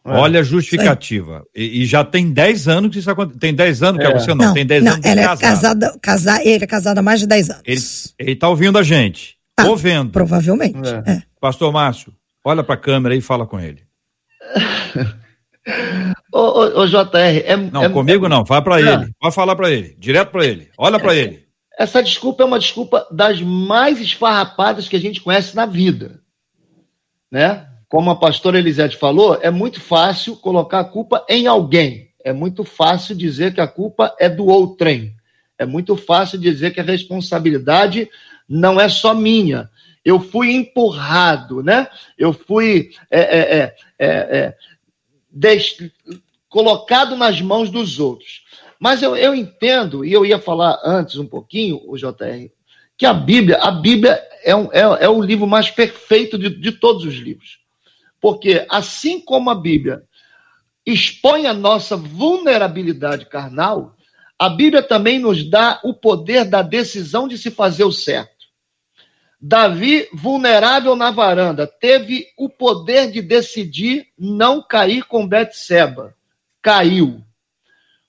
Olha 0.03 0.41
a 0.41 0.43
justificativa. 0.43 1.45
E, 1.55 1.83
e, 1.83 1.85
já 1.85 2.03
tem 2.03 2.29
10 2.29 2.67
anos 2.67 2.91
que 2.91 2.99
isso 2.99 3.09
acontece. 3.09 3.39
Tem 3.39 3.53
10 3.53 3.83
anos 3.83 4.01
que 4.01 4.05
é 4.05 4.13
você 4.13 4.33
não, 4.33 4.47
não 4.47 4.53
tem 4.53 4.65
10 4.65 4.85
anos 4.85 5.05
ela 5.05 5.21
é 5.21 5.37
casada, 5.37 5.97
casa, 6.01 6.43
ele 6.43 6.65
é 6.65 6.67
casado 6.67 6.97
há 6.97 7.01
mais 7.01 7.21
de 7.21 7.27
10 7.27 7.49
anos. 7.51 7.63
Ele, 8.19 8.33
está 8.33 8.49
ouvindo 8.49 8.77
a 8.77 8.83
gente. 8.83 9.37
Ah, 9.55 9.67
ouvindo. 9.67 10.11
Provavelmente. 10.11 10.89
É. 11.05 11.11
É. 11.11 11.23
Pastor 11.39 11.71
Márcio, 11.71 12.13
olha 12.43 12.65
para 12.65 12.75
a 12.75 12.77
câmera 12.77 13.15
e 13.15 13.21
fala 13.21 13.47
com 13.47 13.61
ele. 13.61 13.83
Ô, 16.33 16.39
ô, 16.39 16.81
ô, 16.81 16.85
JR, 16.85 17.43
é. 17.45 17.55
Não, 17.55 17.85
é, 17.85 17.89
comigo 17.89 18.25
é, 18.25 18.29
não, 18.29 18.45
fala 18.45 18.61
para 18.61 18.81
ele. 18.81 19.13
Pode 19.17 19.33
falar 19.33 19.55
para 19.55 19.71
ele, 19.71 19.95
direto 19.97 20.31
para 20.31 20.45
ele. 20.45 20.69
Olha 20.77 20.99
para 20.99 21.15
ele. 21.15 21.46
Essa 21.77 22.01
desculpa 22.01 22.41
é 22.41 22.45
uma 22.45 22.57
desculpa 22.57 23.07
das 23.11 23.39
mais 23.39 24.01
esfarrapadas 24.01 24.87
que 24.87 24.95
a 24.95 24.99
gente 24.99 25.21
conhece 25.21 25.55
na 25.55 25.65
vida. 25.65 26.19
Né? 27.29 27.67
Como 27.87 28.09
a 28.09 28.15
pastora 28.15 28.57
Elisete 28.57 28.97
falou, 28.97 29.37
é 29.41 29.51
muito 29.51 29.79
fácil 29.79 30.35
colocar 30.35 30.79
a 30.79 30.85
culpa 30.85 31.23
em 31.29 31.45
alguém. 31.45 32.09
É 32.23 32.33
muito 32.33 32.63
fácil 32.63 33.15
dizer 33.15 33.53
que 33.53 33.61
a 33.61 33.67
culpa 33.67 34.15
é 34.19 34.27
do 34.27 34.47
outrem. 34.47 35.15
É 35.57 35.65
muito 35.65 35.95
fácil 35.95 36.39
dizer 36.39 36.71
que 36.71 36.79
a 36.79 36.83
responsabilidade 36.83 38.09
não 38.49 38.81
é 38.81 38.89
só 38.89 39.13
minha. 39.13 39.69
Eu 40.03 40.19
fui 40.19 40.51
empurrado, 40.51 41.61
né? 41.61 41.87
Eu 42.17 42.33
fui 42.33 42.91
é, 43.11 43.19
é, 43.19 43.57
é, 43.57 43.75
é, 43.99 44.07
é 44.09 44.57
colocado 46.49 47.15
nas 47.15 47.39
mãos 47.41 47.69
dos 47.69 47.99
outros. 47.99 48.46
Mas 48.79 49.01
eu, 49.01 49.15
eu 49.15 49.33
entendo, 49.33 50.05
e 50.05 50.13
eu 50.13 50.25
ia 50.25 50.39
falar 50.39 50.79
antes 50.83 51.17
um 51.17 51.25
pouquinho, 51.25 51.81
o 51.85 51.97
JR, 51.97 52.49
que 52.97 53.05
a 53.05 53.13
Bíblia, 53.13 53.57
a 53.57 53.71
Bíblia 53.71 54.19
é, 54.43 54.55
um, 54.55 54.71
é, 54.71 54.81
é 54.81 55.09
o 55.09 55.21
livro 55.21 55.45
mais 55.45 55.69
perfeito 55.69 56.37
de, 56.37 56.49
de 56.49 56.71
todos 56.71 57.05
os 57.05 57.15
livros. 57.15 57.59
Porque 58.19 58.65
assim 58.69 59.19
como 59.21 59.49
a 59.49 59.55
Bíblia 59.55 60.03
expõe 60.85 61.45
a 61.45 61.53
nossa 61.53 61.95
vulnerabilidade 61.95 63.25
carnal, 63.25 63.95
a 64.39 64.49
Bíblia 64.49 64.81
também 64.81 65.19
nos 65.19 65.47
dá 65.47 65.79
o 65.83 65.93
poder 65.93 66.45
da 66.45 66.61
decisão 66.61 67.27
de 67.27 67.37
se 67.37 67.51
fazer 67.51 67.83
o 67.83 67.91
certo. 67.91 68.37
Davi, 69.39 70.07
vulnerável 70.13 70.95
na 70.95 71.11
varanda, 71.11 71.67
teve 71.67 72.25
o 72.37 72.49
poder 72.49 73.11
de 73.11 73.21
decidir 73.21 74.07
não 74.17 74.61
cair 74.61 75.03
com 75.03 75.27
Betseba. 75.27 76.15
Caiu. 76.61 77.23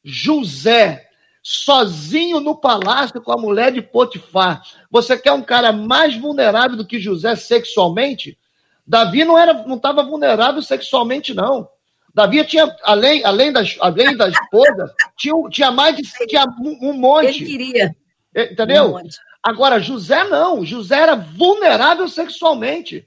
José, 0.05 1.09
sozinho 1.43 2.41
no 2.41 2.57
palácio 2.57 3.21
com 3.21 3.33
a 3.33 3.37
mulher 3.37 3.73
de 3.73 3.83
Potifar. 3.83 4.63
Você 4.91 5.17
quer 5.17 5.33
um 5.33 5.43
cara 5.43 5.73
mais 5.73 6.17
vulnerável 6.17 6.77
do 6.77 6.87
que 6.87 7.01
José 7.01 7.35
sexualmente? 7.37 8.39
Davi 8.87 9.25
não 9.25 9.39
era, 9.39 9.53
não 9.67 9.77
estava 9.77 10.03
vulnerável 10.03 10.63
sexualmente, 10.63 11.35
não. 11.35 11.69
Davi 12.15 12.45
tinha, 12.45 12.75
além, 12.83 13.25
além, 13.25 13.53
das, 13.53 13.77
além 13.81 14.17
da 14.17 14.29
esposa, 14.29 14.95
tinha, 15.17 15.35
tinha 15.51 15.71
mais 15.71 15.97
de 15.97 16.03
tinha 16.27 16.45
um, 16.61 16.93
monte. 16.93 17.27
Ele 17.27 17.47
queria. 17.47 17.97
Entendeu? 18.35 18.97
Um 18.97 19.09
Agora, 19.43 19.81
José 19.81 20.25
não. 20.25 20.65
José 20.65 20.99
era 20.99 21.15
vulnerável 21.15 22.09
sexualmente. 22.09 23.07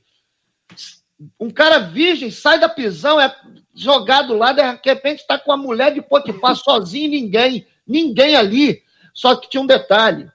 Um 1.39 1.49
cara 1.49 1.79
virgem 1.79 2.31
sai 2.31 2.59
da 2.59 2.69
prisão, 2.69 3.19
é 3.19 3.35
jogado 3.73 4.35
lá, 4.37 4.51
de 4.51 4.61
repente 4.83 5.19
está 5.19 5.37
com 5.37 5.51
a 5.51 5.57
mulher 5.57 5.93
de 5.93 6.01
Potifar 6.01 6.55
sozinho, 6.57 7.09
ninguém, 7.09 7.65
ninguém 7.87 8.35
ali. 8.35 8.81
Só 9.13 9.35
que 9.35 9.49
tinha 9.49 9.61
um 9.61 9.67
detalhe: 9.67 10.29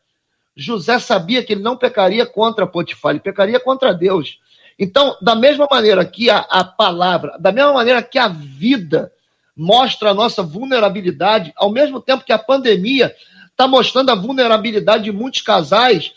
José 0.55 0.99
sabia 0.99 1.43
que 1.43 1.53
ele 1.53 1.63
não 1.63 1.77
pecaria 1.77 2.27
contra 2.27 2.67
Potifar, 2.67 3.13
ele 3.13 3.21
pecaria 3.21 3.61
contra 3.61 3.95
Deus. 3.95 4.39
Então, 4.79 5.17
da 5.23 5.35
mesma 5.35 5.67
maneira 5.71 6.05
que 6.05 6.29
a, 6.29 6.39
a 6.39 6.63
palavra, 6.63 7.37
da 7.39 7.51
mesma 7.51 7.73
maneira 7.73 8.03
que 8.03 8.19
a 8.19 8.29
vida 8.29 9.11
mostra 9.57 10.11
a 10.11 10.15
nossa 10.15 10.43
vulnerabilidade, 10.43 11.53
ao 11.57 11.71
mesmo 11.71 12.01
tempo 12.01 12.25
que 12.25 12.33
a 12.33 12.39
pandemia 12.39 13.15
está 13.51 13.67
mostrando 13.67 14.11
a 14.11 14.15
vulnerabilidade 14.15 15.05
de 15.05 15.13
muitos 15.13 15.41
casais, 15.41 16.13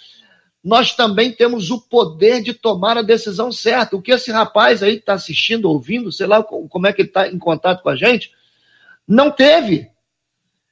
nós 0.63 0.93
também 0.93 1.31
temos 1.31 1.71
o 1.71 1.79
poder 1.79 2.41
de 2.41 2.53
tomar 2.53 2.97
a 2.97 3.01
decisão 3.01 3.51
certa. 3.51 3.95
O 3.95 4.01
que 4.01 4.11
esse 4.11 4.31
rapaz 4.31 4.83
aí 4.83 4.95
está 4.95 5.13
assistindo, 5.13 5.69
ouvindo, 5.69 6.11
sei 6.11 6.27
lá 6.27 6.43
como 6.43 6.87
é 6.87 6.93
que 6.93 7.01
ele 7.01 7.09
está 7.09 7.27
em 7.27 7.39
contato 7.39 7.81
com 7.81 7.89
a 7.89 7.95
gente, 7.95 8.31
não 9.07 9.31
teve. 9.31 9.89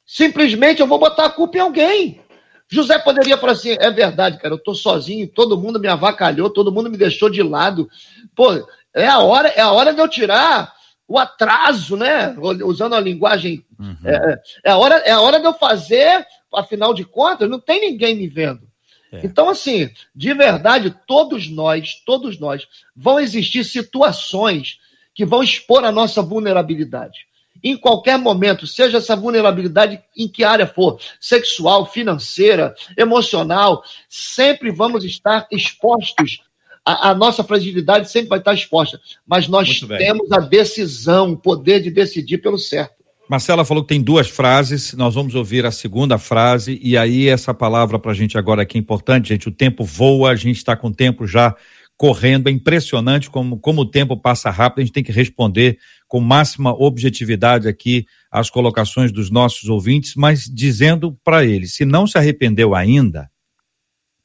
Simplesmente 0.06 0.82
eu 0.82 0.88
vou 0.88 1.00
botar 1.00 1.26
a 1.26 1.30
culpa 1.30 1.58
em 1.58 1.62
alguém. 1.62 2.22
José 2.70 3.00
poderia 3.00 3.38
falar 3.38 3.54
assim: 3.54 3.78
é 3.80 3.90
verdade, 3.90 4.38
cara, 4.38 4.54
eu 4.54 4.58
estou 4.58 4.76
sozinho, 4.76 5.28
todo 5.28 5.58
mundo 5.58 5.80
me 5.80 5.88
avacalhou, 5.88 6.50
todo 6.50 6.72
mundo 6.72 6.90
me 6.90 6.98
deixou 6.98 7.30
de 7.30 7.42
lado. 7.42 7.90
Pô, 8.36 8.68
é 8.94 9.08
a 9.08 9.20
hora, 9.20 9.48
é 9.50 9.62
a 9.62 9.72
hora 9.72 9.94
de 9.94 10.02
eu 10.02 10.08
tirar 10.08 10.74
o 11.08 11.18
atraso, 11.18 11.96
né? 11.96 12.36
Usando 12.66 12.94
a 12.94 13.00
linguagem. 13.00 13.66
Uhum. 13.80 13.96
É, 14.04 14.42
é, 14.66 14.72
a 14.72 14.78
hora, 14.78 14.96
é 14.98 15.12
a 15.12 15.22
hora 15.22 15.40
de 15.40 15.46
eu 15.46 15.54
fazer 15.54 16.26
afinal 16.54 16.94
de 16.94 17.06
contas, 17.06 17.50
não 17.50 17.60
tem 17.60 17.80
ninguém 17.80 18.16
me 18.16 18.28
vendo. 18.28 18.67
É. 19.12 19.22
Então, 19.24 19.50
assim, 19.50 19.90
de 20.16 20.34
verdade, 20.34 20.96
todos 21.08 21.50
nós, 21.50 22.02
todos 22.06 22.40
nós, 22.40 22.68
vão 22.96 23.20
existir 23.20 23.64
situações 23.64 24.80
que 25.14 25.26
vão 25.26 25.42
expor 25.42 25.84
a 25.84 25.92
nossa 25.92 26.22
vulnerabilidade. 26.22 27.26
Em 27.64 27.76
qualquer 27.76 28.18
momento, 28.18 28.68
seja 28.68 28.98
essa 28.98 29.16
vulnerabilidade 29.16 30.00
em 30.16 30.28
que 30.28 30.44
área 30.44 30.68
for, 30.68 31.00
sexual, 31.20 31.86
financeira, 31.86 32.76
emocional, 32.96 33.84
sempre 34.08 34.72
vamos 34.72 35.04
estar 35.04 35.48
expostos. 35.52 36.42
A, 36.86 37.10
a 37.10 37.16
nossa 37.16 37.44
fragilidade 37.44 38.10
sempre 38.10 38.30
vai 38.30 38.40
estar 38.40 38.54
exposta. 38.54 39.02
Mas 39.26 39.48
nós 39.48 39.80
temos 39.80 40.32
a 40.32 40.40
decisão, 40.40 41.32
o 41.32 41.38
poder 41.38 41.82
de 41.82 41.90
decidir 41.90 42.38
pelo 42.38 42.60
certo. 42.60 42.97
Marcela 43.30 43.66
falou 43.66 43.84
que 43.84 43.90
tem 43.90 44.02
duas 44.02 44.30
frases, 44.30 44.94
nós 44.94 45.14
vamos 45.14 45.36
ouvir 45.36 45.66
a 45.66 45.72
segunda 45.72 46.18
frase, 46.18 46.80
e 46.82 46.98
aí 46.98 47.28
essa 47.28 47.54
palavra 47.54 48.00
para 48.00 48.12
a 48.12 48.16
gente 48.16 48.38
agora 48.38 48.62
aqui 48.62 48.78
é 48.78 48.80
importante, 48.80 49.30
gente. 49.30 49.50
O 49.50 49.52
tempo 49.52 49.84
voa, 49.84 50.32
a 50.32 50.36
gente 50.36 50.58
está 50.58 50.78
com 50.78 50.88
o 50.88 50.94
tempo 50.94 51.28
já 51.28 51.54
correndo, 51.98 52.48
é 52.48 52.52
impressionante 52.52 53.30
como, 53.30 53.60
como 53.60 53.82
o 53.82 53.86
tempo 53.86 54.16
passa 54.16 54.50
rápido, 54.50 54.80
a 54.80 54.86
gente 54.86 54.94
tem 54.94 55.04
que 55.04 55.12
responder 55.12 55.78
com 56.08 56.22
máxima 56.22 56.72
objetividade 56.72 57.68
aqui 57.68 58.06
as 58.32 58.50
colocações 58.50 59.12
dos 59.12 59.30
nossos 59.30 59.68
ouvintes, 59.68 60.14
mas 60.16 60.46
dizendo 60.46 61.20
para 61.22 61.44
eles: 61.44 61.74
se 61.74 61.84
não 61.84 62.08
se 62.08 62.18
arrependeu 62.18 62.74
ainda, 62.74 63.30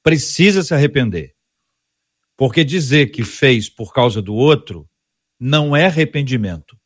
precisa 0.01 0.63
se 0.63 0.75
arrepender. 0.75 1.33
Porque 2.37 2.63
dizer 2.63 3.11
que 3.11 3.25
fez 3.25 3.69
por 3.69 3.93
causa 3.93 4.23
do 4.23 4.35
outro 4.35 4.89
não 5.41 5.75
é 5.75 5.87
arrependimento, 5.87 6.77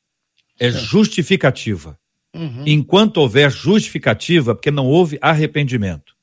é 0.58 0.70
justificativa. 0.70 1.98
Uhum. 2.36 2.64
Enquanto 2.66 3.16
houver 3.16 3.50
justificativa, 3.50 4.54
porque 4.54 4.70
não 4.70 4.86
houve 4.86 5.18
arrependimento. 5.20 6.14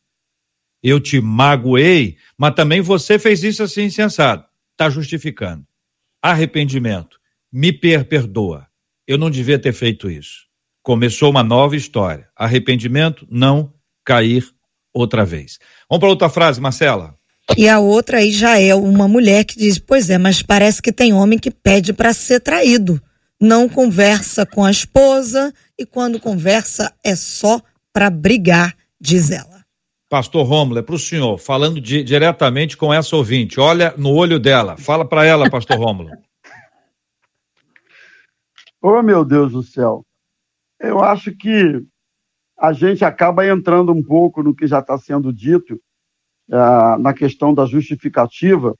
Eu 0.81 0.99
te 0.99 1.19
magoei, 1.19 2.17
mas 2.37 2.53
também 2.53 2.81
você 2.81 3.17
fez 3.17 3.43
isso 3.43 3.63
assim 3.63 3.83
insensado. 3.83 4.45
Está 4.73 4.89
justificando. 4.89 5.65
Arrependimento. 6.21 7.19
Me 7.51 7.71
per 7.71 8.05
perdoa. 8.05 8.67
Eu 9.07 9.17
não 9.17 9.29
devia 9.29 9.57
ter 9.57 9.73
feito 9.73 10.09
isso. 10.09 10.45
Começou 10.81 11.29
uma 11.29 11.43
nova 11.43 11.75
história. 11.75 12.27
Arrependimento, 12.35 13.25
não 13.29 13.73
cair 14.05 14.45
outra 14.93 15.25
vez. 15.25 15.57
Vamos 15.89 16.01
para 16.01 16.09
outra 16.09 16.29
frase, 16.29 16.59
Marcela. 16.59 17.17
E 17.57 17.67
a 17.67 17.79
outra 17.79 18.17
aí 18.17 18.31
já 18.31 18.59
é 18.59 18.75
uma 18.75 19.07
mulher 19.07 19.45
que 19.45 19.57
diz: 19.57 19.77
Pois 19.77 20.09
é, 20.09 20.17
mas 20.17 20.41
parece 20.41 20.81
que 20.81 20.91
tem 20.91 21.13
homem 21.13 21.39
que 21.39 21.51
pede 21.51 21.93
para 21.93 22.13
ser 22.13 22.39
traído 22.39 23.01
não 23.43 23.67
conversa 23.67 24.45
com 24.45 24.63
a 24.63 24.71
esposa 24.71 25.53
e 25.77 25.85
quando 25.85 26.17
conversa 26.17 26.93
é 27.03 27.13
só 27.13 27.61
para 27.91 28.09
brigar, 28.09 28.73
diz 28.99 29.29
ela. 29.31 29.65
Pastor 30.09 30.45
Rômulo, 30.45 30.79
é 30.79 30.81
para 30.81 30.95
o 30.95 30.99
senhor, 30.99 31.37
falando 31.37 31.81
de, 31.81 32.03
diretamente 32.03 32.77
com 32.77 32.93
essa 32.93 33.15
ouvinte. 33.17 33.59
Olha 33.59 33.93
no 33.97 34.13
olho 34.13 34.39
dela. 34.39 34.77
Fala 34.77 35.03
para 35.03 35.25
ela, 35.25 35.49
Pastor 35.49 35.77
Rômulo. 35.77 36.09
oh, 38.81 39.01
meu 39.01 39.25
Deus 39.25 39.51
do 39.51 39.61
céu. 39.61 40.05
Eu 40.79 41.03
acho 41.03 41.35
que 41.35 41.83
a 42.57 42.71
gente 42.71 43.03
acaba 43.03 43.45
entrando 43.45 43.91
um 43.91 44.01
pouco 44.01 44.41
no 44.41 44.55
que 44.55 44.67
já 44.67 44.79
está 44.79 44.97
sendo 44.97 45.33
dito 45.33 45.81
uh, 46.49 46.97
na 46.97 47.13
questão 47.13 47.53
da 47.53 47.65
justificativa, 47.65 48.73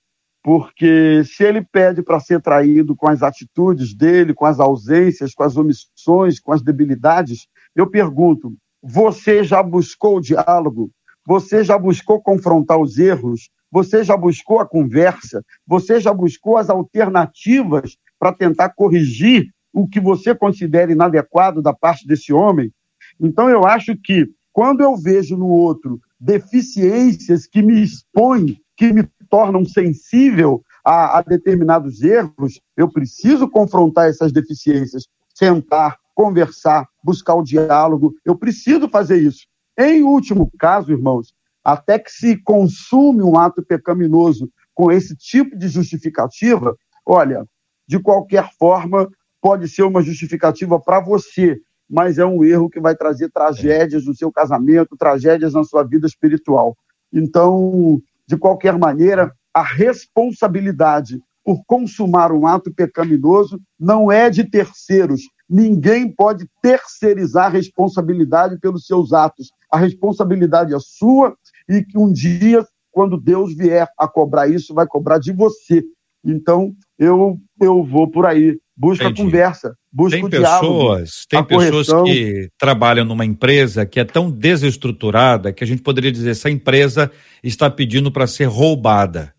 porque 0.43 1.23
se 1.23 1.41
ele 1.45 1.61
pede 1.63 2.03
para 2.03 2.19
ser 2.19 2.41
traído 2.41 2.95
com 2.97 3.07
as 3.07 3.23
atitudes 3.23 3.95
dele, 3.95 4.33
com 4.33 4.45
as 4.45 4.59
ausências, 4.59 5.33
com 5.33 5.43
as 5.43 5.55
omissões, 5.55 6.37
com 6.37 6.51
as 6.51 6.61
debilidades, 6.61 7.47
eu 7.73 7.89
pergunto: 7.89 8.53
você 8.81 9.41
já 9.41 9.63
buscou 9.63 10.17
o 10.17 10.21
diálogo? 10.21 10.91
Você 11.25 11.63
já 11.63 11.77
buscou 11.77 12.21
confrontar 12.21 12.77
os 12.77 12.97
erros? 12.97 13.49
Você 13.71 14.03
já 14.03 14.17
buscou 14.17 14.59
a 14.59 14.67
conversa? 14.67 15.41
Você 15.65 16.01
já 16.01 16.13
buscou 16.13 16.57
as 16.57 16.69
alternativas 16.69 17.97
para 18.19 18.33
tentar 18.33 18.69
corrigir 18.69 19.47
o 19.71 19.87
que 19.87 20.01
você 20.01 20.35
considera 20.35 20.91
inadequado 20.91 21.61
da 21.61 21.73
parte 21.73 22.05
desse 22.05 22.33
homem? 22.33 22.71
Então, 23.19 23.49
eu 23.49 23.65
acho 23.65 23.95
que 23.95 24.29
quando 24.51 24.81
eu 24.81 24.97
vejo 24.97 25.37
no 25.37 25.47
outro 25.47 25.99
deficiências 26.19 27.47
que 27.47 27.61
me 27.61 27.81
expõem, 27.81 28.57
que 28.75 28.91
me 28.91 29.07
tornam 29.33 29.65
sensível 29.65 30.63
a, 30.85 31.17
a 31.17 31.21
determinados 31.23 32.03
erros, 32.03 32.61
eu 32.77 32.87
preciso 32.87 33.49
confrontar 33.49 34.07
essas 34.07 34.31
deficiências, 34.31 35.07
sentar, 35.33 35.97
conversar, 36.13 36.87
buscar 37.03 37.33
o 37.33 37.43
diálogo, 37.43 38.13
eu 38.23 38.37
preciso 38.37 38.87
fazer 38.87 39.17
isso. 39.17 39.47
Em 39.75 40.03
último 40.03 40.51
caso, 40.59 40.91
irmãos, 40.91 41.33
até 41.63 41.97
que 41.97 42.11
se 42.11 42.37
consume 42.43 43.23
um 43.23 43.35
ato 43.35 43.63
pecaminoso 43.63 44.51
com 44.71 44.91
esse 44.91 45.15
tipo 45.15 45.57
de 45.57 45.67
justificativa, 45.67 46.77
olha, 47.03 47.43
de 47.87 47.97
qualquer 47.97 48.47
forma, 48.59 49.09
pode 49.41 49.67
ser 49.67 49.81
uma 49.81 50.03
justificativa 50.03 50.79
para 50.79 50.99
você, 50.99 51.59
mas 51.89 52.19
é 52.19 52.25
um 52.25 52.43
erro 52.43 52.69
que 52.69 52.79
vai 52.79 52.95
trazer 52.95 53.31
tragédias 53.31 54.05
no 54.05 54.15
seu 54.15 54.31
casamento, 54.31 54.95
tragédias 54.95 55.55
na 55.55 55.63
sua 55.63 55.81
vida 55.81 56.05
espiritual. 56.05 56.77
Então, 57.11 57.99
de 58.33 58.37
qualquer 58.37 58.77
maneira, 58.77 59.31
a 59.53 59.61
responsabilidade 59.61 61.21
por 61.45 61.63
consumar 61.67 62.31
um 62.31 62.47
ato 62.47 62.73
pecaminoso 62.73 63.61
não 63.79 64.11
é 64.11 64.29
de 64.29 64.43
terceiros. 64.43 65.21
Ninguém 65.47 66.09
pode 66.09 66.47
terceirizar 66.61 67.45
a 67.45 67.49
responsabilidade 67.49 68.57
pelos 68.59 68.87
seus 68.87 69.13
atos. 69.13 69.51
A 69.71 69.77
responsabilidade 69.77 70.73
é 70.73 70.79
sua 70.79 71.35
e 71.69 71.83
que 71.83 71.97
um 71.97 72.11
dia, 72.11 72.65
quando 72.91 73.21
Deus 73.21 73.53
vier 73.53 73.87
a 73.99 74.07
cobrar 74.07 74.47
isso, 74.47 74.73
vai 74.73 74.87
cobrar 74.87 75.19
de 75.19 75.31
você. 75.31 75.83
Então, 76.25 76.73
eu, 76.97 77.37
eu 77.61 77.83
vou 77.83 78.09
por 78.09 78.25
aí. 78.25 78.57
Busca 78.75 79.05
Entendi. 79.05 79.21
a 79.21 79.25
conversa, 79.25 79.75
busca 79.91 80.17
tem 80.17 80.25
o 80.25 80.29
pessoas, 80.29 81.27
diálogo. 81.29 81.29
Tem 81.29 81.43
pessoas 81.43 82.03
que 82.03 82.49
trabalham 82.57 83.05
numa 83.05 83.25
empresa 83.25 83.85
que 83.85 83.99
é 83.99 84.03
tão 84.03 84.31
desestruturada 84.31 85.53
que 85.53 85.63
a 85.63 85.67
gente 85.67 85.81
poderia 85.81 86.11
dizer 86.11 86.31
essa 86.31 86.49
empresa 86.49 87.11
está 87.43 87.69
pedindo 87.69 88.11
para 88.11 88.27
ser 88.27 88.45
roubada. 88.45 89.33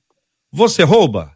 Você 0.52 0.82
rouba? 0.84 1.32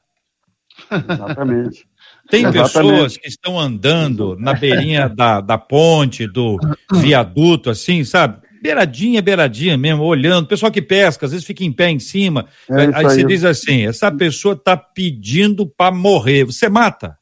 Exatamente. 0.90 1.86
Tem 2.30 2.44
Exatamente. 2.44 2.72
pessoas 2.72 3.16
que 3.16 3.28
estão 3.28 3.59
andando 3.59 4.36
na 4.38 4.53
beirinha 4.53 5.09
da, 5.14 5.40
da 5.40 5.57
ponte, 5.57 6.26
do 6.26 6.59
viaduto, 6.92 7.70
assim, 7.70 8.05
sabe? 8.05 8.46
Beiradinha, 8.62 9.22
beiradinha 9.22 9.78
mesmo, 9.78 10.03
olhando. 10.03 10.46
Pessoal 10.46 10.70
que 10.70 10.82
pesca, 10.82 11.24
às 11.24 11.32
vezes 11.32 11.46
fica 11.46 11.64
em 11.64 11.72
pé 11.72 11.90
em 11.90 11.99
cima. 11.99 12.46
É 12.70 12.90
aí 12.92 13.05
você 13.05 13.24
diz 13.24 13.44
assim: 13.44 13.86
essa 13.86 14.12
pessoa 14.12 14.55
está 14.55 14.76
pedindo 14.76 15.66
para 15.66 15.94
morrer. 15.94 16.44
Você 16.44 16.68
mata? 16.68 17.17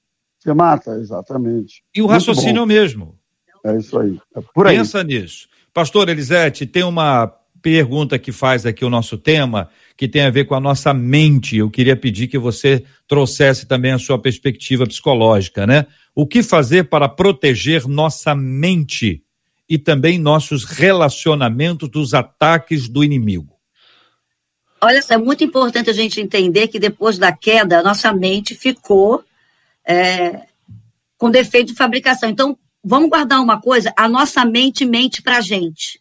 Você 0.46 0.54
mata, 0.54 0.92
exatamente. 1.00 1.82
E 1.92 2.00
o 2.00 2.04
Muito 2.04 2.12
raciocínio 2.12 2.60
é 2.60 2.62
o 2.62 2.66
mesmo. 2.66 3.18
É 3.64 3.76
isso 3.76 3.98
aí. 3.98 4.16
É 4.36 4.40
por 4.54 4.68
aí. 4.68 4.76
Pensa 4.76 5.02
nisso. 5.02 5.48
Pastor 5.74 6.08
Elisete, 6.08 6.66
tem 6.66 6.84
uma 6.84 7.26
pergunta 7.60 8.16
que 8.16 8.30
faz 8.30 8.64
aqui 8.64 8.84
o 8.84 8.90
nosso 8.90 9.18
tema, 9.18 9.68
que 9.96 10.06
tem 10.06 10.22
a 10.22 10.30
ver 10.30 10.44
com 10.44 10.54
a 10.54 10.60
nossa 10.60 10.94
mente. 10.94 11.56
Eu 11.56 11.68
queria 11.68 11.96
pedir 11.96 12.28
que 12.28 12.38
você 12.38 12.84
trouxesse 13.08 13.66
também 13.66 13.90
a 13.90 13.98
sua 13.98 14.20
perspectiva 14.20 14.86
psicológica, 14.86 15.66
né? 15.66 15.86
O 16.14 16.28
que 16.28 16.44
fazer 16.44 16.84
para 16.84 17.08
proteger 17.08 17.88
nossa 17.88 18.32
mente 18.32 19.24
e 19.68 19.76
também 19.76 20.16
nossos 20.16 20.62
relacionamentos 20.62 21.88
dos 21.88 22.14
ataques 22.14 22.88
do 22.88 23.02
inimigo? 23.02 23.56
Olha, 24.80 25.00
é 25.08 25.16
muito 25.16 25.42
importante 25.42 25.90
a 25.90 25.92
gente 25.92 26.20
entender 26.20 26.68
que 26.68 26.78
depois 26.78 27.18
da 27.18 27.32
queda, 27.32 27.80
a 27.80 27.82
nossa 27.82 28.12
mente 28.12 28.54
ficou 28.54 29.24
é, 29.86 30.46
com 31.16 31.30
defeito 31.30 31.68
de 31.68 31.74
fabricação. 31.74 32.28
Então, 32.28 32.58
vamos 32.84 33.08
guardar 33.08 33.40
uma 33.40 33.60
coisa: 33.60 33.92
a 33.96 34.08
nossa 34.08 34.44
mente 34.44 34.84
mente 34.84 35.22
para 35.22 35.38
a 35.38 35.40
gente. 35.40 36.00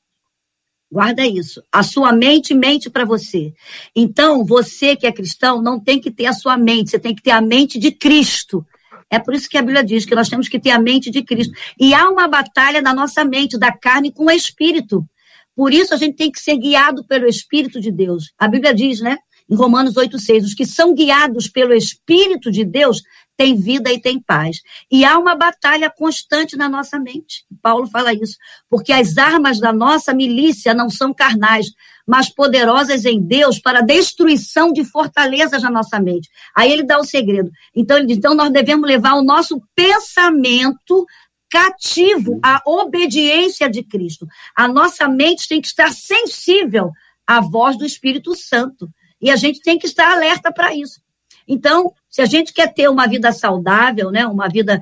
Guarda 0.91 1.25
isso. 1.25 1.61
A 1.71 1.83
sua 1.83 2.13
mente 2.13 2.53
mente 2.53 2.89
para 2.89 3.05
você. 3.05 3.53
Então, 3.95 4.45
você 4.45 4.95
que 4.95 5.05
é 5.05 5.11
cristão 5.11 5.61
não 5.61 5.79
tem 5.79 5.99
que 5.99 6.11
ter 6.11 6.25
a 6.25 6.33
sua 6.33 6.57
mente, 6.57 6.91
você 6.91 6.99
tem 6.99 7.13
que 7.13 7.21
ter 7.21 7.31
a 7.31 7.41
mente 7.41 7.77
de 7.79 7.91
Cristo. 7.91 8.65
É 9.09 9.19
por 9.19 9.33
isso 9.33 9.49
que 9.49 9.57
a 9.57 9.61
Bíblia 9.61 9.83
diz 9.83 10.05
que 10.05 10.15
nós 10.15 10.29
temos 10.29 10.47
que 10.47 10.59
ter 10.59 10.71
a 10.71 10.79
mente 10.79 11.11
de 11.11 11.23
Cristo. 11.23 11.53
E 11.79 11.93
há 11.93 12.09
uma 12.09 12.27
batalha 12.27 12.81
da 12.81 12.93
nossa 12.93 13.23
mente, 13.23 13.57
da 13.57 13.71
carne 13.71 14.11
com 14.11 14.25
o 14.25 14.31
espírito. 14.31 15.05
Por 15.55 15.73
isso 15.73 15.93
a 15.93 15.97
gente 15.97 16.17
tem 16.17 16.31
que 16.31 16.39
ser 16.39 16.57
guiado 16.57 17.05
pelo 17.05 17.25
Espírito 17.25 17.79
de 17.79 17.91
Deus. 17.91 18.33
A 18.37 18.47
Bíblia 18.47 18.73
diz, 18.73 18.99
né? 18.99 19.17
Em 19.49 19.55
Romanos 19.55 19.93
8,6, 19.95 20.43
os 20.43 20.53
que 20.53 20.65
são 20.65 20.93
guiados 20.93 21.47
pelo 21.47 21.73
Espírito 21.73 22.51
de 22.51 22.65
Deus 22.65 23.01
tem 23.37 23.55
vida 23.55 23.91
e 23.91 23.99
tem 23.99 24.19
paz. 24.19 24.61
E 24.91 25.03
há 25.03 25.17
uma 25.17 25.35
batalha 25.35 25.89
constante 25.89 26.55
na 26.55 26.69
nossa 26.69 26.99
mente. 26.99 27.45
Paulo 27.61 27.87
fala 27.87 28.13
isso, 28.13 28.37
porque 28.69 28.93
as 28.93 29.17
armas 29.17 29.59
da 29.59 29.73
nossa 29.73 30.13
milícia 30.13 30.73
não 30.73 30.89
são 30.89 31.13
carnais, 31.13 31.67
mas 32.07 32.29
poderosas 32.29 33.05
em 33.05 33.21
Deus 33.21 33.59
para 33.59 33.81
destruição 33.81 34.71
de 34.71 34.83
fortalezas 34.83 35.63
na 35.63 35.69
nossa 35.69 35.99
mente. 35.99 36.29
Aí 36.55 36.71
ele 36.71 36.83
dá 36.83 36.97
o 36.99 37.03
segredo. 37.03 37.51
Então 37.75 37.97
ele 37.97 38.07
diz, 38.07 38.17
então 38.17 38.35
nós 38.35 38.51
devemos 38.51 38.87
levar 38.87 39.15
o 39.15 39.23
nosso 39.23 39.61
pensamento 39.75 41.05
cativo 41.49 42.39
à 42.43 42.61
obediência 42.65 43.69
de 43.69 43.83
Cristo. 43.83 44.27
A 44.55 44.67
nossa 44.67 45.07
mente 45.07 45.47
tem 45.47 45.61
que 45.61 45.67
estar 45.67 45.91
sensível 45.91 46.91
à 47.25 47.39
voz 47.39 47.77
do 47.77 47.85
Espírito 47.85 48.35
Santo. 48.35 48.89
E 49.21 49.31
a 49.31 49.35
gente 49.35 49.61
tem 49.61 49.79
que 49.79 49.87
estar 49.87 50.11
alerta 50.11 50.51
para 50.51 50.75
isso. 50.75 51.01
Então, 51.47 51.93
se 52.15 52.21
a 52.21 52.25
gente 52.25 52.53
quer 52.53 52.73
ter 52.73 52.89
uma 52.89 53.05
vida 53.07 53.29
saudável, 53.33 54.09
né, 54.09 54.25
uma 54.25 54.47
vida 54.47 54.79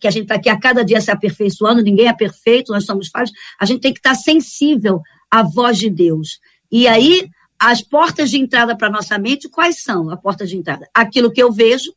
que 0.00 0.08
a 0.08 0.10
gente 0.10 0.22
está 0.22 0.36
aqui 0.36 0.48
a 0.48 0.58
cada 0.58 0.82
dia 0.82 0.98
se 0.98 1.10
aperfeiçoando, 1.10 1.82
ninguém 1.82 2.08
é 2.08 2.12
perfeito, 2.14 2.72
nós 2.72 2.86
somos 2.86 3.08
falhos, 3.08 3.30
a 3.58 3.66
gente 3.66 3.82
tem 3.82 3.92
que 3.92 3.98
estar 3.98 4.14
sensível 4.14 5.02
à 5.30 5.42
voz 5.42 5.76
de 5.76 5.90
Deus. 5.90 6.40
E 6.72 6.88
aí, 6.88 7.28
as 7.58 7.82
portas 7.82 8.30
de 8.30 8.38
entrada 8.38 8.74
para 8.74 8.88
nossa 8.88 9.18
mente, 9.18 9.46
quais 9.46 9.82
são 9.82 10.08
as 10.08 10.18
portas 10.22 10.48
de 10.48 10.56
entrada? 10.56 10.88
Aquilo 10.94 11.30
que 11.30 11.42
eu 11.42 11.52
vejo, 11.52 11.94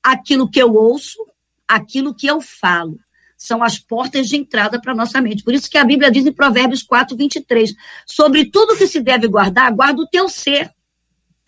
aquilo 0.00 0.48
que 0.48 0.62
eu 0.62 0.72
ouço, 0.72 1.18
aquilo 1.66 2.14
que 2.14 2.28
eu 2.28 2.40
falo. 2.40 3.00
São 3.36 3.64
as 3.64 3.80
portas 3.80 4.28
de 4.28 4.36
entrada 4.36 4.80
para 4.80 4.94
nossa 4.94 5.20
mente. 5.20 5.42
Por 5.42 5.54
isso 5.54 5.68
que 5.68 5.76
a 5.76 5.84
Bíblia 5.84 6.08
diz 6.08 6.24
em 6.24 6.32
Provérbios 6.32 6.84
4, 6.84 7.16
23, 7.16 7.74
sobre 8.06 8.44
tudo 8.48 8.76
que 8.76 8.86
se 8.86 9.00
deve 9.00 9.26
guardar, 9.26 9.74
guarda 9.74 10.02
o 10.02 10.06
teu 10.06 10.28
ser 10.28 10.70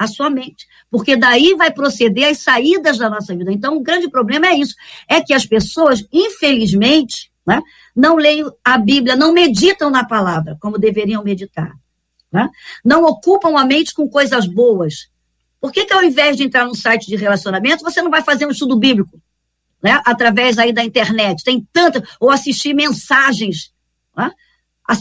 a 0.01 0.07
sua 0.07 0.31
mente, 0.31 0.67
porque 0.91 1.15
daí 1.15 1.55
vai 1.55 1.71
proceder 1.71 2.31
as 2.31 2.39
saídas 2.39 2.97
da 2.97 3.11
nossa 3.11 3.37
vida. 3.37 3.53
Então, 3.53 3.77
o 3.77 3.83
grande 3.83 4.09
problema 4.09 4.47
é 4.47 4.55
isso, 4.55 4.75
é 5.07 5.21
que 5.21 5.35
as 5.35 5.45
pessoas, 5.45 6.03
infelizmente, 6.11 7.31
né, 7.47 7.61
não 7.95 8.17
leem 8.17 8.51
a 8.65 8.79
Bíblia, 8.79 9.15
não 9.15 9.35
meditam 9.35 9.91
na 9.91 10.03
palavra 10.03 10.57
como 10.59 10.79
deveriam 10.79 11.23
meditar, 11.23 11.71
né? 12.33 12.49
não 12.83 13.05
ocupam 13.05 13.59
a 13.59 13.65
mente 13.67 13.93
com 13.93 14.09
coisas 14.09 14.47
boas. 14.47 15.11
Por 15.61 15.71
que, 15.71 15.85
que 15.85 15.93
ao 15.93 16.03
invés 16.03 16.35
de 16.35 16.45
entrar 16.45 16.65
num 16.65 16.75
site 16.75 17.07
de 17.07 17.17
relacionamento, 17.17 17.85
você 17.85 18.01
não 18.01 18.11
vai 18.11 18.23
fazer 18.23 18.47
um 18.47 18.51
estudo 18.51 18.79
bíblico? 18.79 19.21
Né? 19.83 20.01
Através 20.07 20.59
aí 20.59 20.73
da 20.73 20.83
internet, 20.83 21.45
tem 21.45 21.69
tanta, 21.71 22.03
ou 22.19 22.31
assistir 22.31 22.73
mensagens, 22.73 23.71
né? 24.17 24.31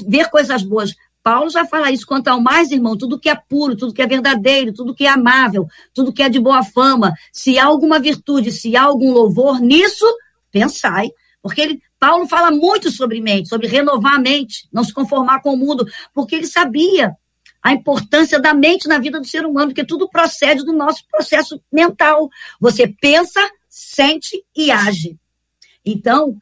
ver 0.06 0.30
coisas 0.30 0.62
boas. 0.62 0.94
Paulo 1.22 1.50
já 1.50 1.66
fala 1.66 1.92
isso 1.92 2.06
quanto 2.06 2.28
ao 2.28 2.42
mais, 2.42 2.72
irmão, 2.72 2.98
tudo 2.98 3.20
que 3.20 3.30
é 3.30 3.36
puro, 3.36 3.76
tudo 3.76 3.94
que 3.94 4.02
é 4.02 4.08
verdadeiro, 4.08 4.74
tudo 4.74 4.96
que 4.96 5.06
é 5.06 5.10
amável, 5.10 5.68
tudo 5.94 6.14
que 6.14 6.24
é 6.24 6.30
de 6.30 6.40
boa 6.40 6.64
fama, 6.64 7.14
se 7.32 7.60
há 7.60 7.66
alguma 7.66 8.00
virtude, 8.00 8.52
se 8.52 8.76
há 8.76 8.84
algum 8.84 9.12
louvor, 9.12 9.60
nisso 9.60 10.06
pensai. 10.52 11.12
Porque 11.42 11.62
ele, 11.62 11.82
Paulo 12.00 12.28
fala 12.28 12.52
muito 12.52 12.92
sobre 12.92 13.22
mente, 13.22 13.50
sobre 13.50 13.68
renovar 13.68 14.16
a 14.16 14.20
mente, 14.20 14.68
não 14.72 14.84
se 14.84 14.94
conformar 14.94 15.42
com 15.42 15.54
o 15.54 15.58
mundo, 15.58 15.86
porque 16.14 16.36
ele 16.36 16.48
sabia 16.48 17.16
a 17.62 17.74
importância 17.74 18.40
da 18.40 18.54
mente 18.54 18.88
na 18.88 19.00
vida 19.00 19.20
do 19.20 19.28
ser 19.28 19.46
humano, 19.46 19.68
porque 19.68 19.86
tudo 19.86 20.10
procede 20.10 20.64
do 20.64 20.74
nosso 20.74 21.04
processo 21.12 21.62
mental. 21.72 22.30
Você 22.60 22.88
pensa, 22.88 23.40
sente 23.68 24.44
e 24.56 24.72
age. 24.72 25.18
Então, 25.86 26.38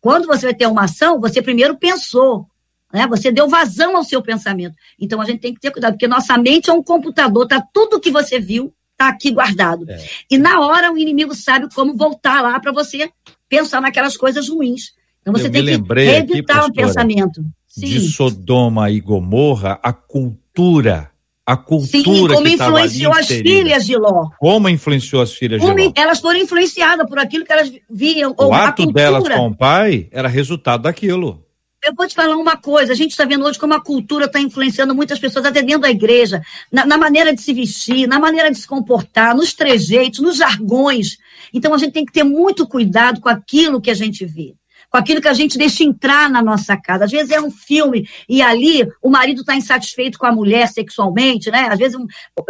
quando 0.00 0.26
você 0.26 0.46
vai 0.46 0.54
ter 0.54 0.66
uma 0.66 0.84
ação, 0.84 1.20
você 1.20 1.42
primeiro 1.42 1.76
pensou, 1.76 2.48
né? 2.92 3.06
Você 3.08 3.32
deu 3.32 3.48
vazão 3.48 3.96
ao 3.96 4.04
seu 4.04 4.22
pensamento. 4.22 4.74
Então 4.98 5.20
a 5.20 5.24
gente 5.24 5.40
tem 5.40 5.54
que 5.54 5.60
ter 5.60 5.70
cuidado, 5.70 5.92
porque 5.92 6.08
nossa 6.08 6.36
mente 6.38 6.70
é 6.70 6.72
um 6.72 6.82
computador, 6.82 7.46
tá 7.46 7.62
tudo 7.72 8.00
que 8.00 8.10
você 8.10 8.38
viu 8.38 8.72
tá 8.96 9.08
aqui 9.08 9.30
guardado. 9.30 9.84
É. 9.88 10.02
E 10.30 10.38
na 10.38 10.60
hora 10.60 10.90
o 10.92 10.98
inimigo 10.98 11.34
sabe 11.34 11.68
como 11.74 11.94
voltar 11.94 12.40
lá 12.40 12.58
para 12.58 12.72
você 12.72 13.10
pensar 13.48 13.80
naquelas 13.80 14.16
coisas 14.16 14.48
ruins. 14.48 14.92
Então 15.20 15.32
você 15.32 15.48
Eu 15.48 15.52
tem 15.52 15.82
que 15.82 15.94
reeditar 15.94 16.64
o 16.64 16.72
pensamento. 16.72 17.44
Sim. 17.66 17.86
De 17.86 18.00
Sodoma 18.00 18.90
e 18.90 19.00
Gomorra, 19.00 19.78
a 19.82 19.92
cultura 19.92 21.10
a 21.48 21.56
cultura 21.56 22.34
Sim, 22.34 22.34
como 22.34 22.48
influenciou 22.48 23.12
as 23.12 23.28
filhas 23.28 23.86
de 23.86 23.96
Ló. 23.96 24.30
Como 24.36 24.68
influenciou 24.68 25.22
as 25.22 25.32
filhas 25.32 25.60
como 25.60 25.76
de 25.76 25.84
Ló? 25.84 25.92
Elas 25.94 26.18
foram 26.18 26.40
influenciadas 26.40 27.08
por 27.08 27.20
aquilo 27.20 27.44
que 27.44 27.52
elas 27.52 27.70
viam. 27.88 28.34
O 28.36 28.52
ato 28.52 28.90
delas 28.90 29.28
com 29.28 29.46
o 29.46 29.56
pai 29.56 30.08
era 30.10 30.26
resultado 30.26 30.82
daquilo. 30.82 31.45
Eu 31.86 31.94
vou 31.94 32.08
te 32.08 32.16
falar 32.16 32.36
uma 32.36 32.56
coisa, 32.56 32.92
a 32.92 32.96
gente 32.96 33.12
está 33.12 33.24
vendo 33.24 33.44
hoje 33.44 33.60
como 33.60 33.72
a 33.72 33.80
cultura 33.80 34.24
está 34.24 34.40
influenciando 34.40 34.92
muitas 34.92 35.20
pessoas, 35.20 35.44
até 35.44 35.62
dentro 35.62 35.82
da 35.82 35.90
igreja, 35.90 36.42
na, 36.72 36.84
na, 36.84 36.98
maneira 36.98 37.32
de 37.32 37.40
se 37.40 37.54
vestir, 37.54 38.08
na 38.08 38.18
maneira 38.18 38.50
de 38.50 38.58
se 38.58 38.66
comportar, 38.66 39.36
nos 39.36 39.54
trejeitos, 39.54 40.18
nos 40.18 40.36
jargões. 40.36 41.16
Então 41.54 41.72
a 41.72 41.78
gente 41.78 41.92
tem 41.92 42.04
que 42.04 42.12
ter 42.12 42.24
muito 42.24 42.66
cuidado 42.66 43.20
com 43.20 43.28
aquilo 43.28 43.80
que 43.80 43.88
a 43.88 43.94
gente 43.94 44.26
vê, 44.26 44.56
com 44.90 44.98
aquilo 44.98 45.20
que 45.20 45.28
a 45.28 45.32
gente 45.32 45.56
deixa 45.56 45.84
entrar 45.84 46.28
na 46.28 46.42
nossa 46.42 46.76
casa. 46.76 47.04
Às 47.04 47.12
vezes 47.12 47.30
é 47.30 47.40
um 47.40 47.52
filme 47.52 48.08
e 48.28 48.42
ali 48.42 48.84
o 49.00 49.08
marido 49.08 49.42
está 49.42 49.54
insatisfeito 49.54 50.18
com 50.18 50.26
a 50.26 50.32
mulher 50.32 50.66
sexualmente, 50.66 51.52
né? 51.52 51.68
Às 51.70 51.78
vezes 51.78 51.96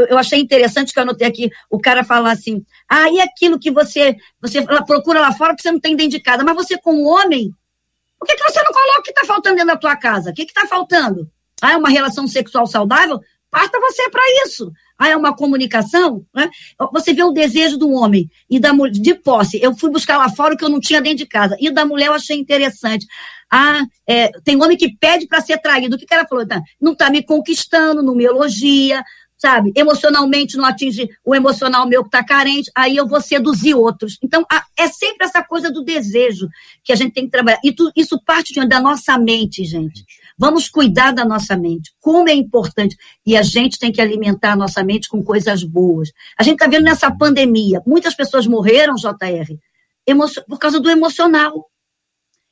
eu 0.09 0.17
achei 0.17 0.41
interessante 0.41 0.95
que 0.95 0.99
eu 0.99 1.03
anotei 1.03 1.29
aqui 1.29 1.51
o 1.69 1.79
cara 1.79 2.03
falar 2.03 2.31
assim: 2.31 2.65
ah, 2.89 3.11
e 3.11 3.21
aquilo 3.21 3.59
que 3.59 3.71
você, 3.71 4.17
você 4.41 4.63
procura 4.87 5.21
lá 5.21 5.31
fora 5.31 5.55
que 5.55 5.61
você 5.61 5.71
não 5.71 5.81
tem 5.81 5.95
dentro 5.95 6.13
de 6.13 6.21
casa, 6.21 6.43
mas 6.43 6.55
você 6.55 6.79
como 6.79 7.03
homem 7.03 7.53
por 8.19 8.27
que, 8.27 8.37
que 8.37 8.43
você 8.43 8.63
não 8.63 8.73
coloca 8.73 9.01
o 9.01 9.03
que 9.03 9.11
está 9.11 9.25
faltando 9.25 9.57
dentro 9.57 9.75
da 9.75 9.77
tua 9.77 9.97
casa? 9.97 10.31
O 10.31 10.35
que 10.35 10.43
está 10.43 10.67
faltando? 10.67 11.31
Ah, 11.61 11.73
é 11.73 11.77
uma 11.77 11.89
relação 11.89 12.27
sexual 12.27 12.67
saudável? 12.67 13.21
Parta 13.51 13.81
você 13.81 14.11
para 14.11 14.23
isso. 14.45 14.71
Ah, 14.99 15.09
é 15.09 15.17
uma 15.17 15.35
comunicação? 15.35 16.25
Né? 16.35 16.51
Você 16.93 17.13
vê 17.13 17.23
o 17.23 17.33
desejo 17.33 17.77
do 17.77 17.91
homem 17.91 18.31
e 18.49 18.59
da 18.59 18.73
mulher, 18.73 18.93
de 18.93 19.15
posse. 19.15 19.61
Eu 19.63 19.75
fui 19.77 19.91
buscar 19.91 20.19
lá 20.19 20.29
fora 20.29 20.55
o 20.55 20.57
que 20.57 20.65
eu 20.65 20.69
não 20.69 20.81
tinha 20.81 21.01
dentro 21.01 21.19
de 21.19 21.27
casa. 21.27 21.57
E 21.61 21.71
da 21.71 21.85
mulher 21.85 22.07
eu 22.07 22.15
achei 22.15 22.37
interessante. 22.37 23.07
Ah, 23.51 23.83
é, 24.07 24.29
tem 24.43 24.61
homem 24.61 24.77
que 24.77 24.97
pede 24.97 25.27
para 25.27 25.41
ser 25.41 25.59
traído. 25.59 25.97
O 25.97 25.99
que, 25.99 26.07
que 26.07 26.15
ela 26.15 26.27
falou? 26.27 26.45
Não 26.81 26.93
está 26.93 27.11
me 27.11 27.23
conquistando, 27.23 28.03
não 28.03 28.15
me 28.15 28.25
elogia, 28.25 29.05
sabe? 29.37 29.73
Emocionalmente 29.77 30.57
não 30.57 30.65
atinge 30.65 31.09
o 31.25 31.35
emocional 31.35 31.87
meu 31.87 32.03
que 32.03 32.09
está 32.09 32.25
carente, 32.25 32.71
aí 32.75 32.97
eu 32.97 33.07
vou 33.07 33.21
seduzir 33.21 33.75
outros. 33.75 34.19
Então, 34.23 34.45
é 34.79 34.89
sempre 34.89 35.27
essa 35.27 35.43
coisa 35.43 35.71
do 35.71 35.85
desejo 35.85 36.49
que 36.83 36.93
a 36.93 36.97
gente 36.97 37.13
tem 37.13 37.25
que 37.25 37.31
trabalhar. 37.31 37.61
E 37.63 37.73
tu, 37.73 37.91
isso 37.95 38.21
parte 38.25 38.53
de, 38.53 38.67
da 38.67 38.81
nossa 38.81 39.19
mente, 39.19 39.65
gente. 39.65 40.05
Vamos 40.39 40.69
cuidar 40.69 41.13
da 41.13 41.25
nossa 41.25 41.57
mente. 41.57 41.93
Como 42.01 42.29
é 42.29 42.35
importante. 42.35 42.97
E 43.27 43.37
a 43.37 43.43
gente 43.43 43.79
tem 43.79 43.93
que 43.93 44.01
alimentar 44.01 44.53
a 44.53 44.57
nossa 44.57 44.83
mente 44.83 45.09
com 45.09 45.23
coisas 45.23 45.63
boas. 45.63 46.11
A 46.39 46.43
gente 46.43 46.55
está 46.55 46.67
vendo 46.67 46.85
nessa 46.85 47.11
pandemia, 47.11 47.83
muitas 47.87 48.15
pessoas 48.15 48.47
morreram, 48.47 48.95
JR, 48.95 49.57
por 50.49 50.59
causa 50.59 50.81
do 50.81 50.91
emocional. 50.91 51.67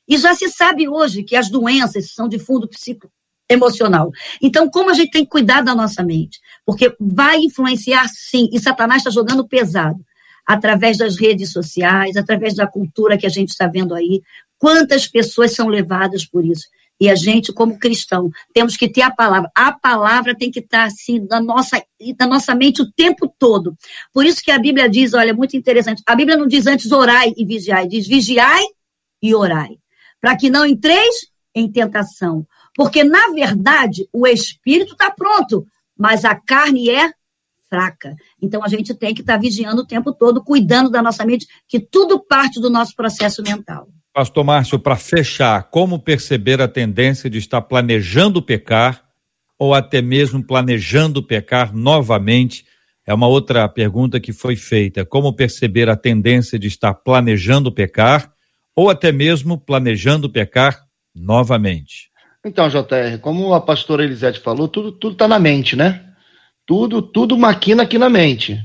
E 0.07 0.17
já 0.17 0.35
se 0.35 0.49
sabe 0.49 0.87
hoje 0.87 1.23
que 1.23 1.35
as 1.35 1.49
doenças 1.49 2.11
são 2.11 2.27
de 2.27 2.37
fundo 2.37 2.67
psico 2.67 3.09
emocional. 3.49 4.11
Então, 4.41 4.69
como 4.69 4.89
a 4.89 4.93
gente 4.93 5.11
tem 5.11 5.23
que 5.23 5.29
cuidar 5.29 5.61
da 5.61 5.75
nossa 5.75 6.03
mente? 6.03 6.39
Porque 6.65 6.95
vai 6.99 7.37
influenciar 7.37 8.07
sim, 8.09 8.49
e 8.51 8.59
Satanás 8.59 8.99
está 8.99 9.11
jogando 9.11 9.47
pesado 9.47 9.99
através 10.45 10.97
das 10.97 11.17
redes 11.17 11.51
sociais, 11.51 12.15
através 12.15 12.55
da 12.55 12.67
cultura 12.67 13.17
que 13.17 13.25
a 13.25 13.29
gente 13.29 13.49
está 13.49 13.67
vendo 13.67 13.95
aí. 13.95 14.21
Quantas 14.57 15.07
pessoas 15.07 15.53
são 15.53 15.67
levadas 15.67 16.25
por 16.25 16.45
isso? 16.45 16.67
E 16.99 17.09
a 17.09 17.15
gente, 17.15 17.51
como 17.51 17.77
cristão, 17.77 18.29
temos 18.53 18.77
que 18.77 18.87
ter 18.87 19.01
a 19.01 19.11
palavra. 19.11 19.49
A 19.53 19.73
palavra 19.73 20.35
tem 20.35 20.49
que 20.49 20.59
estar 20.59 20.85
assim 20.85 21.19
na 21.29 21.41
nossa, 21.41 21.83
na 22.17 22.27
nossa 22.27 22.55
mente 22.55 22.81
o 22.81 22.91
tempo 22.91 23.27
todo. 23.37 23.75
Por 24.13 24.25
isso 24.25 24.41
que 24.41 24.51
a 24.51 24.57
Bíblia 24.57 24.89
diz, 24.89 25.13
olha, 25.13 25.33
muito 25.33 25.57
interessante. 25.57 26.01
A 26.05 26.15
Bíblia 26.15 26.37
não 26.37 26.47
diz 26.47 26.67
antes 26.67 26.91
orai 26.91 27.33
e 27.35 27.45
vigiai, 27.45 27.87
diz 27.87 28.07
vigiai 28.07 28.63
e 29.21 29.35
orai, 29.35 29.77
para 30.21 30.37
que 30.37 30.49
não 30.49 30.65
entreis 30.65 31.27
em 31.53 31.69
tentação. 31.69 32.47
Porque, 32.75 33.03
na 33.03 33.29
verdade, 33.29 34.07
o 34.11 34.27
espírito 34.27 34.93
está 34.93 35.09
pronto, 35.09 35.65
mas 35.97 36.25
a 36.25 36.35
carne 36.35 36.89
é 36.89 37.09
fraca. 37.69 38.15
Então, 38.41 38.63
a 38.63 38.67
gente 38.67 38.93
tem 38.93 39.13
que 39.13 39.21
estar 39.21 39.35
tá 39.35 39.39
vigiando 39.39 39.81
o 39.81 39.87
tempo 39.87 40.13
todo, 40.13 40.43
cuidando 40.43 40.89
da 40.89 41.01
nossa 41.01 41.25
mente, 41.25 41.47
que 41.67 41.79
tudo 41.79 42.19
parte 42.19 42.59
do 42.59 42.69
nosso 42.69 42.95
processo 42.95 43.41
mental. 43.41 43.87
Pastor 44.13 44.43
Márcio, 44.43 44.79
para 44.79 44.95
fechar, 44.95 45.63
como 45.63 45.99
perceber 45.99 46.61
a 46.61 46.67
tendência 46.67 47.29
de 47.29 47.37
estar 47.37 47.61
planejando 47.61 48.41
pecar 48.41 49.03
ou 49.57 49.73
até 49.73 50.01
mesmo 50.01 50.43
planejando 50.43 51.23
pecar 51.23 51.73
novamente? 51.73 52.65
É 53.05 53.13
uma 53.13 53.27
outra 53.27 53.67
pergunta 53.67 54.19
que 54.19 54.33
foi 54.33 54.55
feita. 54.55 55.05
Como 55.05 55.33
perceber 55.33 55.89
a 55.89 55.95
tendência 55.95 56.57
de 56.57 56.67
estar 56.67 56.93
planejando 56.93 57.71
pecar 57.71 58.31
ou 58.75 58.89
até 58.89 59.11
mesmo 59.11 59.57
planejando 59.57 60.29
pecar 60.29 60.85
novamente? 61.13 62.09
Então, 62.45 62.69
JR, 62.69 63.17
como 63.21 63.53
a 63.55 63.59
pastora 63.59 64.03
Elisete 64.03 64.39
falou, 64.39 64.67
tudo 64.67 64.91
tudo 64.91 65.13
está 65.13 65.27
na 65.27 65.39
mente, 65.39 65.75
né? 65.75 66.05
Tudo 66.65 67.01
tudo 67.01 67.35
maquina 67.37 67.83
aqui 67.83 67.97
na 67.97 68.09
mente. 68.09 68.59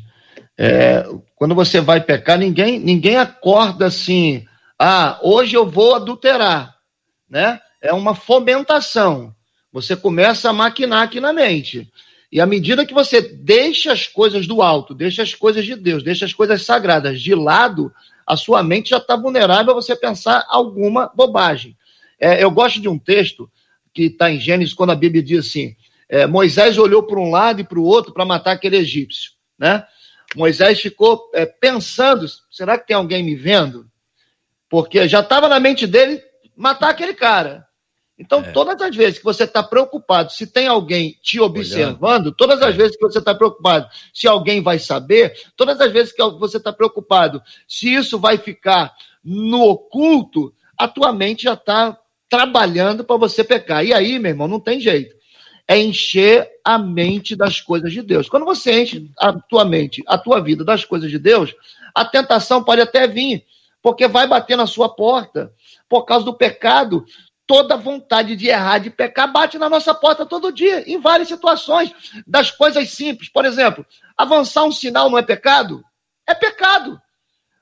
É, 0.58 1.04
quando 1.34 1.54
você 1.54 1.80
vai 1.80 2.00
pecar, 2.00 2.38
ninguém 2.38 2.78
ninguém 2.78 3.16
acorda 3.16 3.86
assim 3.86 4.46
ah, 4.82 5.18
hoje 5.22 5.54
eu 5.54 5.68
vou 5.68 5.94
adulterar, 5.94 6.74
né? 7.28 7.60
É 7.82 7.92
uma 7.92 8.14
fomentação. 8.14 9.34
Você 9.70 9.94
começa 9.94 10.48
a 10.48 10.54
maquinar 10.54 11.02
aqui 11.02 11.20
na 11.20 11.34
mente. 11.34 11.86
E 12.32 12.40
à 12.40 12.46
medida 12.46 12.86
que 12.86 12.94
você 12.94 13.20
deixa 13.20 13.92
as 13.92 14.06
coisas 14.06 14.46
do 14.46 14.62
alto, 14.62 14.94
deixa 14.94 15.22
as 15.22 15.34
coisas 15.34 15.66
de 15.66 15.76
Deus, 15.76 16.02
deixa 16.02 16.24
as 16.24 16.32
coisas 16.32 16.64
sagradas 16.64 17.20
de 17.20 17.34
lado, 17.34 17.92
a 18.26 18.36
sua 18.36 18.62
mente 18.62 18.88
já 18.90 18.96
está 18.96 19.16
vulnerável 19.16 19.72
a 19.72 19.74
você 19.74 19.94
pensar 19.94 20.46
alguma 20.48 21.12
bobagem. 21.14 21.76
É, 22.18 22.42
eu 22.42 22.50
gosto 22.50 22.80
de 22.80 22.88
um 22.88 22.98
texto 22.98 23.50
que 23.92 24.04
está 24.04 24.30
em 24.30 24.38
Gênesis, 24.38 24.74
quando 24.74 24.90
a 24.90 24.96
Bíblia 24.96 25.22
diz 25.22 25.46
assim: 25.46 25.76
é, 26.08 26.26
Moisés 26.26 26.78
olhou 26.78 27.02
para 27.02 27.20
um 27.20 27.30
lado 27.30 27.60
e 27.60 27.64
para 27.64 27.78
o 27.78 27.84
outro 27.84 28.12
para 28.12 28.24
matar 28.24 28.52
aquele 28.52 28.76
egípcio. 28.76 29.32
Né? 29.58 29.84
Moisés 30.36 30.80
ficou 30.80 31.30
é, 31.34 31.46
pensando: 31.46 32.26
será 32.50 32.78
que 32.78 32.86
tem 32.86 32.96
alguém 32.96 33.22
me 33.22 33.34
vendo? 33.34 33.86
Porque 34.68 35.08
já 35.08 35.20
estava 35.20 35.48
na 35.48 35.60
mente 35.60 35.86
dele 35.86 36.22
matar 36.56 36.90
aquele 36.90 37.14
cara. 37.14 37.66
Então, 38.20 38.40
é. 38.40 38.52
todas 38.52 38.80
as 38.82 38.94
vezes 38.94 39.18
que 39.18 39.24
você 39.24 39.44
está 39.44 39.62
preocupado 39.62 40.30
se 40.30 40.46
tem 40.46 40.66
alguém 40.66 41.18
te 41.22 41.40
observando, 41.40 42.26
Olhando. 42.26 42.32
todas 42.32 42.60
as 42.60 42.74
é. 42.74 42.76
vezes 42.76 42.96
que 42.96 43.02
você 43.02 43.18
está 43.18 43.34
preocupado 43.34 43.88
se 44.12 44.28
alguém 44.28 44.62
vai 44.62 44.78
saber, 44.78 45.34
todas 45.56 45.80
as 45.80 45.90
vezes 45.90 46.12
que 46.12 46.22
você 46.22 46.58
está 46.58 46.70
preocupado 46.70 47.42
se 47.66 47.94
isso 47.94 48.18
vai 48.18 48.36
ficar 48.36 48.92
no 49.24 49.62
oculto, 49.62 50.52
a 50.76 50.86
tua 50.86 51.14
mente 51.14 51.44
já 51.44 51.54
está 51.54 51.98
trabalhando 52.30 53.04
para 53.04 53.16
você 53.16 53.42
pecar. 53.42 53.84
E 53.84 53.92
aí, 53.92 54.18
meu 54.18 54.30
irmão, 54.30 54.48
não 54.48 54.60
tem 54.60 54.80
jeito. 54.80 55.14
É 55.66 55.76
encher 55.76 56.48
a 56.64 56.78
mente 56.78 57.36
das 57.36 57.60
coisas 57.60 57.92
de 57.92 58.00
Deus. 58.00 58.28
Quando 58.28 58.46
você 58.46 58.82
enche 58.82 59.10
a 59.18 59.32
tua 59.32 59.64
mente, 59.64 60.02
a 60.06 60.16
tua 60.16 60.40
vida 60.40 60.64
das 60.64 60.84
coisas 60.84 61.10
de 61.10 61.18
Deus, 61.18 61.52
a 61.94 62.04
tentação 62.04 62.62
pode 62.62 62.80
até 62.80 63.06
vir 63.06 63.44
porque 63.82 64.06
vai 64.06 64.26
bater 64.26 64.56
na 64.56 64.66
sua 64.66 64.88
porta. 64.88 65.52
Por 65.88 66.04
causa 66.04 66.24
do 66.24 66.34
pecado, 66.34 67.04
toda 67.46 67.76
vontade 67.76 68.36
de 68.36 68.46
errar, 68.46 68.78
de 68.78 68.90
pecar, 68.90 69.32
bate 69.32 69.58
na 69.58 69.68
nossa 69.68 69.92
porta 69.92 70.24
todo 70.24 70.52
dia, 70.52 70.88
em 70.88 71.00
várias 71.00 71.28
situações, 71.28 71.92
das 72.26 72.50
coisas 72.50 72.90
simples. 72.90 73.28
Por 73.28 73.44
exemplo, 73.44 73.84
avançar 74.16 74.64
um 74.64 74.72
sinal 74.72 75.10
não 75.10 75.18
é 75.18 75.22
pecado? 75.22 75.82
É 76.28 76.34
pecado. 76.34 77.00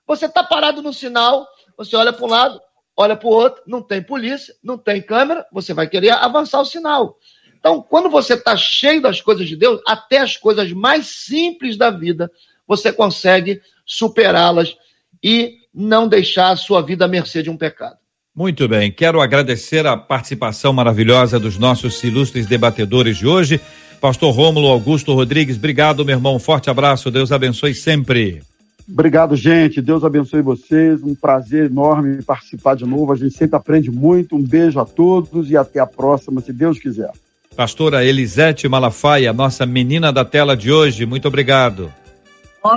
Você 0.06 0.26
está 0.26 0.42
parado 0.42 0.82
no 0.82 0.92
sinal, 0.92 1.46
você 1.76 1.96
olha 1.96 2.12
para 2.12 2.24
um 2.24 2.28
lado, 2.28 2.60
olha 2.98 3.14
para 3.14 3.28
o 3.28 3.30
outro, 3.30 3.62
não 3.64 3.80
tem 3.80 4.02
polícia, 4.02 4.52
não 4.62 4.76
tem 4.76 5.00
câmera, 5.00 5.46
você 5.52 5.72
vai 5.72 5.88
querer 5.88 6.10
avançar 6.10 6.60
o 6.60 6.64
sinal. 6.64 7.16
Então, 7.56 7.80
quando 7.80 8.10
você 8.10 8.34
está 8.34 8.56
cheio 8.56 9.00
das 9.00 9.20
coisas 9.20 9.48
de 9.48 9.54
Deus, 9.54 9.80
até 9.86 10.18
as 10.18 10.36
coisas 10.36 10.72
mais 10.72 11.06
simples 11.06 11.76
da 11.76 11.90
vida, 11.90 12.28
você 12.66 12.92
consegue 12.92 13.60
superá-las 13.86 14.76
e 15.22 15.58
não 15.72 16.08
deixar 16.08 16.50
a 16.50 16.56
sua 16.56 16.82
vida 16.82 17.04
à 17.04 17.08
mercê 17.08 17.40
de 17.40 17.48
um 17.48 17.56
pecado. 17.56 17.96
Muito 18.34 18.68
bem, 18.68 18.90
quero 18.90 19.20
agradecer 19.20 19.86
a 19.86 19.96
participação 19.96 20.72
maravilhosa 20.72 21.38
dos 21.38 21.56
nossos 21.56 22.02
ilustres 22.02 22.46
debatedores 22.46 23.18
de 23.18 23.26
hoje. 23.26 23.60
Pastor 24.00 24.32
Rômulo 24.32 24.68
Augusto 24.68 25.14
Rodrigues, 25.14 25.56
obrigado, 25.56 26.04
meu 26.04 26.16
irmão. 26.16 26.38
Forte 26.38 26.68
abraço, 26.68 27.10
Deus 27.10 27.30
abençoe 27.30 27.74
sempre. 27.74 28.42
Obrigado, 28.90 29.36
gente. 29.36 29.82
Deus 29.82 30.02
abençoe 30.02 30.40
vocês. 30.40 31.02
Um 31.02 31.14
prazer 31.14 31.66
enorme 31.66 32.22
participar 32.22 32.74
de 32.74 32.86
novo. 32.86 33.12
A 33.12 33.16
gente 33.16 33.36
sempre 33.36 33.56
aprende 33.56 33.90
muito. 33.90 34.34
Um 34.34 34.42
beijo 34.42 34.80
a 34.80 34.84
todos 34.84 35.50
e 35.50 35.56
até 35.56 35.78
a 35.78 35.86
próxima, 35.86 36.40
se 36.40 36.52
Deus 36.52 36.78
quiser. 36.78 37.10
Pastora 37.54 38.04
Elisete 38.04 38.68
Malafaia, 38.68 39.32
nossa 39.32 39.66
menina 39.66 40.12
da 40.12 40.24
tela 40.24 40.56
de 40.56 40.70
hoje, 40.70 41.04
muito 41.04 41.26
obrigado. 41.26 41.92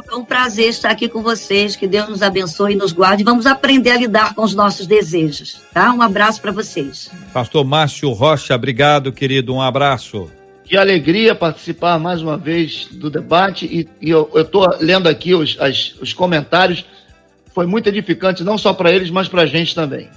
É 0.09 0.16
um 0.16 0.24
prazer 0.24 0.70
estar 0.70 0.89
aqui 0.89 1.09
com 1.09 1.22
vocês. 1.22 1.76
Que 1.76 1.88
Deus 1.88 2.07
nos 2.07 2.22
abençoe 2.22 2.74
e 2.74 2.76
nos 2.76 2.91
guarde. 2.91 3.24
Vamos 3.24 3.45
aprender 3.45 3.91
a 3.91 3.97
lidar 3.97 4.34
com 4.34 4.43
os 4.43 4.55
nossos 4.55 4.88
desejos, 4.88 5.62
tá? 5.74 5.93
Um 5.93 6.01
abraço 6.01 6.41
para 6.41 6.51
vocês. 6.51 7.12
Pastor 7.34 7.66
Márcio 7.66 8.09
Rocha, 8.12 8.55
obrigado, 8.55 9.12
querido. 9.12 9.53
Um 9.53 9.62
abraço. 9.62 10.30
Que 10.72 10.78
alegria 10.78 11.36
participar 11.36 11.99
mais 11.99 12.22
uma 12.22 12.38
vez 12.38 12.88
do 12.93 13.09
debate. 13.09 13.65
E, 13.65 13.89
e 14.01 14.09
eu 14.09 14.32
estou 14.34 14.74
lendo 14.80 15.09
aqui 15.09 15.36
os, 15.36 15.57
as, 15.59 15.95
os 15.99 16.13
comentários. 16.13 16.86
Foi 17.53 17.65
muito 17.65 17.89
edificante, 17.89 18.41
não 18.41 18.57
só 18.57 18.72
para 18.72 18.89
eles, 18.89 19.09
mas 19.09 19.28
para 19.28 19.41
a 19.41 19.45
gente 19.45 19.76
também. 19.76 20.07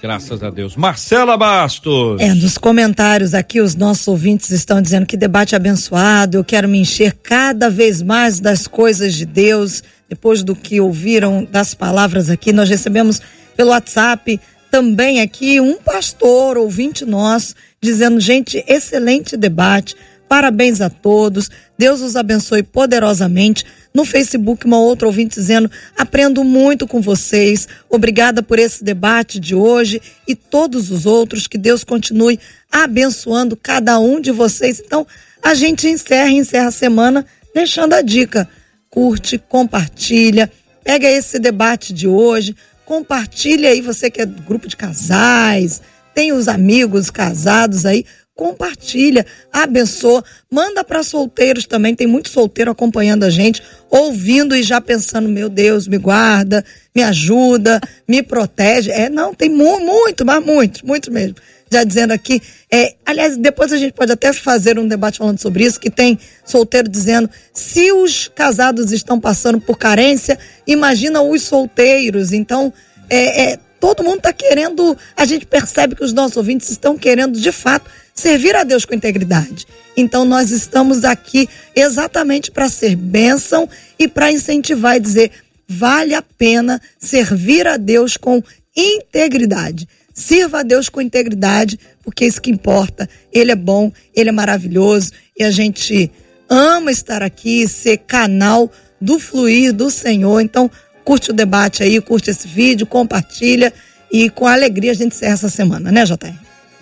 Graças 0.00 0.40
a 0.40 0.50
Deus. 0.50 0.76
Marcela 0.76 1.36
Bastos. 1.36 2.20
É, 2.20 2.32
nos 2.32 2.56
comentários 2.56 3.34
aqui, 3.34 3.60
os 3.60 3.74
nossos 3.74 4.06
ouvintes 4.06 4.50
estão 4.50 4.80
dizendo 4.80 5.04
que 5.04 5.16
debate 5.16 5.56
abençoado, 5.56 6.36
eu 6.36 6.44
quero 6.44 6.68
me 6.68 6.78
encher 6.78 7.14
cada 7.20 7.68
vez 7.68 8.00
mais 8.00 8.38
das 8.38 8.68
coisas 8.68 9.16
de 9.16 9.26
Deus. 9.26 9.82
Depois 10.08 10.44
do 10.44 10.54
que 10.54 10.80
ouviram 10.80 11.44
das 11.44 11.74
palavras 11.74 12.30
aqui, 12.30 12.52
nós 12.52 12.68
recebemos 12.68 13.20
pelo 13.56 13.70
WhatsApp 13.70 14.38
também 14.70 15.20
aqui 15.20 15.60
um 15.60 15.76
pastor, 15.76 16.56
ouvinte 16.56 17.04
nosso, 17.04 17.54
dizendo: 17.84 18.18
gente, 18.18 18.64
excelente 18.66 19.36
debate, 19.36 19.94
parabéns 20.28 20.80
a 20.80 20.90
todos, 20.90 21.50
Deus 21.78 22.00
os 22.00 22.16
abençoe 22.16 22.62
poderosamente. 22.62 23.64
No 23.92 24.04
Facebook, 24.04 24.66
uma 24.66 24.80
outra 24.80 25.06
ouvinte 25.06 25.36
dizendo: 25.36 25.70
aprendo 25.96 26.42
muito 26.42 26.86
com 26.86 27.00
vocês. 27.00 27.68
Obrigada 27.88 28.42
por 28.42 28.58
esse 28.58 28.82
debate 28.82 29.38
de 29.38 29.54
hoje 29.54 30.00
e 30.26 30.34
todos 30.34 30.90
os 30.90 31.06
outros. 31.06 31.46
Que 31.46 31.58
Deus 31.58 31.84
continue 31.84 32.40
abençoando 32.72 33.56
cada 33.56 34.00
um 34.00 34.20
de 34.20 34.32
vocês. 34.32 34.82
Então, 34.84 35.06
a 35.40 35.54
gente 35.54 35.86
encerra, 35.86 36.30
encerra 36.30 36.68
a 36.68 36.72
semana 36.72 37.24
deixando 37.54 37.92
a 37.92 38.02
dica. 38.02 38.48
Curte, 38.90 39.38
compartilha, 39.38 40.50
pega 40.82 41.08
esse 41.08 41.38
debate 41.38 41.92
de 41.92 42.06
hoje, 42.06 42.54
compartilha 42.84 43.70
aí, 43.70 43.80
você 43.80 44.10
que 44.10 44.20
é 44.20 44.26
grupo 44.26 44.68
de 44.68 44.76
casais, 44.76 45.80
tem 46.14 46.32
os 46.32 46.48
amigos 46.48 47.10
casados 47.10 47.84
aí, 47.84 48.04
compartilha, 48.34 49.24
abençoa, 49.52 50.24
manda 50.50 50.82
para 50.82 51.02
solteiros 51.02 51.66
também, 51.66 51.94
tem 51.94 52.06
muito 52.06 52.28
solteiro 52.28 52.70
acompanhando 52.70 53.24
a 53.24 53.30
gente, 53.30 53.62
ouvindo 53.88 54.56
e 54.56 54.62
já 54.62 54.80
pensando, 54.80 55.28
meu 55.28 55.48
Deus, 55.48 55.86
me 55.86 55.98
guarda, 55.98 56.64
me 56.94 57.02
ajuda, 57.02 57.80
me 58.08 58.22
protege. 58.22 58.90
É, 58.90 59.08
não, 59.08 59.32
tem 59.32 59.48
mu 59.48 59.80
muito, 59.80 60.24
mas 60.24 60.44
muito, 60.44 60.86
muito 60.86 61.12
mesmo. 61.12 61.36
Já 61.70 61.82
dizendo 61.82 62.12
aqui, 62.12 62.42
é, 62.70 62.94
aliás, 63.06 63.36
depois 63.36 63.72
a 63.72 63.76
gente 63.76 63.94
pode 63.94 64.12
até 64.12 64.32
fazer 64.32 64.78
um 64.78 64.86
debate 64.86 65.18
falando 65.18 65.40
sobre 65.40 65.64
isso, 65.64 65.80
que 65.80 65.90
tem 65.90 66.18
solteiro 66.44 66.88
dizendo, 66.88 67.30
se 67.52 67.90
os 67.92 68.28
casados 68.28 68.92
estão 68.92 69.18
passando 69.18 69.60
por 69.60 69.78
carência, 69.78 70.38
imagina 70.66 71.22
os 71.22 71.42
solteiros. 71.42 72.32
Então, 72.32 72.72
é, 73.08 73.52
é 73.52 73.58
todo 73.84 74.02
mundo 74.02 74.16
está 74.16 74.32
querendo, 74.32 74.96
a 75.14 75.26
gente 75.26 75.44
percebe 75.44 75.94
que 75.94 76.02
os 76.02 76.14
nossos 76.14 76.38
ouvintes 76.38 76.70
estão 76.70 76.96
querendo, 76.96 77.38
de 77.38 77.52
fato, 77.52 77.90
servir 78.14 78.56
a 78.56 78.64
Deus 78.64 78.86
com 78.86 78.94
integridade. 78.94 79.66
Então 79.94 80.24
nós 80.24 80.50
estamos 80.50 81.04
aqui 81.04 81.46
exatamente 81.76 82.50
para 82.50 82.70
ser 82.70 82.96
bênção 82.96 83.68
e 83.98 84.08
para 84.08 84.32
incentivar 84.32 84.96
e 84.96 85.00
dizer: 85.00 85.32
vale 85.68 86.14
a 86.14 86.22
pena 86.22 86.80
servir 86.98 87.66
a 87.68 87.76
Deus 87.76 88.16
com 88.16 88.42
integridade. 88.74 89.86
Sirva 90.14 90.60
a 90.60 90.62
Deus 90.62 90.88
com 90.88 91.02
integridade, 91.02 91.78
porque 92.02 92.24
é 92.24 92.28
isso 92.28 92.40
que 92.40 92.50
importa. 92.50 93.06
Ele 93.30 93.52
é 93.52 93.56
bom, 93.56 93.92
ele 94.14 94.30
é 94.30 94.32
maravilhoso 94.32 95.12
e 95.38 95.44
a 95.44 95.50
gente 95.50 96.10
ama 96.48 96.90
estar 96.90 97.22
aqui, 97.22 97.68
ser 97.68 97.98
canal 97.98 98.72
do 98.98 99.18
fluir 99.18 99.74
do 99.74 99.90
Senhor. 99.90 100.40
Então, 100.40 100.70
curte 101.04 101.30
o 101.30 101.34
debate 101.34 101.82
aí, 101.82 102.00
curte 102.00 102.30
esse 102.30 102.48
vídeo, 102.48 102.86
compartilha 102.86 103.72
e 104.10 104.30
com 104.30 104.46
alegria 104.46 104.92
a 104.92 104.94
gente 104.94 105.14
encerra 105.14 105.34
essa 105.34 105.48
semana, 105.48 105.92
né, 105.92 106.04
JR? 106.04 106.34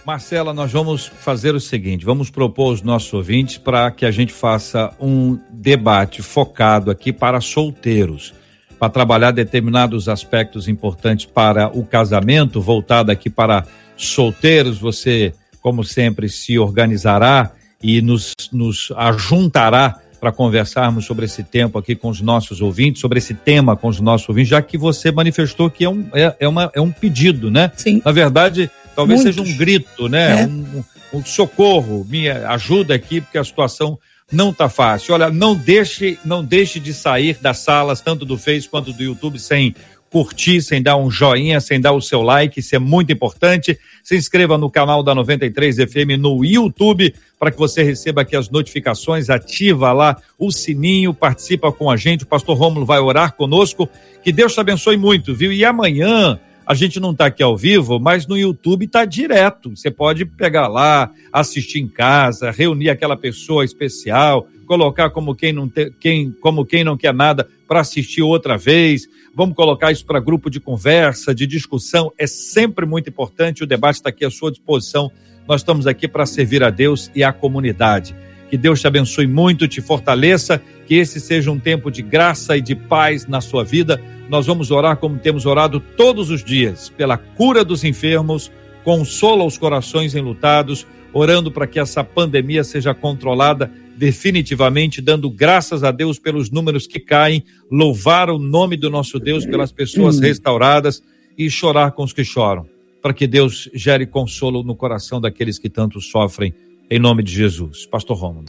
Marcela, 0.04 0.52
nós 0.52 0.72
vamos 0.72 1.06
fazer 1.06 1.54
o 1.54 1.60
seguinte: 1.60 2.04
vamos 2.04 2.30
propor 2.30 2.70
aos 2.70 2.82
nossos 2.82 3.12
ouvintes 3.12 3.58
para 3.58 3.90
que 3.90 4.04
a 4.04 4.10
gente 4.10 4.32
faça 4.32 4.92
um 5.00 5.38
debate 5.50 6.22
focado 6.22 6.90
aqui 6.90 7.12
para 7.12 7.40
solteiros, 7.40 8.34
para 8.78 8.90
trabalhar 8.90 9.30
determinados 9.30 10.08
aspectos 10.08 10.66
importantes 10.66 11.24
para 11.26 11.68
o 11.68 11.84
casamento, 11.84 12.60
voltado 12.60 13.12
aqui 13.12 13.30
para 13.30 13.64
solteiros. 13.96 14.78
Você, 14.78 15.32
como 15.60 15.84
sempre, 15.84 16.28
se 16.28 16.58
organizará 16.58 17.52
e 17.80 18.02
nos, 18.02 18.34
nos 18.52 18.92
ajuntará 18.96 20.00
para 20.22 20.30
conversarmos 20.30 21.04
sobre 21.04 21.24
esse 21.24 21.42
tempo 21.42 21.76
aqui 21.76 21.96
com 21.96 22.08
os 22.08 22.20
nossos 22.20 22.60
ouvintes, 22.60 23.00
sobre 23.00 23.18
esse 23.18 23.34
tema 23.34 23.76
com 23.76 23.88
os 23.88 23.98
nossos 23.98 24.28
ouvintes, 24.28 24.50
já 24.50 24.62
que 24.62 24.78
você 24.78 25.10
manifestou 25.10 25.68
que 25.68 25.84
é 25.84 25.90
um, 25.90 26.06
é, 26.14 26.36
é 26.38 26.46
uma, 26.46 26.70
é 26.72 26.80
um 26.80 26.92
pedido, 26.92 27.50
né? 27.50 27.72
Sim. 27.74 28.00
Na 28.04 28.12
verdade, 28.12 28.70
talvez 28.94 29.20
Muitos. 29.20 29.34
seja 29.34 29.52
um 29.52 29.58
grito, 29.58 30.08
né? 30.08 30.42
É. 30.42 30.46
Um, 30.46 30.84
um 31.14 31.24
socorro, 31.24 32.06
me 32.08 32.28
ajuda 32.30 32.94
aqui, 32.94 33.20
porque 33.20 33.36
a 33.36 33.42
situação 33.42 33.98
não 34.30 34.52
tá 34.52 34.68
fácil. 34.68 35.12
Olha, 35.12 35.28
não 35.28 35.56
deixe, 35.56 36.16
não 36.24 36.44
deixe 36.44 36.78
de 36.78 36.94
sair 36.94 37.36
das 37.42 37.58
salas, 37.58 38.00
tanto 38.00 38.24
do 38.24 38.38
Face 38.38 38.68
quanto 38.68 38.92
do 38.92 39.02
YouTube, 39.02 39.40
sem 39.40 39.74
curtir, 40.12 40.60
sem 40.60 40.82
dar 40.82 40.98
um 40.98 41.10
joinha, 41.10 41.58
sem 41.58 41.80
dar 41.80 41.92
o 41.92 42.00
seu 42.02 42.20
like, 42.20 42.60
isso 42.60 42.76
é 42.76 42.78
muito 42.78 43.10
importante. 43.10 43.78
Se 44.04 44.14
inscreva 44.14 44.58
no 44.58 44.70
canal 44.70 45.02
da 45.02 45.14
93 45.14 45.76
FM 45.76 46.20
no 46.20 46.44
YouTube 46.44 47.14
para 47.40 47.50
que 47.50 47.58
você 47.58 47.82
receba 47.82 48.20
aqui 48.20 48.36
as 48.36 48.50
notificações, 48.50 49.30
ativa 49.30 49.90
lá 49.90 50.18
o 50.38 50.52
sininho, 50.52 51.14
participa 51.14 51.72
com 51.72 51.90
a 51.90 51.96
gente. 51.96 52.24
O 52.24 52.26
pastor 52.26 52.58
Rômulo 52.58 52.84
vai 52.84 53.00
orar 53.00 53.32
conosco. 53.32 53.88
Que 54.22 54.30
Deus 54.30 54.52
te 54.52 54.60
abençoe 54.60 54.98
muito, 54.98 55.34
viu? 55.34 55.50
E 55.50 55.64
amanhã 55.64 56.38
a 56.66 56.74
gente 56.74 57.00
não 57.00 57.12
está 57.12 57.26
aqui 57.26 57.42
ao 57.42 57.56
vivo, 57.56 57.98
mas 57.98 58.26
no 58.26 58.36
YouTube 58.36 58.84
está 58.84 59.04
direto. 59.04 59.70
Você 59.70 59.90
pode 59.90 60.24
pegar 60.24 60.68
lá, 60.68 61.10
assistir 61.32 61.80
em 61.80 61.88
casa, 61.88 62.50
reunir 62.50 62.90
aquela 62.90 63.16
pessoa 63.16 63.64
especial, 63.64 64.46
colocar 64.66 65.10
como 65.10 65.34
quem 65.34 65.52
não, 65.52 65.68
te, 65.68 65.90
quem, 65.98 66.30
como 66.30 66.64
quem 66.64 66.84
não 66.84 66.96
quer 66.96 67.12
nada 67.12 67.48
para 67.66 67.80
assistir 67.80 68.22
outra 68.22 68.56
vez. 68.56 69.08
Vamos 69.34 69.56
colocar 69.56 69.90
isso 69.90 70.04
para 70.06 70.20
grupo 70.20 70.48
de 70.48 70.60
conversa, 70.60 71.34
de 71.34 71.46
discussão. 71.46 72.12
É 72.16 72.26
sempre 72.26 72.86
muito 72.86 73.10
importante. 73.10 73.62
O 73.62 73.66
debate 73.66 73.96
está 73.96 74.10
aqui 74.10 74.24
à 74.24 74.30
sua 74.30 74.50
disposição. 74.50 75.10
Nós 75.48 75.60
estamos 75.60 75.86
aqui 75.86 76.06
para 76.06 76.26
servir 76.26 76.62
a 76.62 76.70
Deus 76.70 77.10
e 77.14 77.24
à 77.24 77.32
comunidade. 77.32 78.14
Que 78.52 78.58
Deus 78.58 78.82
te 78.82 78.86
abençoe 78.86 79.26
muito, 79.26 79.66
te 79.66 79.80
fortaleça, 79.80 80.60
que 80.86 80.96
esse 80.96 81.18
seja 81.18 81.50
um 81.50 81.58
tempo 81.58 81.90
de 81.90 82.02
graça 82.02 82.54
e 82.54 82.60
de 82.60 82.74
paz 82.74 83.26
na 83.26 83.40
sua 83.40 83.64
vida. 83.64 83.98
Nós 84.28 84.44
vamos 84.44 84.70
orar 84.70 84.98
como 84.98 85.18
temos 85.18 85.46
orado 85.46 85.80
todos 85.80 86.28
os 86.28 86.44
dias, 86.44 86.90
pela 86.90 87.16
cura 87.16 87.64
dos 87.64 87.82
enfermos, 87.82 88.52
consola 88.84 89.42
os 89.42 89.56
corações 89.56 90.14
enlutados, 90.14 90.86
orando 91.14 91.50
para 91.50 91.66
que 91.66 91.80
essa 91.80 92.04
pandemia 92.04 92.62
seja 92.62 92.92
controlada 92.92 93.72
definitivamente, 93.96 95.00
dando 95.00 95.30
graças 95.30 95.82
a 95.82 95.90
Deus 95.90 96.18
pelos 96.18 96.50
números 96.50 96.86
que 96.86 97.00
caem, 97.00 97.42
louvar 97.70 98.28
o 98.28 98.38
nome 98.38 98.76
do 98.76 98.90
nosso 98.90 99.18
Deus 99.18 99.46
pelas 99.46 99.72
pessoas 99.72 100.20
restauradas 100.20 101.02
e 101.38 101.48
chorar 101.48 101.92
com 101.92 102.04
os 102.04 102.12
que 102.12 102.22
choram, 102.22 102.66
para 103.00 103.14
que 103.14 103.26
Deus 103.26 103.70
gere 103.72 104.04
consolo 104.04 104.62
no 104.62 104.76
coração 104.76 105.22
daqueles 105.22 105.58
que 105.58 105.70
tanto 105.70 106.02
sofrem, 106.02 106.52
em 106.94 106.98
nome 106.98 107.22
de 107.22 107.32
Jesus. 107.32 107.86
Pastor 107.86 108.18
Romulo. 108.18 108.48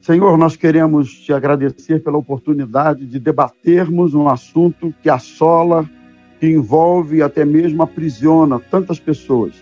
Senhor, 0.00 0.38
nós 0.38 0.54
queremos 0.54 1.12
te 1.12 1.32
agradecer 1.32 2.00
pela 2.04 2.18
oportunidade 2.18 3.04
de 3.04 3.18
debatermos 3.18 4.14
um 4.14 4.28
assunto 4.28 4.94
que 5.02 5.10
assola, 5.10 5.90
que 6.38 6.46
envolve 6.46 7.16
e 7.16 7.22
até 7.22 7.44
mesmo 7.44 7.82
aprisiona 7.82 8.60
tantas 8.60 9.00
pessoas. 9.00 9.54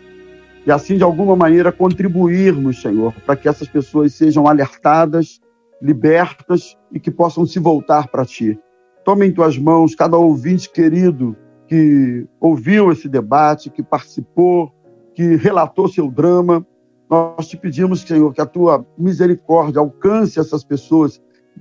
E 0.66 0.70
assim, 0.70 0.98
de 0.98 1.04
alguma 1.04 1.34
maneira, 1.34 1.72
contribuirmos, 1.72 2.82
Senhor, 2.82 3.14
para 3.24 3.34
que 3.34 3.48
essas 3.48 3.66
pessoas 3.66 4.12
sejam 4.12 4.46
alertadas, 4.46 5.40
libertas 5.80 6.76
e 6.92 7.00
que 7.00 7.10
possam 7.10 7.46
se 7.46 7.58
voltar 7.58 8.08
para 8.08 8.26
Ti. 8.26 8.58
Tome 9.06 9.26
em 9.26 9.32
Tuas 9.32 9.56
mãos 9.56 9.94
cada 9.94 10.18
ouvinte 10.18 10.70
querido 10.70 11.34
que 11.66 12.26
ouviu 12.38 12.92
esse 12.92 13.08
debate, 13.08 13.70
que 13.70 13.82
participou, 13.82 14.70
que 15.14 15.36
relatou 15.36 15.88
seu 15.88 16.10
drama. 16.10 16.66
Nós 17.12 17.46
te 17.46 17.58
pedimos, 17.58 18.00
Senhor, 18.00 18.32
que 18.32 18.40
a 18.40 18.46
tua 18.46 18.86
misericórdia 18.96 19.80
alcance 19.80 20.40
essas 20.40 20.64
pessoas. 20.64 21.20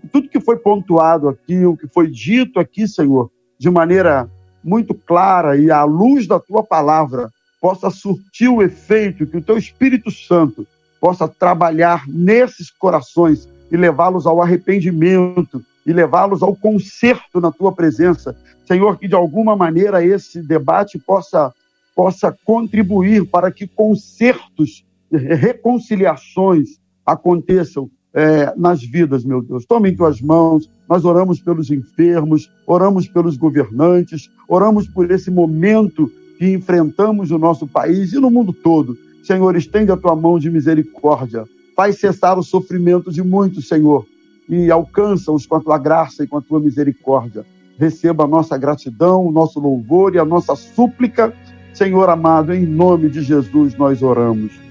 Tudo 0.09 0.29
que 0.29 0.39
foi 0.39 0.55
pontuado 0.55 1.27
aqui, 1.27 1.65
o 1.65 1.75
que 1.75 1.89
foi 1.89 2.09
dito 2.09 2.57
aqui, 2.57 2.87
Senhor, 2.87 3.29
de 3.59 3.69
maneira 3.69 4.31
muito 4.63 4.93
clara 4.93 5.57
e 5.57 5.69
à 5.69 5.83
luz 5.83 6.25
da 6.25 6.39
tua 6.39 6.63
palavra, 6.63 7.29
possa 7.59 7.89
surtir 7.89 8.47
o 8.47 8.61
efeito, 8.61 9.27
que 9.27 9.35
o 9.35 9.41
teu 9.41 9.57
Espírito 9.57 10.09
Santo 10.09 10.65
possa 11.01 11.27
trabalhar 11.27 12.07
nesses 12.07 12.71
corações 12.71 13.45
e 13.69 13.75
levá-los 13.75 14.25
ao 14.25 14.41
arrependimento 14.41 15.61
e 15.85 15.91
levá-los 15.91 16.41
ao 16.41 16.55
conserto 16.55 17.41
na 17.41 17.51
tua 17.51 17.73
presença. 17.73 18.37
Senhor, 18.65 18.97
que 18.97 19.05
de 19.05 19.15
alguma 19.15 19.53
maneira 19.57 20.01
esse 20.01 20.41
debate 20.41 20.97
possa 20.97 21.53
possa 21.93 22.33
contribuir 22.45 23.25
para 23.25 23.51
que 23.51 23.67
consertos 23.67 24.85
reconciliações 25.11 26.79
aconteçam 27.05 27.89
é, 28.13 28.53
nas 28.57 28.81
vidas, 28.83 29.23
meu 29.23 29.41
Deus. 29.41 29.65
Tome 29.65 29.89
em 29.89 29.95
tuas 29.95 30.21
mãos, 30.21 30.69
nós 30.89 31.05
oramos 31.05 31.39
pelos 31.39 31.71
enfermos, 31.71 32.51
oramos 32.67 33.07
pelos 33.07 33.37
governantes, 33.37 34.29
oramos 34.47 34.87
por 34.87 35.09
esse 35.11 35.31
momento 35.31 36.11
que 36.37 36.51
enfrentamos 36.51 37.29
no 37.29 37.37
nosso 37.37 37.67
país 37.67 38.13
e 38.13 38.19
no 38.19 38.29
mundo 38.29 38.51
todo. 38.51 38.97
Senhor, 39.23 39.55
estende 39.55 39.91
a 39.91 39.97
tua 39.97 40.15
mão 40.15 40.39
de 40.39 40.49
misericórdia, 40.49 41.45
faz 41.75 41.99
cessar 41.99 42.37
o 42.37 42.43
sofrimento 42.43 43.11
de 43.11 43.23
muitos, 43.23 43.67
Senhor, 43.67 44.05
e 44.49 44.69
alcança-os 44.69 45.45
com 45.45 45.55
a 45.55 45.61
tua 45.61 45.77
graça 45.77 46.23
e 46.23 46.27
com 46.27 46.37
a 46.37 46.41
tua 46.41 46.59
misericórdia. 46.59 47.45
Receba 47.77 48.25
a 48.25 48.27
nossa 48.27 48.57
gratidão, 48.57 49.25
o 49.25 49.31
nosso 49.31 49.59
louvor 49.59 50.13
e 50.15 50.19
a 50.19 50.25
nossa 50.25 50.55
súplica. 50.55 51.33
Senhor 51.73 52.09
amado, 52.09 52.53
em 52.53 52.65
nome 52.65 53.09
de 53.09 53.21
Jesus 53.21 53.75
nós 53.75 54.01
oramos. 54.01 54.70